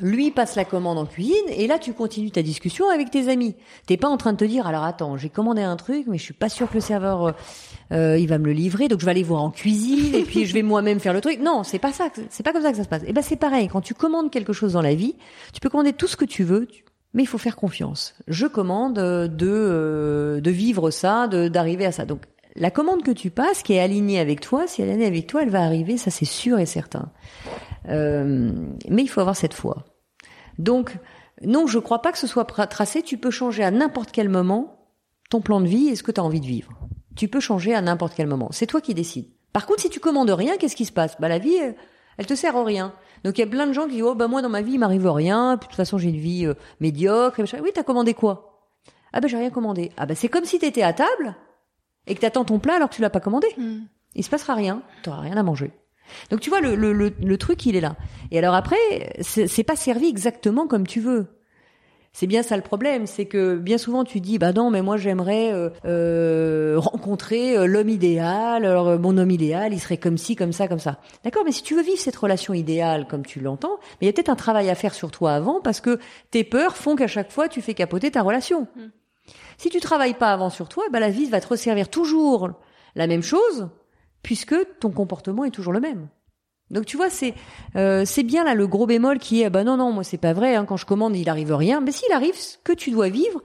lui 0.00 0.30
passe 0.30 0.54
la 0.56 0.64
commande 0.64 0.98
en 0.98 1.06
cuisine 1.06 1.34
et 1.50 1.66
là 1.66 1.78
tu 1.78 1.92
continues 1.92 2.30
ta 2.30 2.42
discussion 2.42 2.88
avec 2.88 3.10
tes 3.10 3.28
amis. 3.28 3.56
T'es 3.86 3.96
pas 3.96 4.08
en 4.08 4.16
train 4.16 4.32
de 4.32 4.38
te 4.38 4.44
dire 4.44 4.66
alors 4.66 4.84
attends 4.84 5.16
j'ai 5.16 5.28
commandé 5.28 5.62
un 5.62 5.76
truc 5.76 6.06
mais 6.06 6.18
je 6.18 6.22
suis 6.22 6.34
pas 6.34 6.48
sûr 6.48 6.68
que 6.68 6.74
le 6.74 6.80
serveur 6.80 7.26
euh, 7.26 7.32
euh, 7.92 8.18
il 8.18 8.28
va 8.28 8.38
me 8.38 8.46
le 8.46 8.52
livrer 8.52 8.88
donc 8.88 9.00
je 9.00 9.04
vais 9.04 9.10
aller 9.10 9.22
voir 9.22 9.42
en 9.42 9.50
cuisine 9.50 10.14
et 10.14 10.22
puis 10.22 10.46
je 10.46 10.54
vais 10.54 10.62
moi-même 10.62 11.00
faire 11.00 11.12
le 11.12 11.20
truc. 11.20 11.40
Non 11.40 11.64
c'est 11.64 11.78
pas 11.78 11.92
ça 11.92 12.08
c'est 12.30 12.42
pas 12.42 12.52
comme 12.52 12.62
ça 12.62 12.70
que 12.70 12.76
ça 12.76 12.84
se 12.84 12.88
passe. 12.88 13.02
Et 13.06 13.12
ben 13.12 13.22
c'est 13.22 13.36
pareil 13.36 13.68
quand 13.68 13.80
tu 13.80 13.94
commandes 13.94 14.30
quelque 14.30 14.52
chose 14.52 14.74
dans 14.74 14.82
la 14.82 14.94
vie 14.94 15.16
tu 15.52 15.60
peux 15.60 15.68
commander 15.68 15.92
tout 15.92 16.06
ce 16.06 16.16
que 16.16 16.24
tu 16.24 16.44
veux 16.44 16.68
mais 17.14 17.22
il 17.22 17.26
faut 17.26 17.38
faire 17.38 17.56
confiance. 17.56 18.14
Je 18.28 18.46
commande 18.46 18.98
euh, 18.98 19.26
de 19.26 19.48
euh, 19.48 20.40
de 20.40 20.50
vivre 20.50 20.90
ça 20.90 21.26
d'arriver 21.26 21.86
à 21.86 21.92
ça 21.92 22.04
donc 22.04 22.20
la 22.58 22.70
commande 22.70 23.02
que 23.02 23.10
tu 23.12 23.30
passes, 23.30 23.62
qui 23.62 23.74
est 23.74 23.80
alignée 23.80 24.18
avec 24.18 24.40
toi, 24.40 24.66
si 24.66 24.82
elle 24.82 24.88
est 24.88 24.92
alignée 24.92 25.06
avec 25.06 25.26
toi, 25.26 25.42
elle 25.42 25.50
va 25.50 25.62
arriver, 25.62 25.96
ça 25.96 26.10
c'est 26.10 26.24
sûr 26.24 26.58
et 26.58 26.66
certain. 26.66 27.10
Euh, 27.88 28.52
mais 28.88 29.02
il 29.02 29.08
faut 29.08 29.20
avoir 29.20 29.36
cette 29.36 29.54
foi. 29.54 29.84
Donc, 30.58 30.96
non, 31.42 31.66
je 31.66 31.78
crois 31.78 32.02
pas 32.02 32.12
que 32.12 32.18
ce 32.18 32.26
soit 32.26 32.44
tracé. 32.44 33.02
Tu 33.02 33.18
peux 33.18 33.30
changer 33.30 33.62
à 33.62 33.70
n'importe 33.70 34.10
quel 34.12 34.28
moment 34.28 34.88
ton 35.30 35.40
plan 35.40 35.60
de 35.60 35.66
vie 35.66 35.88
et 35.88 35.96
ce 35.96 36.02
que 36.02 36.12
tu 36.12 36.20
as 36.20 36.24
envie 36.24 36.40
de 36.40 36.46
vivre. 36.46 36.72
Tu 37.16 37.28
peux 37.28 37.40
changer 37.40 37.74
à 37.74 37.80
n'importe 37.80 38.14
quel 38.14 38.26
moment. 38.26 38.48
C'est 38.52 38.66
toi 38.66 38.80
qui 38.80 38.94
décides. 38.94 39.28
Par 39.52 39.66
contre, 39.66 39.82
si 39.82 39.90
tu 39.90 40.00
commandes 40.00 40.30
rien, 40.30 40.56
qu'est-ce 40.56 40.76
qui 40.76 40.84
se 40.84 40.92
passe? 40.92 41.16
Bah 41.20 41.28
la 41.28 41.38
vie, 41.38 41.56
elle, 42.16 42.26
te 42.26 42.34
sert 42.34 42.56
à 42.56 42.64
rien. 42.64 42.92
Donc 43.24 43.38
il 43.38 43.40
y 43.40 43.44
a 43.44 43.46
plein 43.46 43.66
de 43.66 43.72
gens 43.72 43.86
qui 43.86 43.94
disent 43.94 44.02
oh 44.02 44.14
bah 44.14 44.28
moi 44.28 44.42
dans 44.42 44.48
ma 44.48 44.62
vie 44.62 44.74
il 44.74 44.78
m'arrive 44.78 45.10
rien. 45.10 45.56
Puis, 45.56 45.66
de 45.66 45.70
toute 45.70 45.76
façon 45.76 45.98
j'ai 45.98 46.10
une 46.10 46.16
vie 46.16 46.46
euh, 46.46 46.54
médiocre. 46.80 47.40
et. 47.40 47.60
Oui, 47.60 47.70
t'as 47.74 47.82
commandé 47.82 48.14
quoi? 48.14 48.70
Ah 49.12 49.20
bah 49.20 49.28
j'ai 49.28 49.36
rien 49.36 49.50
commandé. 49.50 49.90
Ah 49.96 50.06
bah 50.06 50.14
c'est 50.14 50.28
comme 50.28 50.44
si 50.44 50.58
t'étais 50.58 50.82
à 50.82 50.92
table 50.92 51.34
et 52.06 52.14
que 52.14 52.20
t'attends 52.20 52.44
ton 52.44 52.58
plat 52.58 52.74
alors 52.76 52.88
que 52.88 52.94
tu 52.94 53.02
l'as 53.02 53.10
pas 53.10 53.20
commandé. 53.20 53.48
Mm. 53.56 53.80
Il 54.14 54.24
se 54.24 54.30
passera 54.30 54.54
rien, 54.54 54.82
t'auras 55.02 55.20
rien 55.20 55.36
à 55.36 55.42
manger. 55.42 55.72
Donc 56.30 56.40
tu 56.40 56.50
vois 56.50 56.60
le, 56.60 56.74
le, 56.74 56.92
le, 56.92 57.12
le 57.20 57.38
truc 57.38 57.66
il 57.66 57.76
est 57.76 57.80
là. 57.80 57.96
Et 58.30 58.38
alors 58.38 58.54
après 58.54 58.76
c'est 59.20 59.64
pas 59.64 59.76
servi 59.76 60.08
exactement 60.08 60.66
comme 60.66 60.86
tu 60.86 61.00
veux. 61.00 61.26
C'est 62.14 62.26
bien 62.26 62.42
ça 62.42 62.56
le 62.56 62.62
problème, 62.62 63.06
c'est 63.06 63.26
que 63.26 63.56
bien 63.56 63.78
souvent 63.78 64.02
tu 64.02 64.20
dis 64.20 64.38
bah 64.38 64.52
non 64.52 64.70
mais 64.70 64.82
moi 64.82 64.96
j'aimerais 64.96 65.52
euh, 65.52 65.68
euh, 65.84 66.74
rencontrer 66.78 67.56
euh, 67.56 67.66
l'homme 67.66 67.90
idéal. 67.90 68.64
Alors 68.64 68.88
euh, 68.88 68.98
mon 68.98 69.16
homme 69.18 69.30
idéal 69.30 69.72
il 69.72 69.78
serait 69.78 69.98
comme 69.98 70.18
ci 70.18 70.34
comme 70.34 70.52
ça 70.52 70.66
comme 70.66 70.80
ça. 70.80 70.98
D'accord, 71.22 71.42
mais 71.44 71.52
si 71.52 71.62
tu 71.62 71.76
veux 71.76 71.82
vivre 71.82 71.98
cette 71.98 72.16
relation 72.16 72.54
idéale 72.54 73.06
comme 73.06 73.24
tu 73.24 73.40
l'entends, 73.40 73.78
mais 73.78 73.96
il 74.02 74.06
y 74.06 74.08
a 74.08 74.12
peut-être 74.12 74.30
un 74.30 74.36
travail 74.36 74.68
à 74.68 74.74
faire 74.74 74.94
sur 74.94 75.10
toi 75.10 75.32
avant 75.32 75.60
parce 75.60 75.80
que 75.80 76.00
tes 76.30 76.42
peurs 76.42 76.76
font 76.76 76.96
qu'à 76.96 77.06
chaque 77.06 77.30
fois 77.30 77.48
tu 77.48 77.60
fais 77.60 77.74
capoter 77.74 78.10
ta 78.10 78.22
relation. 78.22 78.66
Si 79.58 79.68
tu 79.68 79.78
travailles 79.78 80.14
pas 80.14 80.32
avant 80.32 80.50
sur 80.50 80.68
toi, 80.68 80.84
bah 80.90 81.00
la 81.00 81.10
vie 81.10 81.26
va 81.26 81.40
te 81.40 81.48
resservir 81.48 81.88
toujours 81.88 82.50
la 82.96 83.06
même 83.06 83.22
chose 83.22 83.68
puisque 84.22 84.54
ton 84.80 84.90
comportement 84.90 85.44
est 85.44 85.50
toujours 85.50 85.72
le 85.72 85.80
même. 85.80 86.08
Donc 86.70 86.84
tu 86.84 86.96
vois, 86.96 87.08
c'est 87.08 87.34
euh, 87.76 88.04
c'est 88.04 88.22
bien 88.22 88.44
là 88.44 88.54
le 88.54 88.66
gros 88.66 88.86
bémol 88.86 89.18
qui 89.18 89.42
est 89.42 89.48
bah 89.50 89.64
non 89.64 89.76
non 89.78 89.90
moi 89.90 90.04
c'est 90.04 90.18
pas 90.18 90.34
vrai 90.34 90.54
hein, 90.54 90.66
quand 90.66 90.76
je 90.76 90.84
commande 90.84 91.16
il 91.16 91.28
arrive 91.28 91.54
rien. 91.54 91.80
Mais 91.80 91.92
s'il 91.92 92.12
arrive 92.12 92.34
ce 92.34 92.58
que 92.62 92.72
tu 92.72 92.90
dois 92.90 93.08
vivre 93.08 93.42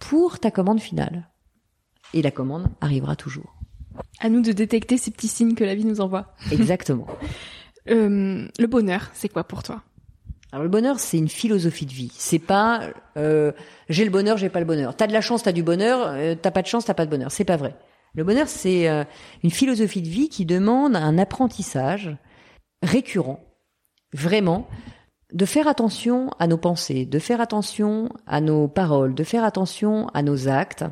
pour 0.00 0.40
ta 0.40 0.50
commande 0.50 0.80
finale 0.80 1.28
et 2.14 2.22
la 2.22 2.30
commande 2.30 2.68
arrivera 2.80 3.14
toujours. 3.16 3.54
À 4.20 4.28
nous 4.28 4.42
de 4.42 4.52
détecter 4.52 4.96
ces 4.96 5.10
petits 5.10 5.28
signes 5.28 5.54
que 5.54 5.64
la 5.64 5.74
vie 5.74 5.84
nous 5.84 6.00
envoie. 6.00 6.34
Exactement. 6.52 7.06
Euh, 7.88 8.46
le 8.58 8.66
bonheur, 8.66 9.10
c'est 9.14 9.28
quoi 9.28 9.44
pour 9.44 9.62
toi? 9.62 9.82
Alors 10.50 10.62
le 10.62 10.68
bonheur, 10.70 10.98
c'est 10.98 11.18
une 11.18 11.28
philosophie 11.28 11.84
de 11.86 11.92
vie. 11.92 12.10
C'est 12.14 12.38
pas 12.38 12.90
euh, 13.16 13.52
j'ai 13.88 14.04
le 14.04 14.10
bonheur, 14.10 14.36
j'ai 14.36 14.48
pas 14.48 14.60
le 14.60 14.66
bonheur. 14.66 14.96
T'as 14.96 15.06
de 15.06 15.12
la 15.12 15.20
chance, 15.20 15.42
t'as 15.42 15.52
du 15.52 15.62
bonheur. 15.62 16.00
euh, 16.08 16.34
t'as 16.40 16.50
pas 16.50 16.62
de 16.62 16.66
chance, 16.66 16.86
t'as 16.86 16.94
pas 16.94 17.04
de 17.06 17.10
bonheur. 17.10 17.30
C'est 17.30 17.44
pas 17.44 17.56
vrai. 17.56 17.76
Le 18.14 18.24
bonheur, 18.24 18.48
c'est 18.48 18.88
euh, 18.88 19.04
une 19.42 19.50
philosophie 19.50 20.02
de 20.02 20.08
vie 20.08 20.28
qui 20.28 20.46
demande 20.46 20.96
un 20.96 21.18
apprentissage 21.18 22.16
récurrent, 22.82 23.40
vraiment, 24.12 24.68
de 25.32 25.44
faire 25.44 25.68
attention 25.68 26.30
à 26.38 26.46
nos 26.46 26.56
pensées, 26.56 27.04
de 27.04 27.18
faire 27.18 27.40
attention 27.40 28.08
à 28.26 28.40
nos 28.40 28.66
paroles, 28.66 29.14
de 29.14 29.24
faire 29.24 29.44
attention 29.44 30.08
à 30.14 30.22
nos 30.22 30.48
actes. 30.48 30.84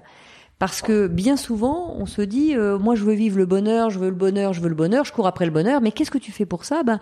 Parce 0.59 0.81
que 0.81 1.07
bien 1.07 1.37
souvent, 1.37 1.95
on 1.99 2.07
se 2.07 2.23
dit, 2.23 2.57
euh, 2.57 2.79
moi 2.79 2.95
je 2.95 3.05
veux 3.05 3.13
vivre 3.13 3.37
le 3.37 3.45
bonheur, 3.45 3.91
je 3.91 3.99
veux 3.99 4.09
le 4.09 4.15
bonheur, 4.15 4.55
je 4.55 4.63
veux 4.63 4.71
le 4.71 4.75
bonheur, 4.75 5.05
je 5.05 5.13
cours 5.13 5.27
après 5.27 5.45
le 5.45 5.51
bonheur, 5.51 5.83
mais 5.83 5.93
qu'est-ce 5.93 6.11
que 6.11 6.17
tu 6.17 6.33
fais 6.33 6.47
pour 6.47 6.65
ça? 6.65 6.83
Ben, 6.83 6.99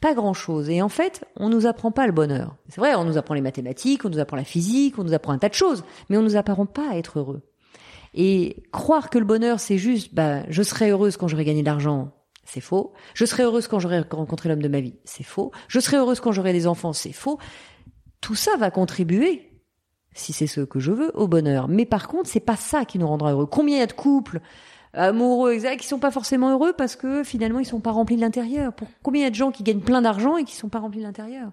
pas 0.00 0.12
grand-chose. 0.12 0.68
Et 0.68 0.82
en 0.82 0.90
fait, 0.90 1.24
on 1.36 1.48
nous 1.48 1.66
apprend 1.66 1.90
pas 1.90 2.06
le 2.06 2.12
bonheur. 2.12 2.56
C'est 2.68 2.80
vrai, 2.80 2.94
on 2.96 3.04
nous 3.04 3.16
apprend 3.16 3.34
les 3.34 3.40
mathématiques, 3.40 4.04
on 4.04 4.10
nous 4.10 4.18
apprend 4.18 4.36
la 4.36 4.44
physique, 4.44 4.98
on 4.98 5.04
nous 5.04 5.14
apprend 5.14 5.32
un 5.32 5.38
tas 5.38 5.48
de 5.48 5.54
choses, 5.54 5.84
mais 6.10 6.18
on 6.18 6.22
nous 6.22 6.36
apprend 6.36 6.66
pas 6.66 6.90
à 6.90 6.96
être 6.96 7.18
heureux. 7.18 7.40
Et 8.20 8.64
croire 8.72 9.10
que 9.10 9.18
le 9.18 9.24
bonheur, 9.24 9.60
c'est 9.60 9.78
juste, 9.78 10.12
ben, 10.12 10.44
je 10.48 10.64
serai 10.64 10.90
heureuse 10.90 11.16
quand 11.16 11.28
j'aurai 11.28 11.44
gagné 11.44 11.60
de 11.60 11.66
l'argent, 11.66 12.10
c'est 12.42 12.60
faux. 12.60 12.92
Je 13.14 13.24
serai 13.24 13.44
heureuse 13.44 13.68
quand 13.68 13.78
j'aurai 13.78 14.00
rencontré 14.10 14.48
l'homme 14.48 14.60
de 14.60 14.66
ma 14.66 14.80
vie, 14.80 14.96
c'est 15.04 15.22
faux. 15.22 15.52
Je 15.68 15.78
serai 15.78 15.98
heureuse 15.98 16.18
quand 16.18 16.32
j'aurai 16.32 16.52
des 16.52 16.66
enfants, 16.66 16.92
c'est 16.92 17.12
faux. 17.12 17.38
Tout 18.20 18.34
ça 18.34 18.56
va 18.56 18.72
contribuer, 18.72 19.52
si 20.14 20.32
c'est 20.32 20.48
ce 20.48 20.62
que 20.62 20.80
je 20.80 20.90
veux, 20.90 21.16
au 21.16 21.28
bonheur. 21.28 21.68
Mais 21.68 21.86
par 21.86 22.08
contre, 22.08 22.28
c'est 22.28 22.40
pas 22.40 22.56
ça 22.56 22.84
qui 22.84 22.98
nous 22.98 23.06
rendra 23.06 23.30
heureux. 23.30 23.46
Combien 23.46 23.78
y 23.78 23.82
a 23.82 23.86
de 23.86 23.92
couples 23.92 24.40
amoureux, 24.94 25.52
exact, 25.52 25.78
qui 25.78 25.86
sont 25.86 26.00
pas 26.00 26.10
forcément 26.10 26.50
heureux 26.50 26.72
parce 26.72 26.96
que 26.96 27.22
finalement 27.22 27.60
ils 27.60 27.66
sont 27.66 27.78
pas 27.78 27.92
remplis 27.92 28.16
de 28.16 28.20
l'intérieur? 28.20 28.72
Pour 28.72 28.88
combien 29.02 29.22
y 29.22 29.26
a 29.26 29.30
de 29.30 29.34
gens 29.36 29.52
qui 29.52 29.62
gagnent 29.62 29.80
plein 29.82 30.02
d'argent 30.02 30.38
et 30.38 30.44
qui 30.44 30.56
sont 30.56 30.70
pas 30.70 30.80
remplis 30.80 31.00
de 31.00 31.04
l'intérieur? 31.04 31.52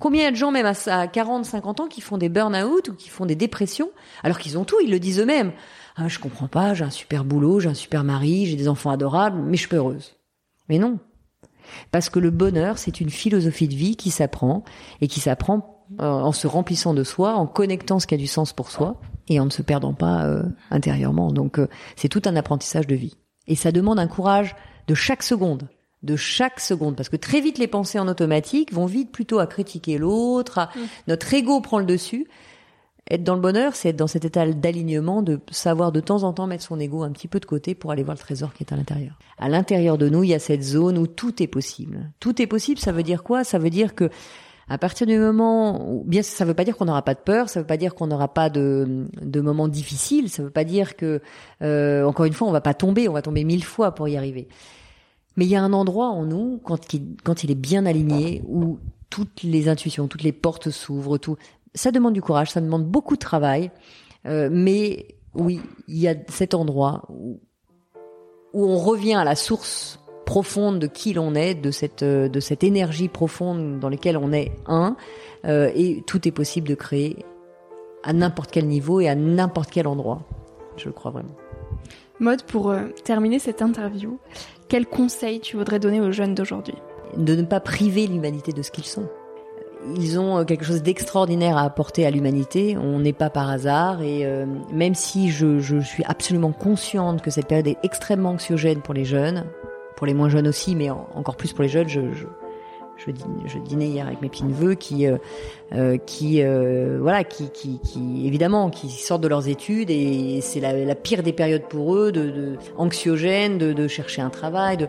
Combien 0.00 0.24
y 0.24 0.26
a 0.26 0.30
de 0.32 0.36
gens 0.36 0.50
même 0.50 0.66
à 0.66 1.06
40, 1.06 1.44
50 1.44 1.80
ans 1.80 1.86
qui 1.86 2.00
font 2.00 2.18
des 2.18 2.28
burn-out 2.28 2.88
ou 2.88 2.94
qui 2.94 3.10
font 3.10 3.26
des 3.26 3.36
dépressions 3.36 3.90
alors 4.24 4.38
qu'ils 4.38 4.58
ont 4.58 4.64
tout, 4.64 4.80
ils 4.82 4.90
le 4.90 4.98
disent 4.98 5.20
eux-mêmes? 5.20 5.52
Ah, 5.96 6.08
je 6.08 6.18
comprends 6.18 6.48
pas, 6.48 6.74
j'ai 6.74 6.84
un 6.84 6.90
super 6.90 7.24
boulot, 7.24 7.60
j'ai 7.60 7.68
un 7.68 7.74
super 7.74 8.04
mari, 8.04 8.46
j'ai 8.46 8.56
des 8.56 8.68
enfants 8.68 8.90
adorables, 8.90 9.40
mais 9.42 9.54
je 9.56 9.60
suis 9.60 9.68
pas 9.68 9.76
heureuse. 9.76 10.16
Mais 10.68 10.78
non. 10.78 10.98
Parce 11.90 12.08
que 12.10 12.18
le 12.18 12.30
bonheur, 12.30 12.78
c'est 12.78 13.00
une 13.00 13.10
philosophie 13.10 13.68
de 13.68 13.74
vie 13.74 13.96
qui 13.96 14.10
s'apprend 14.10 14.64
et 15.00 15.08
qui 15.08 15.20
s'apprend 15.20 15.84
euh, 16.00 16.04
en 16.04 16.32
se 16.32 16.46
remplissant 16.46 16.94
de 16.94 17.04
soi, 17.04 17.34
en 17.34 17.46
connectant 17.46 17.98
ce 18.00 18.06
qui 18.06 18.14
a 18.14 18.18
du 18.18 18.26
sens 18.26 18.52
pour 18.52 18.70
soi 18.70 19.00
et 19.28 19.38
en 19.40 19.44
ne 19.44 19.50
se 19.50 19.62
perdant 19.62 19.92
pas 19.92 20.24
euh, 20.24 20.42
intérieurement. 20.70 21.32
Donc 21.32 21.58
euh, 21.58 21.68
c'est 21.96 22.08
tout 22.08 22.22
un 22.24 22.36
apprentissage 22.36 22.86
de 22.86 22.94
vie. 22.94 23.16
Et 23.46 23.56
ça 23.56 23.72
demande 23.72 23.98
un 23.98 24.06
courage 24.08 24.54
de 24.86 24.94
chaque 24.94 25.22
seconde, 25.22 25.68
de 26.02 26.16
chaque 26.16 26.60
seconde, 26.60 26.96
parce 26.96 27.08
que 27.08 27.16
très 27.16 27.40
vite 27.40 27.58
les 27.58 27.66
pensées 27.68 27.98
en 27.98 28.08
automatique 28.08 28.72
vont 28.72 28.86
vite 28.86 29.12
plutôt 29.12 29.38
à 29.38 29.46
critiquer 29.46 29.98
l'autre, 29.98 30.58
à- 30.58 30.70
notre 31.08 31.32
ego 31.34 31.60
prend 31.60 31.78
le 31.78 31.84
dessus. 31.86 32.26
Être 33.10 33.24
dans 33.24 33.34
le 33.34 33.40
bonheur, 33.40 33.74
c'est 33.74 33.90
être 33.90 33.96
dans 33.96 34.06
cet 34.06 34.24
état 34.24 34.46
d'alignement, 34.46 35.22
de 35.22 35.40
savoir 35.50 35.92
de 35.92 36.00
temps 36.00 36.22
en 36.22 36.32
temps 36.32 36.46
mettre 36.46 36.64
son 36.64 36.78
ego 36.78 37.02
un 37.02 37.10
petit 37.10 37.28
peu 37.28 37.40
de 37.40 37.46
côté 37.46 37.74
pour 37.74 37.90
aller 37.92 38.02
voir 38.02 38.16
le 38.16 38.20
trésor 38.20 38.52
qui 38.52 38.62
est 38.62 38.72
à 38.72 38.76
l'intérieur. 38.76 39.18
À 39.38 39.48
l'intérieur 39.48 39.98
de 39.98 40.08
nous, 40.08 40.22
il 40.24 40.30
y 40.30 40.34
a 40.34 40.38
cette 40.38 40.62
zone 40.62 40.98
où 40.98 41.06
tout 41.06 41.42
est 41.42 41.48
possible. 41.48 42.10
Tout 42.20 42.40
est 42.40 42.46
possible, 42.46 42.78
ça 42.78 42.92
veut 42.92 43.02
dire 43.02 43.22
quoi? 43.22 43.44
Ça 43.44 43.58
veut 43.58 43.70
dire 43.70 43.94
que 43.94 44.10
à 44.70 44.78
partir 44.78 45.04
du 45.04 45.18
moment 45.18 45.90
où, 45.92 46.04
bien, 46.04 46.22
ça 46.22 46.44
veut 46.44 46.54
pas 46.54 46.64
dire 46.64 46.76
qu'on 46.76 46.84
n'aura 46.84 47.02
pas 47.02 47.14
de 47.14 47.20
peur, 47.20 47.48
ça 47.48 47.58
veut 47.58 47.66
pas 47.66 47.76
dire 47.76 47.96
qu'on 47.96 48.06
n'aura 48.06 48.32
pas 48.32 48.50
de, 48.50 49.08
de 49.20 49.40
moments 49.40 49.66
difficiles, 49.66 50.30
ça 50.30 50.44
veut 50.44 50.50
pas 50.50 50.62
dire 50.62 50.94
que, 50.94 51.20
euh, 51.60 52.04
encore 52.04 52.24
une 52.24 52.32
fois, 52.32 52.46
on 52.46 52.52
va 52.52 52.60
pas 52.60 52.72
tomber, 52.72 53.08
on 53.08 53.12
va 53.12 53.20
tomber 53.20 53.42
mille 53.42 53.64
fois 53.64 53.92
pour 53.96 54.06
y 54.06 54.16
arriver. 54.16 54.46
Mais 55.36 55.44
il 55.44 55.50
y 55.50 55.56
a 55.56 55.62
un 55.62 55.72
endroit 55.72 56.10
en 56.10 56.24
nous, 56.24 56.60
quand 56.62 56.78
quand 57.24 57.42
il 57.42 57.50
est 57.50 57.56
bien 57.56 57.84
aligné, 57.84 58.42
où 58.46 58.78
toutes 59.10 59.42
les 59.42 59.68
intuitions, 59.68 60.06
toutes 60.06 60.22
les 60.22 60.32
portes 60.32 60.70
s'ouvrent, 60.70 61.18
tout. 61.18 61.36
Ça 61.74 61.90
demande 61.90 62.14
du 62.14 62.22
courage, 62.22 62.50
ça 62.50 62.60
demande 62.60 62.84
beaucoup 62.84 63.14
de 63.14 63.20
travail, 63.20 63.70
euh, 64.26 64.48
mais 64.50 65.06
oui, 65.34 65.60
il 65.86 65.98
y 65.98 66.08
a 66.08 66.14
cet 66.28 66.54
endroit 66.54 67.02
où, 67.08 67.40
où 68.52 68.64
on 68.66 68.76
revient 68.76 69.14
à 69.14 69.24
la 69.24 69.36
source 69.36 70.00
profonde 70.26 70.78
de 70.78 70.86
qui 70.86 71.12
l'on 71.12 71.34
est, 71.34 71.54
de 71.54 71.70
cette 71.70 72.02
euh, 72.02 72.28
de 72.28 72.40
cette 72.40 72.62
énergie 72.62 73.08
profonde 73.08 73.80
dans 73.80 73.88
laquelle 73.88 74.16
on 74.16 74.32
est 74.32 74.52
un, 74.66 74.96
euh, 75.44 75.70
et 75.74 76.02
tout 76.06 76.26
est 76.28 76.30
possible 76.30 76.68
de 76.68 76.74
créer 76.74 77.24
à 78.04 78.12
n'importe 78.12 78.50
quel 78.50 78.66
niveau 78.66 79.00
et 79.00 79.08
à 79.08 79.14
n'importe 79.14 79.70
quel 79.70 79.86
endroit. 79.86 80.22
Je 80.76 80.86
le 80.86 80.92
crois 80.92 81.10
vraiment. 81.10 81.34
Mode, 82.20 82.42
pour 82.44 82.70
euh, 82.70 82.88
terminer 83.04 83.38
cette 83.38 83.62
interview, 83.62 84.18
quel 84.68 84.86
conseil 84.86 85.40
tu 85.40 85.56
voudrais 85.56 85.78
donner 85.78 86.00
aux 86.00 86.12
jeunes 86.12 86.34
d'aujourd'hui? 86.34 86.76
De 87.16 87.34
ne 87.34 87.42
pas 87.42 87.60
priver 87.60 88.06
l'humanité 88.06 88.52
de 88.52 88.62
ce 88.62 88.70
qu'ils 88.70 88.84
sont. 88.84 89.08
Ils 89.96 90.18
ont 90.18 90.38
euh, 90.38 90.44
quelque 90.44 90.64
chose 90.64 90.82
d'extraordinaire 90.82 91.56
à 91.56 91.62
apporter 91.62 92.06
à 92.06 92.10
l'humanité. 92.10 92.76
On 92.76 92.98
n'est 92.98 93.12
pas 93.12 93.30
par 93.30 93.48
hasard 93.48 94.02
et 94.02 94.26
euh, 94.26 94.46
même 94.72 94.94
si 94.94 95.30
je, 95.30 95.58
je 95.58 95.80
suis 95.80 96.04
absolument 96.04 96.52
consciente 96.52 97.22
que 97.22 97.30
cette 97.30 97.46
période 97.46 97.66
est 97.66 97.78
extrêmement 97.82 98.30
anxiogène 98.30 98.80
pour 98.82 98.94
les 98.94 99.04
jeunes, 99.04 99.44
pour 99.96 100.06
les 100.06 100.14
moins 100.14 100.28
jeunes 100.28 100.48
aussi, 100.48 100.74
mais 100.76 100.90
en- 100.90 101.08
encore 101.14 101.36
plus 101.36 101.52
pour 101.52 101.62
les 101.62 101.68
jeunes, 101.68 101.88
je, 101.88 102.00
je, 102.12 102.26
je, 103.46 103.58
dînais 103.58 103.86
hier 103.86 104.06
avec 104.06 104.20
mes 104.20 104.28
petits 104.28 104.44
neveux 104.44 104.74
qui, 104.74 105.06
qui, 106.04 106.42
voilà, 106.98 107.24
qui, 107.24 107.48
qui, 107.48 107.78
qui, 107.78 108.26
évidemment, 108.26 108.68
qui 108.68 108.90
sortent 108.90 109.22
de 109.22 109.28
leurs 109.28 109.48
études 109.48 109.88
et 109.88 110.40
c'est 110.42 110.60
la, 110.60 110.74
la, 110.74 110.94
pire 110.94 111.22
des 111.22 111.32
périodes 111.32 111.62
pour 111.62 111.94
eux, 111.96 112.12
de, 112.12 112.28
de 112.30 112.56
anxiogène, 112.76 113.56
de, 113.56 113.72
de 113.72 113.88
chercher 113.88 114.20
un 114.20 114.28
travail, 114.28 114.76
de 114.76 114.86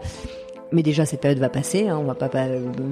mais 0.72 0.84
déjà, 0.84 1.06
cette 1.06 1.22
période 1.22 1.40
va 1.40 1.50
passer. 1.50 1.88
Hein, 1.88 1.98
on 2.00 2.04
va 2.04 2.16
pas, 2.16 2.30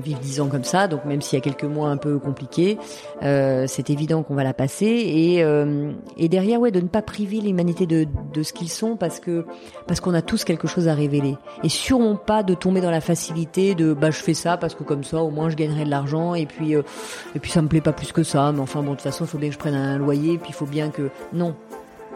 vivre 0.03 0.19
dix 0.19 0.41
ans 0.41 0.47
comme 0.47 0.63
ça. 0.63 0.87
Donc 0.87 1.05
même 1.05 1.21
s'il 1.21 1.37
y 1.37 1.41
a 1.41 1.43
quelques 1.43 1.63
mois 1.63 1.89
un 1.89 1.97
peu 1.97 2.19
compliqués, 2.19 2.77
euh, 3.23 3.65
c'est 3.67 3.89
évident 3.89 4.23
qu'on 4.23 4.35
va 4.35 4.43
la 4.43 4.53
passer. 4.53 4.85
Et, 4.85 5.43
euh, 5.43 5.91
et 6.17 6.29
derrière, 6.29 6.59
ouais, 6.59 6.71
de 6.71 6.81
ne 6.81 6.87
pas 6.87 7.01
priver 7.01 7.41
l'humanité 7.41 7.85
de, 7.85 8.05
de 8.33 8.43
ce 8.43 8.53
qu'ils 8.53 8.69
sont, 8.69 8.95
parce 8.95 9.19
que 9.19 9.45
parce 9.87 9.99
qu'on 9.99 10.13
a 10.13 10.21
tous 10.21 10.43
quelque 10.43 10.67
chose 10.67 10.87
à 10.87 10.93
révéler. 10.93 11.37
Et 11.63 11.69
sûrement 11.69 12.15
pas 12.15 12.43
de 12.43 12.53
tomber 12.53 12.81
dans 12.81 12.91
la 12.91 13.01
facilité 13.01 13.75
de 13.75 13.93
bah 13.93 14.11
je 14.11 14.19
fais 14.19 14.33
ça 14.33 14.57
parce 14.57 14.75
que 14.75 14.83
comme 14.83 15.03
ça, 15.03 15.21
au 15.21 15.29
moins 15.29 15.49
je 15.49 15.55
gagnerai 15.55 15.85
de 15.85 15.89
l'argent. 15.89 16.35
Et 16.35 16.45
puis 16.45 16.75
euh, 16.75 16.81
et 17.35 17.39
puis 17.39 17.51
ça 17.51 17.61
me 17.61 17.67
plaît 17.67 17.81
pas 17.81 17.93
plus 17.93 18.11
que 18.11 18.23
ça. 18.23 18.51
Mais 18.51 18.59
enfin 18.59 18.81
bon, 18.81 18.91
de 18.91 18.95
toute 18.95 19.01
façon, 19.01 19.25
il 19.25 19.27
faut 19.27 19.37
bien 19.37 19.49
que 19.49 19.53
je 19.53 19.59
prenne 19.59 19.75
un 19.75 19.97
loyer. 19.97 20.33
Et 20.33 20.37
puis 20.37 20.49
il 20.49 20.55
faut 20.55 20.65
bien 20.65 20.89
que 20.89 21.09
non, 21.33 21.55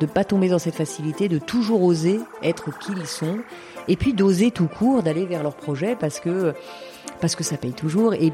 de 0.04 0.12
pas 0.12 0.26
tomber 0.26 0.50
dans 0.50 0.60
cette 0.60 0.76
facilité, 0.76 1.30
de 1.30 1.40
toujours 1.40 1.82
oser 1.82 2.20
être 2.42 2.78
qui 2.78 2.92
ils 2.92 3.08
sont 3.08 3.38
et 3.88 3.96
puis 3.96 4.14
d'oser 4.14 4.52
tout 4.52 4.68
court 4.68 5.02
d'aller 5.02 5.26
vers 5.26 5.44
leur 5.44 5.56
projet 5.56 5.96
parce 5.98 6.20
que 6.20 6.54
parce 7.22 7.36
que 7.36 7.44
ça 7.44 7.56
paye 7.56 7.72
toujours 7.72 8.14
et 8.14 8.34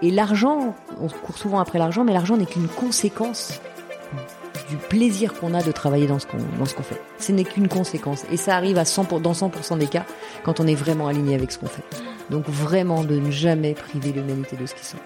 et 0.00 0.12
l'argent, 0.12 0.76
on 1.00 1.08
court 1.08 1.36
souvent 1.36 1.58
après 1.58 1.78
l'argent, 1.78 2.04
mais 2.04 2.12
l'argent 2.12 2.36
n'est 2.36 2.46
qu'une 2.46 2.68
conséquence 2.68 3.60
du 4.70 4.76
plaisir 4.76 5.34
qu'on 5.34 5.54
a 5.54 5.62
de 5.62 5.72
travailler 5.72 6.06
dans 6.06 6.18
ce 6.20 6.26
qu'on 6.26 6.38
dans 6.58 6.66
ce 6.66 6.74
qu'on 6.74 6.82
fait. 6.82 7.00
Ce 7.18 7.32
n'est 7.32 7.44
qu'une 7.44 7.68
conséquence 7.68 8.24
et 8.30 8.36
ça 8.36 8.54
arrive 8.54 8.76
à 8.76 8.84
100 8.84 9.18
dans 9.20 9.32
100% 9.32 9.78
des 9.78 9.86
cas 9.86 10.04
quand 10.44 10.60
on 10.60 10.66
est 10.66 10.74
vraiment 10.74 11.08
aligné 11.08 11.34
avec 11.34 11.50
ce 11.50 11.58
qu'on 11.58 11.66
fait. 11.66 11.84
Donc 12.30 12.46
vraiment 12.48 13.02
de 13.02 13.18
ne 13.18 13.30
jamais 13.30 13.72
priver 13.72 14.12
l'humanité 14.12 14.56
de 14.56 14.66
ce 14.66 14.74
qu'ils 14.74 14.84
sont. 14.84 14.98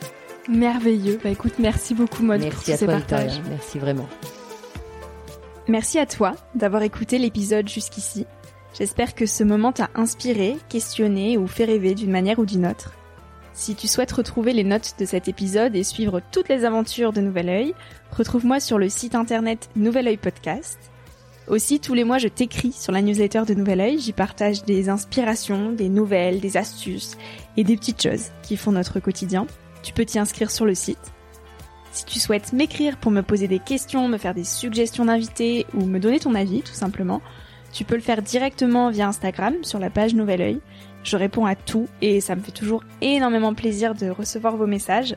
Merveilleux. 0.48 1.20
Bah 1.22 1.30
écoute, 1.30 1.54
merci 1.60 1.94
beaucoup 1.94 2.24
Maud 2.24 2.40
merci 2.40 2.56
pour 2.56 2.64
tous 2.64 2.78
ces 2.80 2.84
toi, 2.84 2.94
partages. 2.94 3.40
Merci 3.48 3.78
vraiment. 3.78 4.08
Merci 5.72 5.98
à 5.98 6.04
toi 6.04 6.34
d'avoir 6.54 6.82
écouté 6.82 7.16
l'épisode 7.16 7.66
jusqu'ici. 7.66 8.26
J'espère 8.78 9.14
que 9.14 9.24
ce 9.24 9.42
moment 9.42 9.72
t'a 9.72 9.88
inspiré, 9.94 10.58
questionné 10.68 11.38
ou 11.38 11.46
fait 11.46 11.64
rêver 11.64 11.94
d'une 11.94 12.10
manière 12.10 12.38
ou 12.38 12.44
d'une 12.44 12.66
autre. 12.66 12.92
Si 13.54 13.74
tu 13.74 13.88
souhaites 13.88 14.12
retrouver 14.12 14.52
les 14.52 14.64
notes 14.64 14.96
de 14.98 15.06
cet 15.06 15.28
épisode 15.28 15.74
et 15.74 15.82
suivre 15.82 16.20
toutes 16.30 16.50
les 16.50 16.66
aventures 16.66 17.14
de 17.14 17.22
Nouvel 17.22 17.48
Oeil, 17.48 17.74
retrouve-moi 18.10 18.60
sur 18.60 18.76
le 18.76 18.90
site 18.90 19.14
internet 19.14 19.70
Nouvel 19.74 20.08
Oeil 20.08 20.18
Podcast. 20.18 20.78
Aussi, 21.48 21.80
tous 21.80 21.94
les 21.94 22.04
mois, 22.04 22.18
je 22.18 22.28
t'écris 22.28 22.72
sur 22.72 22.92
la 22.92 23.00
newsletter 23.00 23.44
de 23.46 23.54
Nouvel 23.54 23.80
Oeil. 23.80 23.98
J'y 23.98 24.12
partage 24.12 24.64
des 24.64 24.90
inspirations, 24.90 25.72
des 25.72 25.88
nouvelles, 25.88 26.40
des 26.40 26.58
astuces 26.58 27.16
et 27.56 27.64
des 27.64 27.78
petites 27.78 28.02
choses 28.02 28.26
qui 28.42 28.58
font 28.58 28.72
notre 28.72 29.00
quotidien. 29.00 29.46
Tu 29.82 29.94
peux 29.94 30.04
t'y 30.04 30.18
inscrire 30.18 30.50
sur 30.50 30.66
le 30.66 30.74
site. 30.74 31.14
Si 31.92 32.06
tu 32.06 32.18
souhaites 32.18 32.54
m'écrire 32.54 32.96
pour 32.96 33.12
me 33.12 33.20
poser 33.20 33.48
des 33.48 33.58
questions, 33.58 34.08
me 34.08 34.16
faire 34.16 34.34
des 34.34 34.44
suggestions 34.44 35.04
d'invités 35.04 35.66
ou 35.74 35.84
me 35.84 36.00
donner 36.00 36.18
ton 36.18 36.34
avis, 36.34 36.62
tout 36.62 36.72
simplement, 36.72 37.20
tu 37.70 37.84
peux 37.84 37.96
le 37.96 38.00
faire 38.00 38.22
directement 38.22 38.90
via 38.90 39.08
Instagram 39.08 39.56
sur 39.62 39.78
la 39.78 39.90
page 39.90 40.14
Nouvel 40.14 40.40
Oeil. 40.40 40.60
Je 41.04 41.16
réponds 41.18 41.44
à 41.44 41.54
tout 41.54 41.88
et 42.00 42.22
ça 42.22 42.34
me 42.34 42.40
fait 42.40 42.50
toujours 42.50 42.82
énormément 43.02 43.52
plaisir 43.52 43.94
de 43.94 44.08
recevoir 44.08 44.56
vos 44.56 44.66
messages. 44.66 45.16